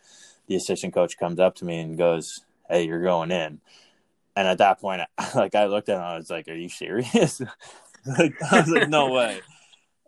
the 0.49 0.57
assistant 0.57 0.93
coach 0.93 1.19
comes 1.19 1.39
up 1.39 1.55
to 1.57 1.65
me 1.65 1.79
and 1.79 1.97
goes, 1.97 2.45
"Hey, 2.69 2.85
you're 2.85 3.03
going 3.03 3.31
in." 3.31 3.61
And 4.37 4.49
at 4.49 4.59
that 4.59 4.81
point, 4.81 5.03
like 5.35 5.55
I 5.55 5.67
looked 5.67 5.89
at 5.89 5.97
him, 5.97 6.03
I 6.03 6.17
was 6.17 6.31
like, 6.31 6.47
"Are 6.49 6.55
you 6.55 6.69
serious?" 6.69 7.41
like, 8.19 8.35
I 8.51 8.61
was 8.61 8.69
like, 8.69 8.89
"No 8.89 9.13
way." 9.13 9.41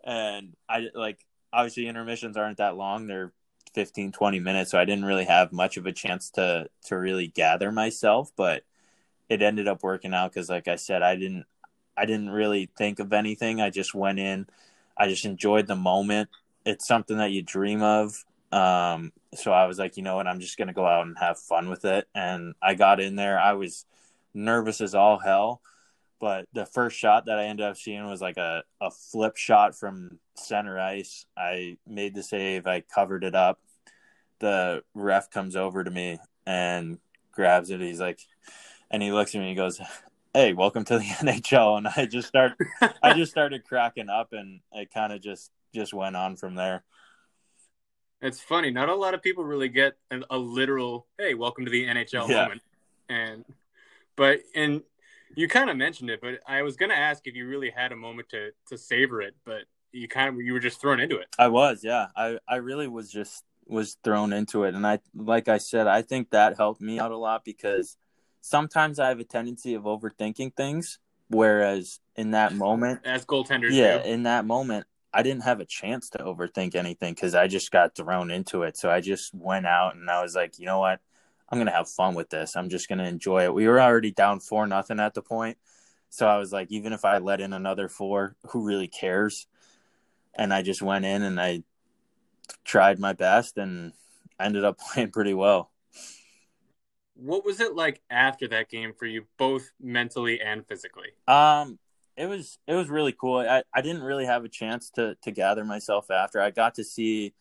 And 0.03 0.55
I 0.69 0.89
like 0.93 1.19
obviously 1.51 1.87
intermissions 1.87 2.37
aren't 2.37 2.57
that 2.57 2.77
long; 2.77 3.07
they're 3.07 3.33
15 3.73 4.13
20 4.13 4.39
minutes 4.39 4.71
so 4.71 4.79
i 4.79 4.85
didn't 4.85 5.03
really 5.03 5.25
have 5.25 5.51
much 5.51 5.75
of 5.75 5.85
a 5.85 5.91
chance 5.91 6.29
to 6.29 6.65
to 6.81 6.95
really 6.97 7.27
gather 7.27 7.73
myself 7.73 8.31
but 8.37 8.63
it 9.27 9.41
ended 9.41 9.67
up 9.67 9.83
working 9.83 10.13
out 10.13 10.31
because 10.31 10.49
like 10.49 10.69
i 10.69 10.77
said 10.77 11.01
i 11.01 11.13
didn't 11.13 11.45
i 11.97 12.05
didn't 12.05 12.29
really 12.29 12.69
think 12.77 12.99
of 12.99 13.13
anything. 13.13 13.61
I 13.61 13.69
just 13.69 13.93
went 13.93 14.19
in 14.19 14.47
i 14.97 15.07
just 15.07 15.25
enjoyed 15.25 15.67
the 15.67 15.75
moment. 15.75 16.29
It's 16.65 16.87
something 16.87 17.17
that 17.17 17.31
you 17.31 17.41
dream 17.41 17.81
of. 17.81 18.23
Um, 18.51 19.11
so 19.33 19.51
i 19.51 19.65
was 19.65 19.79
like 19.79 19.97
you 19.97 20.03
know 20.03 20.15
what? 20.15 20.27
I'm 20.27 20.39
just 20.39 20.57
gonna 20.57 20.73
go 20.73 20.85
out 20.85 21.05
and 21.05 21.17
have 21.17 21.39
fun 21.39 21.69
with 21.69 21.85
it. 21.85 22.07
And 22.13 22.55
i 22.61 22.75
got 22.75 22.99
in 22.99 23.15
there. 23.15 23.39
I 23.39 23.53
was 23.53 23.85
nervous 24.33 24.81
as 24.81 24.95
all 24.95 25.19
hell 25.19 25.61
but 26.25 26.45
the 26.53 26.65
first 26.65 26.97
shot 26.97 27.25
that 27.25 27.37
i 27.37 27.45
ended 27.45 27.65
up 27.65 27.77
seeing 27.77 28.07
was 28.07 28.21
like 28.21 28.37
a, 28.37 28.63
a 28.81 28.89
flip 28.89 29.37
shot 29.37 29.75
from 29.75 30.17
center 30.35 30.79
ice 30.79 31.25
i 31.37 31.77
made 31.87 32.15
the 32.15 32.23
save 32.23 32.65
i 32.65 32.81
covered 32.81 33.23
it 33.23 33.35
up 33.35 33.59
the 34.39 34.83
ref 34.93 35.29
comes 35.29 35.55
over 35.55 35.83
to 35.83 35.91
me 35.91 36.17
and 36.45 36.97
grabs 37.35 37.69
it. 37.69 37.81
He's 37.81 37.99
like, 37.99 38.19
and 38.89 39.03
he 39.03 39.11
looks 39.11 39.35
at 39.35 39.39
me 39.39 39.45
and 39.45 39.49
he 39.49 39.55
goes, 39.55 39.79
"Hey, 40.33 40.53
welcome 40.53 40.85
to 40.85 40.97
the 40.97 41.03
NHL." 41.21 41.77
And 41.77 41.87
I 41.87 42.05
just 42.05 42.27
start, 42.27 42.53
I 43.03 43.13
just 43.13 43.31
started 43.31 43.63
cracking 43.65 44.09
up, 44.09 44.33
and 44.33 44.61
it 44.71 44.91
kind 44.91 45.13
of 45.13 45.21
just 45.21 45.51
just 45.73 45.93
went 45.93 46.15
on 46.15 46.35
from 46.35 46.55
there. 46.55 46.83
It's 48.21 48.41
funny. 48.41 48.71
Not 48.71 48.89
a 48.89 48.95
lot 48.95 49.13
of 49.13 49.21
people 49.21 49.43
really 49.43 49.69
get 49.69 49.97
a, 50.09 50.21
a 50.29 50.37
literal 50.37 51.07
"Hey, 51.17 51.33
welcome 51.33 51.65
to 51.65 51.71
the 51.71 51.85
NHL" 51.85 52.27
yeah. 52.29 52.43
moment, 52.43 52.61
and 53.09 53.45
but 54.15 54.39
and 54.55 54.81
you 55.35 55.47
kind 55.47 55.69
of 55.69 55.77
mentioned 55.77 56.09
it, 56.09 56.21
but 56.21 56.39
I 56.47 56.61
was 56.61 56.75
going 56.75 56.89
to 56.89 56.97
ask 56.97 57.27
if 57.27 57.35
you 57.35 57.47
really 57.47 57.69
had 57.69 57.91
a 57.91 57.95
moment 57.95 58.29
to 58.29 58.51
to 58.69 58.77
savor 58.77 59.21
it, 59.21 59.35
but 59.45 59.63
you 59.91 60.07
kind 60.07 60.29
of 60.29 60.41
you 60.41 60.53
were 60.53 60.59
just 60.59 60.81
thrown 60.81 60.99
into 60.99 61.17
it. 61.17 61.27
I 61.37 61.47
was, 61.47 61.83
yeah. 61.83 62.07
I 62.15 62.39
I 62.47 62.57
really 62.57 62.87
was 62.87 63.11
just 63.11 63.43
was 63.67 63.97
thrown 64.03 64.31
into 64.31 64.63
it 64.63 64.75
and 64.75 64.85
i 64.85 64.99
like 65.15 65.47
i 65.47 65.57
said 65.57 65.87
i 65.87 66.01
think 66.01 66.29
that 66.29 66.57
helped 66.57 66.81
me 66.81 66.99
out 66.99 67.11
a 67.11 67.17
lot 67.17 67.43
because 67.43 67.97
sometimes 68.41 68.99
i 68.99 69.09
have 69.09 69.19
a 69.19 69.23
tendency 69.23 69.73
of 69.73 69.83
overthinking 69.83 70.55
things 70.55 70.99
whereas 71.29 71.99
in 72.15 72.31
that 72.31 72.53
moment 72.53 72.99
as 73.05 73.25
goaltenders 73.25 73.71
yeah 73.71 73.97
do. 73.97 74.09
in 74.09 74.23
that 74.23 74.45
moment 74.45 74.85
i 75.13 75.23
didn't 75.23 75.43
have 75.43 75.59
a 75.59 75.65
chance 75.65 76.09
to 76.09 76.19
overthink 76.19 76.75
anything 76.75 77.13
because 77.13 77.33
i 77.33 77.47
just 77.47 77.71
got 77.71 77.95
thrown 77.95 78.29
into 78.29 78.61
it 78.63 78.77
so 78.77 78.89
i 78.89 79.01
just 79.01 79.33
went 79.33 79.65
out 79.65 79.95
and 79.95 80.09
i 80.09 80.21
was 80.21 80.35
like 80.35 80.59
you 80.59 80.65
know 80.65 80.79
what 80.79 80.99
i'm 81.49 81.57
gonna 81.57 81.71
have 81.71 81.89
fun 81.89 82.15
with 82.15 82.29
this 82.29 82.55
i'm 82.55 82.69
just 82.69 82.89
gonna 82.89 83.07
enjoy 83.07 83.43
it 83.43 83.53
we 83.53 83.67
were 83.67 83.81
already 83.81 84.11
down 84.11 84.39
four 84.39 84.65
nothing 84.67 84.99
at 84.99 85.13
the 85.13 85.21
point 85.21 85.57
so 86.09 86.27
i 86.27 86.37
was 86.37 86.51
like 86.51 86.71
even 86.71 86.93
if 86.93 87.05
i 87.05 87.17
let 87.17 87.41
in 87.41 87.53
another 87.53 87.87
four 87.87 88.35
who 88.49 88.65
really 88.65 88.87
cares 88.87 89.47
and 90.35 90.53
i 90.53 90.61
just 90.61 90.81
went 90.81 91.05
in 91.05 91.23
and 91.23 91.39
i 91.39 91.63
tried 92.63 92.99
my 92.99 93.13
best 93.13 93.57
and 93.57 93.93
ended 94.39 94.63
up 94.63 94.77
playing 94.93 95.11
pretty 95.11 95.33
well. 95.33 95.71
What 97.15 97.45
was 97.45 97.61
it 97.61 97.75
like 97.75 98.01
after 98.09 98.47
that 98.49 98.69
game 98.69 98.93
for 98.97 99.05
you, 99.05 99.25
both 99.37 99.71
mentally 99.81 100.41
and 100.41 100.67
physically? 100.67 101.09
Um, 101.27 101.79
it 102.17 102.25
was 102.27 102.59
it 102.67 102.73
was 102.73 102.89
really 102.89 103.13
cool. 103.13 103.37
I, 103.37 103.63
I 103.73 103.81
didn't 103.81 104.03
really 104.03 104.25
have 104.25 104.43
a 104.43 104.49
chance 104.49 104.89
to 104.91 105.15
to 105.23 105.31
gather 105.31 105.63
myself 105.63 106.11
after. 106.11 106.41
I 106.41 106.51
got 106.51 106.75
to 106.75 106.83
see 106.83 107.33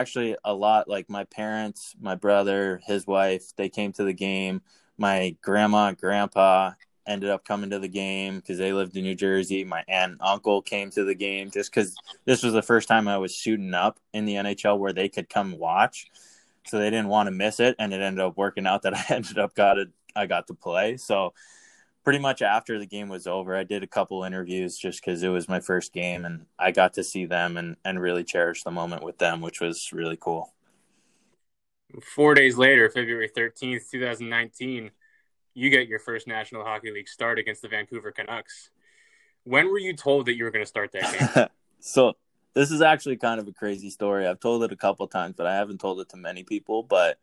actually 0.00 0.36
a 0.44 0.52
lot 0.54 0.88
like 0.88 1.08
my 1.08 1.24
parents, 1.24 1.94
my 2.00 2.14
brother, 2.14 2.80
his 2.86 3.06
wife, 3.06 3.52
they 3.56 3.68
came 3.68 3.92
to 3.94 4.04
the 4.04 4.12
game. 4.12 4.62
My 4.96 5.36
grandma, 5.42 5.92
grandpa, 5.92 6.72
ended 7.06 7.30
up 7.30 7.44
coming 7.44 7.70
to 7.70 7.78
the 7.78 7.88
game 7.88 8.36
because 8.36 8.58
they 8.58 8.72
lived 8.72 8.96
in 8.96 9.04
New 9.04 9.14
Jersey. 9.14 9.64
My 9.64 9.84
aunt 9.88 10.12
and 10.12 10.20
uncle 10.20 10.62
came 10.62 10.90
to 10.90 11.04
the 11.04 11.14
game 11.14 11.50
just 11.50 11.72
because 11.72 11.94
this 12.24 12.42
was 12.42 12.52
the 12.52 12.62
first 12.62 12.88
time 12.88 13.08
I 13.08 13.18
was 13.18 13.34
shooting 13.34 13.74
up 13.74 13.98
in 14.12 14.24
the 14.24 14.34
NHL 14.34 14.78
where 14.78 14.92
they 14.92 15.08
could 15.08 15.28
come 15.28 15.58
watch. 15.58 16.10
So 16.66 16.78
they 16.78 16.90
didn't 16.90 17.08
want 17.08 17.26
to 17.26 17.30
miss 17.30 17.60
it, 17.60 17.76
and 17.78 17.92
it 17.92 18.00
ended 18.00 18.24
up 18.24 18.38
working 18.38 18.66
out 18.66 18.82
that 18.82 18.94
I 19.10 19.14
ended 19.14 19.38
up 19.38 19.54
got 19.54 19.78
it. 19.78 19.88
I 20.16 20.26
got 20.26 20.46
to 20.46 20.54
play. 20.54 20.96
So 20.96 21.34
pretty 22.04 22.20
much 22.20 22.42
after 22.42 22.78
the 22.78 22.86
game 22.86 23.08
was 23.08 23.26
over, 23.26 23.56
I 23.56 23.64
did 23.64 23.82
a 23.82 23.88
couple 23.88 24.22
interviews 24.22 24.78
just 24.78 25.02
because 25.02 25.22
it 25.22 25.28
was 25.28 25.48
my 25.48 25.60
first 25.60 25.92
game, 25.92 26.24
and 26.24 26.46
I 26.58 26.70
got 26.70 26.94
to 26.94 27.04
see 27.04 27.24
them 27.24 27.56
and 27.56 27.76
and 27.84 28.00
really 28.00 28.24
cherish 28.24 28.62
the 28.62 28.70
moment 28.70 29.02
with 29.02 29.18
them, 29.18 29.40
which 29.40 29.60
was 29.60 29.92
really 29.92 30.18
cool. 30.20 30.52
Four 32.14 32.34
days 32.34 32.56
later, 32.56 32.88
February 32.90 33.30
thirteenth, 33.34 33.90
two 33.90 34.00
thousand 34.00 34.28
nineteen 34.28 34.90
you 35.54 35.70
get 35.70 35.88
your 35.88 36.00
first 36.00 36.26
National 36.26 36.64
Hockey 36.64 36.90
League 36.90 37.08
start 37.08 37.38
against 37.38 37.62
the 37.62 37.68
Vancouver 37.68 38.10
Canucks. 38.10 38.70
When 39.44 39.70
were 39.70 39.78
you 39.78 39.94
told 39.94 40.26
that 40.26 40.34
you 40.34 40.44
were 40.44 40.50
going 40.50 40.64
to 40.64 40.68
start 40.68 40.92
that 40.92 41.34
game? 41.34 41.46
so 41.80 42.14
this 42.54 42.70
is 42.70 42.82
actually 42.82 43.16
kind 43.16 43.40
of 43.40 43.46
a 43.46 43.52
crazy 43.52 43.90
story. 43.90 44.26
I've 44.26 44.40
told 44.40 44.64
it 44.64 44.72
a 44.72 44.76
couple 44.76 45.06
times, 45.06 45.34
but 45.36 45.46
I 45.46 45.54
haven't 45.54 45.80
told 45.80 46.00
it 46.00 46.08
to 46.10 46.16
many 46.16 46.42
people. 46.42 46.82
But 46.82 47.18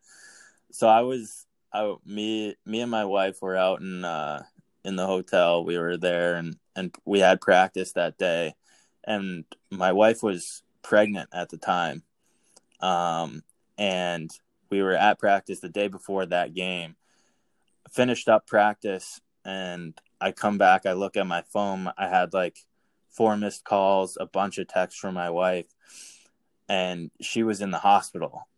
so 0.70 0.88
I 0.88 1.02
was, 1.02 1.46
I, 1.72 1.94
me, 2.06 2.56
me 2.64 2.80
and 2.80 2.90
my 2.90 3.04
wife 3.04 3.42
were 3.42 3.56
out 3.56 3.80
in 3.80 4.04
uh, 4.04 4.44
in 4.84 4.96
the 4.96 5.06
hotel. 5.06 5.64
We 5.64 5.78
were 5.78 5.96
there, 5.96 6.34
and 6.36 6.56
and 6.76 6.94
we 7.04 7.20
had 7.20 7.40
practice 7.40 7.92
that 7.92 8.18
day, 8.18 8.54
and 9.04 9.44
my 9.70 9.92
wife 9.92 10.22
was 10.22 10.62
pregnant 10.82 11.28
at 11.32 11.48
the 11.50 11.58
time, 11.58 12.02
um, 12.80 13.42
and 13.78 14.30
we 14.70 14.82
were 14.82 14.94
at 14.94 15.18
practice 15.18 15.60
the 15.60 15.68
day 15.68 15.88
before 15.88 16.26
that 16.26 16.54
game 16.54 16.96
finished 17.92 18.28
up 18.28 18.46
practice 18.46 19.20
and 19.44 19.94
I 20.20 20.32
come 20.32 20.58
back, 20.58 20.86
I 20.86 20.92
look 20.92 21.16
at 21.16 21.26
my 21.26 21.42
phone, 21.52 21.90
I 21.98 22.08
had 22.08 22.32
like 22.32 22.56
four 23.10 23.36
missed 23.36 23.64
calls, 23.64 24.16
a 24.20 24.26
bunch 24.26 24.58
of 24.58 24.68
texts 24.68 25.00
from 25.00 25.14
my 25.14 25.30
wife, 25.30 25.66
and 26.68 27.10
she 27.20 27.42
was 27.42 27.60
in 27.60 27.70
the 27.70 27.78
hospital 27.78 28.48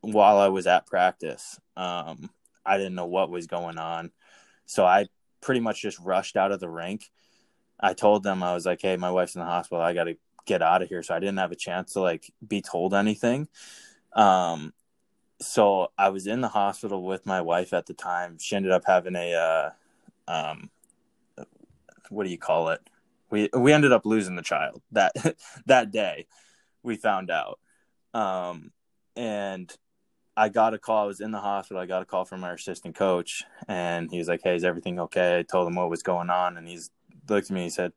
while 0.00 0.38
I 0.38 0.48
was 0.48 0.66
at 0.66 0.86
practice. 0.86 1.58
Um, 1.76 2.30
I 2.64 2.78
didn't 2.78 2.94
know 2.94 3.06
what 3.06 3.30
was 3.30 3.46
going 3.46 3.78
on. 3.78 4.12
So 4.66 4.86
I 4.86 5.06
pretty 5.40 5.60
much 5.60 5.82
just 5.82 5.98
rushed 6.00 6.36
out 6.36 6.52
of 6.52 6.60
the 6.60 6.68
rink. 6.68 7.10
I 7.80 7.94
told 7.94 8.22
them, 8.22 8.42
I 8.42 8.54
was 8.54 8.66
like, 8.66 8.82
hey, 8.82 8.96
my 8.96 9.10
wife's 9.10 9.34
in 9.34 9.40
the 9.40 9.46
hospital. 9.46 9.82
I 9.82 9.94
got 9.94 10.04
to 10.04 10.16
get 10.46 10.62
out 10.62 10.82
of 10.82 10.88
here. 10.88 11.02
So 11.02 11.14
I 11.14 11.20
didn't 11.20 11.38
have 11.38 11.52
a 11.52 11.56
chance 11.56 11.92
to 11.92 12.00
like 12.00 12.32
be 12.46 12.60
told 12.60 12.94
anything. 12.94 13.48
Um, 14.14 14.72
so 15.40 15.92
I 15.96 16.08
was 16.08 16.26
in 16.26 16.40
the 16.40 16.48
hospital 16.48 17.04
with 17.04 17.26
my 17.26 17.40
wife 17.40 17.72
at 17.72 17.86
the 17.86 17.94
time. 17.94 18.38
She 18.40 18.56
ended 18.56 18.72
up 18.72 18.82
having 18.86 19.14
a, 19.14 19.34
uh, 19.34 19.70
um, 20.26 20.70
what 22.10 22.24
do 22.24 22.30
you 22.30 22.38
call 22.38 22.70
it? 22.70 22.80
We 23.30 23.50
we 23.52 23.74
ended 23.74 23.92
up 23.92 24.06
losing 24.06 24.36
the 24.36 24.42
child 24.42 24.80
that 24.92 25.12
that 25.66 25.90
day. 25.90 26.26
We 26.82 26.96
found 26.96 27.30
out, 27.30 27.58
um, 28.14 28.72
and 29.16 29.70
I 30.38 30.48
got 30.48 30.72
a 30.72 30.78
call. 30.78 31.04
I 31.04 31.06
was 31.06 31.20
in 31.20 31.32
the 31.32 31.40
hospital. 31.40 31.82
I 31.82 31.86
got 31.86 32.02
a 32.02 32.04
call 32.04 32.24
from 32.24 32.44
our 32.44 32.54
assistant 32.54 32.94
coach, 32.94 33.42
and 33.66 34.08
he 34.08 34.18
was 34.18 34.28
like, 34.28 34.40
"Hey, 34.44 34.54
is 34.54 34.62
everything 34.62 35.00
okay?" 35.00 35.40
I 35.40 35.42
told 35.42 35.66
him 35.66 35.74
what 35.74 35.90
was 35.90 36.04
going 36.04 36.30
on, 36.30 36.56
and 36.56 36.66
he's 36.66 36.90
looked 37.28 37.50
at 37.50 37.54
me. 37.54 37.64
He 37.64 37.70
said, 37.70 37.92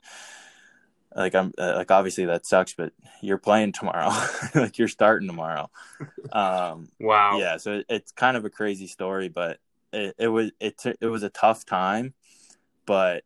"Like 1.15 1.35
I'm 1.35 1.53
uh, 1.59 1.75
like 1.75 1.91
obviously 1.91 2.25
that 2.25 2.47
sucks, 2.47 2.73
but 2.73 2.93
you're 3.21 3.37
playing 3.37 3.73
tomorrow. 3.73 4.09
like 4.55 4.79
you're 4.79 4.87
starting 4.87 5.27
tomorrow." 5.27 5.69
Um, 6.33 6.87
wow. 6.99 7.37
Yeah. 7.39 7.57
So 7.57 7.73
it, 7.73 7.85
it's 7.89 8.11
kind 8.13 8.37
of 8.37 8.45
a 8.45 8.49
crazy 8.49 8.87
story, 8.87 9.27
but 9.27 9.57
it, 9.91 10.15
it 10.17 10.27
was 10.29 10.51
it 10.61 10.77
t- 10.77 10.95
it 11.01 11.07
was 11.07 11.23
a 11.23 11.29
tough 11.29 11.65
time, 11.65 12.13
but 12.85 13.23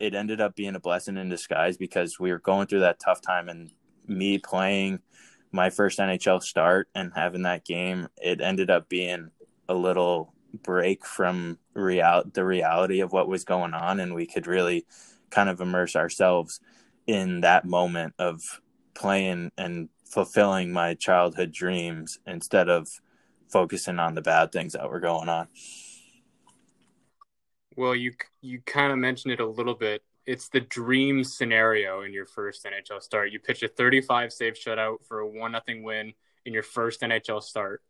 it 0.00 0.14
ended 0.14 0.40
up 0.40 0.54
being 0.54 0.74
a 0.74 0.80
blessing 0.80 1.18
in 1.18 1.28
disguise 1.28 1.76
because 1.76 2.18
we 2.18 2.32
were 2.32 2.38
going 2.38 2.66
through 2.66 2.80
that 2.80 2.98
tough 2.98 3.20
time, 3.20 3.48
and 3.48 3.70
me 4.06 4.38
playing 4.38 5.00
my 5.56 5.70
first 5.70 5.98
NHL 5.98 6.42
start 6.42 6.88
and 6.94 7.12
having 7.14 7.42
that 7.42 7.64
game, 7.64 8.08
it 8.22 8.40
ended 8.40 8.70
up 8.70 8.88
being 8.88 9.30
a 9.68 9.74
little 9.74 10.32
break 10.62 11.04
from 11.04 11.58
real 11.74 12.22
the 12.32 12.44
reality 12.44 13.00
of 13.00 13.12
what 13.12 13.28
was 13.28 13.44
going 13.44 13.74
on, 13.74 13.98
and 13.98 14.14
we 14.14 14.26
could 14.26 14.46
really 14.46 14.86
kind 15.30 15.48
of 15.48 15.60
immerse 15.60 15.96
ourselves 15.96 16.60
in 17.06 17.40
that 17.40 17.64
moment 17.64 18.14
of 18.18 18.60
playing 18.94 19.50
and 19.58 19.88
fulfilling 20.04 20.72
my 20.72 20.94
childhood 20.94 21.52
dreams 21.52 22.18
instead 22.26 22.68
of 22.68 22.88
focusing 23.48 23.98
on 23.98 24.14
the 24.14 24.22
bad 24.22 24.52
things 24.52 24.74
that 24.74 24.88
were 24.88 25.00
going 25.00 25.28
on. 25.28 25.48
Well, 27.76 27.94
you 27.94 28.12
you 28.40 28.60
kind 28.64 28.92
of 28.92 28.98
mentioned 28.98 29.32
it 29.32 29.40
a 29.40 29.46
little 29.46 29.74
bit. 29.74 30.02
It's 30.26 30.48
the 30.48 30.60
dream 30.60 31.22
scenario 31.22 32.02
in 32.02 32.12
your 32.12 32.26
first 32.26 32.64
NHL 32.64 33.00
start. 33.00 33.30
You 33.30 33.38
pitch 33.38 33.62
a 33.62 33.68
35 33.68 34.32
save 34.32 34.54
shutout 34.54 35.06
for 35.06 35.20
a 35.20 35.28
one 35.28 35.52
nothing 35.52 35.82
win 35.82 36.12
in 36.44 36.52
your 36.52 36.62
first 36.62 37.00
NHL 37.00 37.42
start, 37.42 37.82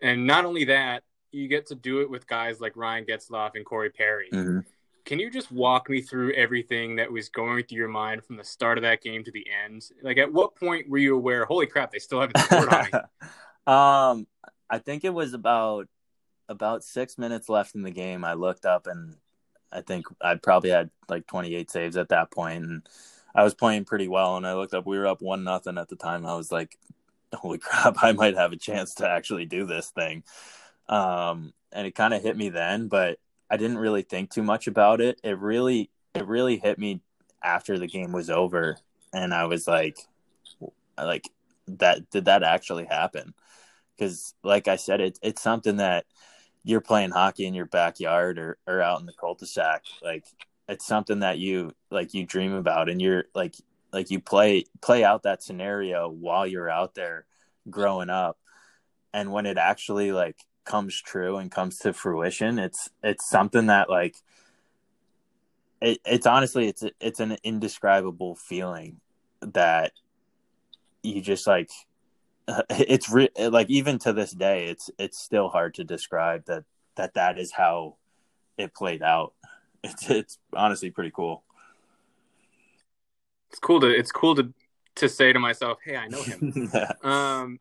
and 0.00 0.26
not 0.26 0.44
only 0.44 0.64
that, 0.66 1.02
you 1.30 1.48
get 1.48 1.66
to 1.66 1.74
do 1.74 2.00
it 2.00 2.10
with 2.10 2.26
guys 2.26 2.60
like 2.60 2.76
Ryan 2.76 3.04
Getzlaf 3.04 3.50
and 3.54 3.64
Corey 3.64 3.90
Perry. 3.90 4.28
Mm-hmm. 4.32 4.60
Can 5.04 5.18
you 5.18 5.30
just 5.30 5.50
walk 5.50 5.88
me 5.88 6.02
through 6.02 6.34
everything 6.34 6.96
that 6.96 7.10
was 7.10 7.28
going 7.30 7.64
through 7.64 7.78
your 7.78 7.88
mind 7.88 8.24
from 8.24 8.36
the 8.36 8.44
start 8.44 8.76
of 8.76 8.82
that 8.82 9.02
game 9.02 9.24
to 9.24 9.30
the 9.30 9.46
end? 9.64 9.82
Like, 10.02 10.18
at 10.18 10.32
what 10.32 10.54
point 10.54 10.88
were 10.88 10.98
you 10.98 11.16
aware? 11.16 11.44
Holy 11.44 11.66
crap! 11.66 11.92
They 11.92 11.98
still 11.98 12.20
haven't 12.20 12.38
scored 12.38 12.68
on 12.68 12.84
me. 12.84 12.90
um, 13.66 14.26
I 14.68 14.78
think 14.78 15.04
it 15.04 15.14
was 15.14 15.32
about 15.32 15.88
about 16.48 16.84
six 16.84 17.18
minutes 17.18 17.48
left 17.48 17.74
in 17.74 17.82
the 17.82 17.90
game. 17.90 18.24
I 18.24 18.34
looked 18.34 18.66
up 18.66 18.86
and 18.86 19.16
I 19.72 19.82
think 19.82 20.06
I 20.20 20.34
probably 20.36 20.70
had 20.70 20.90
like 21.08 21.26
28 21.26 21.70
saves 21.70 21.96
at 21.96 22.08
that 22.10 22.30
point, 22.30 22.64
and 22.64 22.88
I 23.34 23.44
was 23.44 23.54
playing 23.54 23.84
pretty 23.84 24.08
well. 24.08 24.36
And 24.36 24.46
I 24.46 24.54
looked 24.54 24.74
up, 24.74 24.86
we 24.86 24.98
were 24.98 25.06
up 25.06 25.22
one 25.22 25.44
nothing 25.44 25.78
at 25.78 25.88
the 25.88 25.96
time. 25.96 26.26
I 26.26 26.36
was 26.36 26.50
like, 26.52 26.78
"Holy 27.34 27.58
crap! 27.62 27.96
I 28.02 28.12
might 28.12 28.36
have 28.36 28.52
a 28.52 28.56
chance 28.56 28.94
to 28.94 29.08
actually 29.08 29.46
do 29.46 29.66
this 29.66 29.90
thing." 29.90 30.24
Um, 30.88 31.52
and 31.72 31.86
it 31.86 31.94
kind 31.94 32.14
of 32.14 32.22
hit 32.22 32.36
me 32.36 32.48
then, 32.48 32.88
but 32.88 33.18
I 33.50 33.56
didn't 33.56 33.78
really 33.78 34.02
think 34.02 34.30
too 34.30 34.42
much 34.42 34.66
about 34.66 35.00
it. 35.00 35.20
It 35.22 35.38
really, 35.38 35.90
it 36.14 36.26
really 36.26 36.58
hit 36.58 36.78
me 36.78 37.02
after 37.42 37.78
the 37.78 37.86
game 37.86 38.12
was 38.12 38.30
over, 38.30 38.78
and 39.12 39.34
I 39.34 39.44
was 39.46 39.66
like, 39.68 39.98
like 40.96 41.28
that 41.68 42.10
did 42.10 42.26
that 42.26 42.42
actually 42.42 42.86
happen? 42.86 43.34
Because, 43.96 44.34
like 44.42 44.68
I 44.68 44.76
said, 44.76 45.00
it, 45.00 45.18
it's 45.22 45.42
something 45.42 45.76
that 45.76 46.06
you're 46.64 46.80
playing 46.80 47.10
hockey 47.10 47.46
in 47.46 47.54
your 47.54 47.66
backyard 47.66 48.38
or, 48.38 48.58
or 48.66 48.80
out 48.80 49.00
in 49.00 49.06
the 49.06 49.12
cul-de-sac 49.12 49.84
like 50.02 50.24
it's 50.68 50.86
something 50.86 51.20
that 51.20 51.38
you 51.38 51.72
like 51.90 52.14
you 52.14 52.26
dream 52.26 52.52
about 52.52 52.88
and 52.88 53.00
you're 53.00 53.24
like 53.34 53.54
like 53.92 54.10
you 54.10 54.20
play 54.20 54.64
play 54.80 55.02
out 55.02 55.22
that 55.22 55.42
scenario 55.42 56.08
while 56.08 56.46
you're 56.46 56.70
out 56.70 56.94
there 56.94 57.24
growing 57.70 58.10
up. 58.10 58.38
And 59.12 59.32
when 59.32 59.46
it 59.46 59.56
actually 59.56 60.12
like 60.12 60.36
comes 60.64 61.00
true 61.00 61.38
and 61.38 61.50
comes 61.50 61.78
to 61.78 61.94
fruition 61.94 62.58
it's 62.58 62.90
it's 63.02 63.26
something 63.26 63.66
that 63.66 63.88
like 63.88 64.16
it, 65.80 65.98
it's 66.04 66.26
honestly 66.26 66.68
it's 66.68 66.84
it's 67.00 67.20
an 67.20 67.38
indescribable 67.42 68.34
feeling 68.34 69.00
that 69.40 69.92
you 71.02 71.22
just 71.22 71.46
like 71.46 71.70
it's 72.70 73.10
re- 73.10 73.30
like 73.36 73.68
even 73.68 73.98
to 73.98 74.12
this 74.12 74.32
day 74.32 74.66
it's 74.68 74.90
it's 74.98 75.18
still 75.18 75.48
hard 75.48 75.74
to 75.74 75.84
describe 75.84 76.44
that 76.46 76.64
that 76.96 77.14
that 77.14 77.38
is 77.38 77.52
how 77.52 77.96
it 78.56 78.74
played 78.74 79.02
out. 79.02 79.34
It's 79.84 80.10
it's 80.10 80.38
honestly 80.52 80.90
pretty 80.90 81.12
cool. 81.14 81.44
It's 83.50 83.60
cool 83.60 83.78
to 83.80 83.86
it's 83.86 84.10
cool 84.10 84.34
to 84.34 84.52
to 84.96 85.08
say 85.08 85.32
to 85.32 85.38
myself 85.38 85.78
hey 85.84 85.96
i 85.96 86.08
know 86.08 86.20
him. 86.20 86.70
Um 87.08 87.60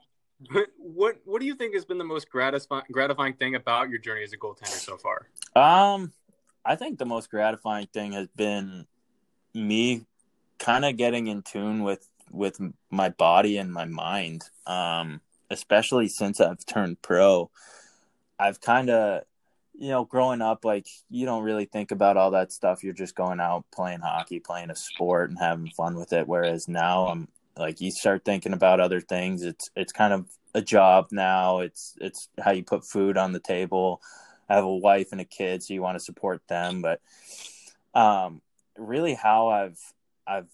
but 0.51 0.69
what 0.77 1.17
what 1.25 1.39
do 1.39 1.45
you 1.45 1.53
think 1.53 1.75
has 1.75 1.85
been 1.85 1.99
the 1.99 2.03
most 2.03 2.27
gratifying 2.31 2.85
gratifying 2.91 3.33
thing 3.33 3.53
about 3.53 3.91
your 3.91 3.99
journey 3.99 4.23
as 4.23 4.33
a 4.33 4.37
goaltender 4.37 4.79
so 4.79 4.97
far? 4.97 5.27
Um 5.55 6.11
i 6.65 6.75
think 6.75 6.97
the 6.97 7.05
most 7.05 7.29
gratifying 7.29 7.87
thing 7.93 8.13
has 8.13 8.27
been 8.35 8.87
me 9.53 10.07
kind 10.57 10.85
of 10.85 10.97
getting 10.97 11.27
in 11.27 11.43
tune 11.43 11.83
with 11.83 12.09
with 12.31 12.59
my 12.89 13.09
body 13.09 13.57
and 13.57 13.71
my 13.71 13.85
mind. 13.85 14.43
Um, 14.65 15.21
especially 15.49 16.07
since 16.07 16.39
I've 16.41 16.65
turned 16.65 17.01
pro, 17.01 17.49
I've 18.39 18.61
kind 18.61 18.89
of, 18.89 19.23
you 19.73 19.89
know, 19.89 20.05
growing 20.05 20.41
up, 20.41 20.65
like 20.65 20.87
you 21.09 21.25
don't 21.25 21.43
really 21.43 21.65
think 21.65 21.91
about 21.91 22.17
all 22.17 22.31
that 22.31 22.51
stuff. 22.51 22.83
You're 22.83 22.93
just 22.93 23.15
going 23.15 23.39
out 23.39 23.65
playing 23.73 24.01
hockey, 24.01 24.39
playing 24.39 24.69
a 24.69 24.75
sport, 24.75 25.29
and 25.29 25.39
having 25.39 25.69
fun 25.69 25.95
with 25.95 26.13
it. 26.13 26.27
Whereas 26.27 26.67
now, 26.67 27.07
I'm 27.07 27.27
like, 27.57 27.79
you 27.81 27.91
start 27.91 28.25
thinking 28.25 28.53
about 28.53 28.79
other 28.79 29.01
things. 29.01 29.43
It's 29.43 29.69
it's 29.75 29.93
kind 29.93 30.13
of 30.13 30.25
a 30.53 30.61
job 30.61 31.07
now. 31.11 31.59
It's 31.59 31.95
it's 32.01 32.29
how 32.43 32.51
you 32.51 32.63
put 32.63 32.85
food 32.85 33.17
on 33.17 33.31
the 33.31 33.39
table. 33.39 34.01
I 34.49 34.55
have 34.55 34.63
a 34.63 34.75
wife 34.75 35.09
and 35.11 35.21
a 35.21 35.25
kid, 35.25 35.61
so 35.61 35.73
you 35.73 35.81
want 35.81 35.97
to 35.97 36.03
support 36.03 36.41
them. 36.47 36.81
But 36.81 37.01
um, 37.93 38.41
really, 38.77 39.13
how 39.13 39.49
I've 39.49 39.79
I've 40.25 40.49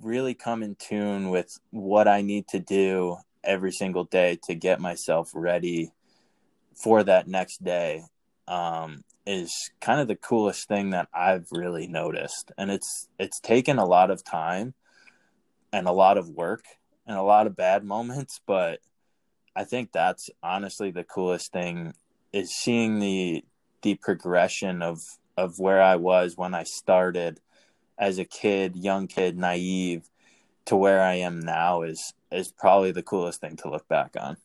really 0.00 0.34
come 0.34 0.62
in 0.62 0.74
tune 0.76 1.30
with 1.30 1.58
what 1.70 2.08
I 2.08 2.22
need 2.22 2.48
to 2.48 2.60
do 2.60 3.18
every 3.44 3.72
single 3.72 4.04
day 4.04 4.38
to 4.44 4.54
get 4.54 4.80
myself 4.80 5.30
ready 5.34 5.90
for 6.74 7.02
that 7.02 7.28
next 7.28 7.62
day 7.62 8.04
um, 8.48 9.04
is 9.26 9.70
kind 9.80 10.00
of 10.00 10.08
the 10.08 10.16
coolest 10.16 10.68
thing 10.68 10.90
that 10.90 11.08
I've 11.12 11.46
really 11.50 11.86
noticed. 11.86 12.52
And 12.58 12.70
it's 12.70 13.08
it's 13.18 13.40
taken 13.40 13.78
a 13.78 13.84
lot 13.84 14.10
of 14.10 14.24
time 14.24 14.74
and 15.72 15.86
a 15.86 15.92
lot 15.92 16.18
of 16.18 16.28
work 16.28 16.64
and 17.06 17.16
a 17.16 17.22
lot 17.22 17.46
of 17.46 17.56
bad 17.56 17.84
moments, 17.84 18.40
but 18.46 18.80
I 19.54 19.64
think 19.64 19.92
that's 19.92 20.30
honestly 20.42 20.90
the 20.90 21.04
coolest 21.04 21.52
thing 21.52 21.94
is 22.32 22.54
seeing 22.54 22.98
the 22.98 23.44
the 23.82 23.96
progression 23.96 24.82
of 24.82 25.00
of 25.36 25.58
where 25.58 25.82
I 25.82 25.96
was 25.96 26.36
when 26.36 26.54
I 26.54 26.62
started 26.64 27.40
as 27.98 28.18
a 28.18 28.24
kid, 28.24 28.76
young 28.76 29.06
kid, 29.06 29.38
naive, 29.38 30.08
to 30.66 30.76
where 30.76 31.02
I 31.02 31.14
am 31.14 31.40
now 31.40 31.82
is 31.82 32.12
is 32.30 32.50
probably 32.50 32.92
the 32.92 33.02
coolest 33.02 33.40
thing 33.40 33.56
to 33.56 33.70
look 33.70 33.86
back 33.88 34.16
on. 34.18 34.36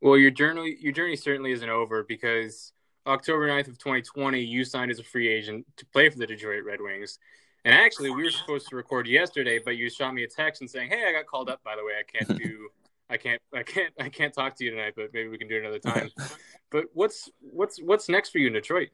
Well, 0.00 0.16
your 0.16 0.30
journey 0.30 0.76
your 0.80 0.92
journey 0.92 1.16
certainly 1.16 1.52
isn't 1.52 1.68
over 1.68 2.02
because 2.02 2.72
October 3.06 3.48
9th 3.48 3.68
of 3.68 3.78
2020, 3.78 4.40
you 4.40 4.64
signed 4.64 4.90
as 4.90 4.98
a 4.98 5.02
free 5.04 5.28
agent 5.28 5.66
to 5.76 5.86
play 5.86 6.08
for 6.10 6.18
the 6.18 6.26
Detroit 6.26 6.64
Red 6.64 6.80
Wings. 6.80 7.18
And 7.64 7.74
actually, 7.74 8.10
we 8.10 8.22
were 8.22 8.30
supposed 8.30 8.68
to 8.68 8.76
record 8.76 9.06
yesterday, 9.06 9.58
but 9.62 9.76
you 9.76 9.90
shot 9.90 10.14
me 10.14 10.24
a 10.24 10.28
text 10.28 10.62
and 10.62 10.70
saying, 10.70 10.90
"Hey, 10.90 11.04
I 11.06 11.12
got 11.12 11.26
called 11.26 11.50
up. 11.50 11.62
By 11.62 11.76
the 11.76 11.84
way, 11.84 11.92
I 11.98 12.02
can't 12.02 12.38
do, 12.38 12.70
I 13.10 13.18
can't, 13.18 13.40
I 13.54 13.62
can't, 13.62 13.92
I 14.00 14.08
can't 14.08 14.32
talk 14.32 14.56
to 14.56 14.64
you 14.64 14.70
tonight, 14.70 14.94
but 14.96 15.12
maybe 15.12 15.28
we 15.28 15.36
can 15.36 15.48
do 15.48 15.56
it 15.56 15.60
another 15.60 15.78
time." 15.78 16.10
but 16.70 16.86
what's 16.94 17.30
what's 17.40 17.80
what's 17.82 18.08
next 18.08 18.30
for 18.30 18.38
you 18.38 18.46
in 18.46 18.54
Detroit? 18.54 18.88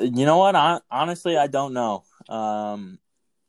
You 0.00 0.26
know 0.26 0.38
what? 0.38 0.56
I, 0.56 0.80
honestly, 0.90 1.36
I 1.36 1.46
don't 1.46 1.72
know. 1.72 2.04
Um, 2.28 2.98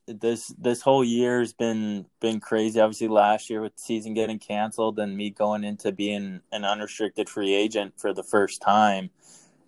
this 0.08 0.50
this 0.60 0.82
whole 0.82 1.04
year 1.04 1.40
has 1.40 1.54
been 1.54 2.06
been 2.22 2.40
crazy. 2.40 2.80
Obviously, 2.80 3.08
last 3.08 3.50
year 3.50 3.62
with 3.62 3.76
the 3.76 3.82
season 3.82 4.14
getting 4.14 4.40
canceled 4.40 5.00
and 5.00 5.18
me 5.18 5.32
going 5.32 5.64
into 5.64 5.92
being 5.92 6.42
an 6.52 6.66
unrestricted 6.66 7.30
free 7.30 7.54
agent 7.56 7.96
for 8.00 8.14
the 8.14 8.24
first 8.24 8.62
time, 8.62 9.10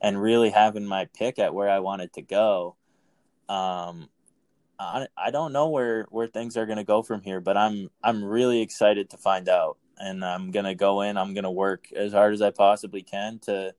and 0.01 0.21
really 0.21 0.51
having 0.51 0.85
my 0.85 1.05
pick 1.17 1.39
at 1.39 1.53
where 1.55 1.69
I 1.69 1.79
wanted 1.79 2.13
to 2.13 2.21
go. 2.21 2.75
um, 3.49 4.09
I, 4.79 5.07
I 5.17 5.31
don't 5.31 5.53
know 5.53 5.69
where 5.69 6.05
where 6.11 6.27
things 6.27 6.57
are 6.57 6.65
going 6.65 6.77
to 6.77 6.83
go 6.83 7.01
from 7.01 7.21
here, 7.21 7.39
but 7.41 7.57
I'm 7.57 7.89
I'm 8.03 8.23
really 8.23 8.61
excited 8.61 9.09
to 9.11 9.17
find 9.17 9.49
out, 9.49 9.77
and 9.97 10.23
I'm 10.23 10.51
gonna 10.51 10.75
go 10.75 11.01
in. 11.01 11.17
I'm 11.17 11.33
gonna 11.33 11.51
work 11.51 11.91
as 11.93 12.13
hard 12.13 12.33
as 12.33 12.41
I 12.41 12.51
possibly 12.51 13.01
can 13.01 13.39
to 13.41 13.73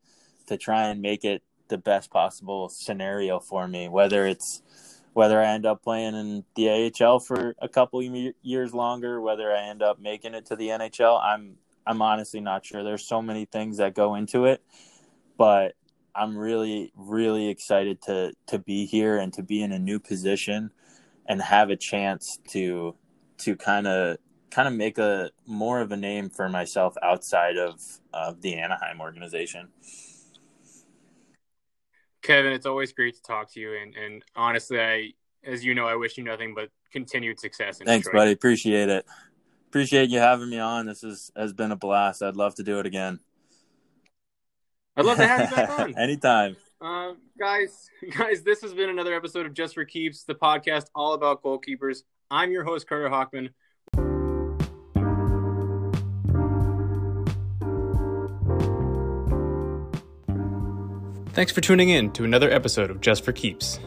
to 0.46 0.56
try 0.56 0.88
and 0.88 1.00
make 1.02 1.24
it 1.24 1.42
the 1.68 1.78
best 1.78 2.10
possible 2.10 2.68
scenario 2.68 3.40
for 3.40 3.68
me. 3.68 3.88
Whether 3.88 4.26
it's 4.26 4.62
whether 5.12 5.40
I 5.40 5.48
end 5.48 5.66
up 5.66 5.82
playing 5.82 6.14
in 6.14 6.44
the 6.54 6.92
AHL 7.02 7.18
for 7.18 7.54
a 7.58 7.68
couple 7.68 8.02
years 8.42 8.72
longer, 8.72 9.20
whether 9.20 9.52
I 9.52 9.62
end 9.68 9.82
up 9.82 9.98
making 9.98 10.34
it 10.34 10.46
to 10.46 10.56
the 10.56 10.68
NHL, 10.68 11.20
I'm 11.20 11.56
I'm 11.86 12.02
honestly 12.02 12.40
not 12.40 12.64
sure. 12.64 12.84
There's 12.84 13.06
so 13.06 13.22
many 13.22 13.46
things 13.46 13.78
that 13.78 13.94
go 13.94 14.14
into 14.14 14.44
it, 14.44 14.62
but 15.36 15.74
I'm 16.14 16.36
really 16.36 16.92
really 16.96 17.48
excited 17.48 18.02
to 18.02 18.32
to 18.46 18.58
be 18.58 18.86
here 18.86 19.18
and 19.18 19.32
to 19.34 19.42
be 19.42 19.62
in 19.62 19.72
a 19.72 19.78
new 19.78 19.98
position 19.98 20.70
and 21.26 21.42
have 21.42 21.70
a 21.70 21.76
chance 21.76 22.38
to 22.48 22.94
to 23.38 23.56
kind 23.56 23.86
of 23.86 24.18
kind 24.50 24.68
of 24.68 24.74
make 24.74 24.98
a 24.98 25.30
more 25.46 25.80
of 25.80 25.92
a 25.92 25.96
name 25.96 26.30
for 26.30 26.48
myself 26.48 26.94
outside 27.02 27.56
of 27.56 27.80
of 28.12 28.40
the 28.42 28.56
Anaheim 28.56 29.00
organization. 29.00 29.68
Kevin, 32.22 32.52
it's 32.52 32.66
always 32.66 32.92
great 32.92 33.14
to 33.14 33.22
talk 33.22 33.52
to 33.52 33.60
you, 33.60 33.74
and 33.74 33.94
and 33.94 34.24
honestly, 34.34 34.80
I 34.80 35.12
as 35.44 35.64
you 35.64 35.74
know, 35.74 35.86
I 35.86 35.96
wish 35.96 36.18
you 36.18 36.24
nothing 36.24 36.54
but 36.54 36.70
continued 36.92 37.38
success. 37.38 37.78
Thanks, 37.84 38.06
Detroit. 38.06 38.20
buddy. 38.20 38.32
Appreciate 38.32 38.88
it. 38.88 39.06
Appreciate 39.68 40.10
you 40.10 40.18
having 40.18 40.48
me 40.48 40.58
on. 40.58 40.86
This 40.86 41.04
is 41.04 41.30
has 41.36 41.52
been 41.52 41.72
a 41.72 41.76
blast. 41.76 42.22
I'd 42.22 42.36
love 42.36 42.54
to 42.56 42.62
do 42.62 42.78
it 42.78 42.86
again. 42.86 43.20
I'd 44.96 45.04
love 45.04 45.18
to 45.18 45.26
have 45.26 45.50
you 45.50 45.56
back 45.56 45.70
on 45.78 45.96
anytime. 45.98 46.56
Uh, 46.80 47.12
guys, 47.38 47.90
guys, 48.16 48.42
this 48.42 48.60
has 48.62 48.72
been 48.74 48.88
another 48.88 49.14
episode 49.14 49.46
of 49.46 49.54
Just 49.54 49.74
for 49.74 49.84
Keeps, 49.84 50.24
the 50.24 50.34
podcast 50.34 50.86
all 50.94 51.14
about 51.14 51.42
goalkeepers. 51.42 52.02
I'm 52.30 52.50
your 52.50 52.64
host, 52.64 52.88
Carter 52.88 53.08
Hockman. 53.08 53.50
Thanks 61.38 61.52
for 61.52 61.60
tuning 61.60 61.90
in 61.90 62.10
to 62.14 62.24
another 62.24 62.50
episode 62.50 62.90
of 62.90 63.00
Just 63.00 63.24
for 63.24 63.30
Keeps. 63.30 63.78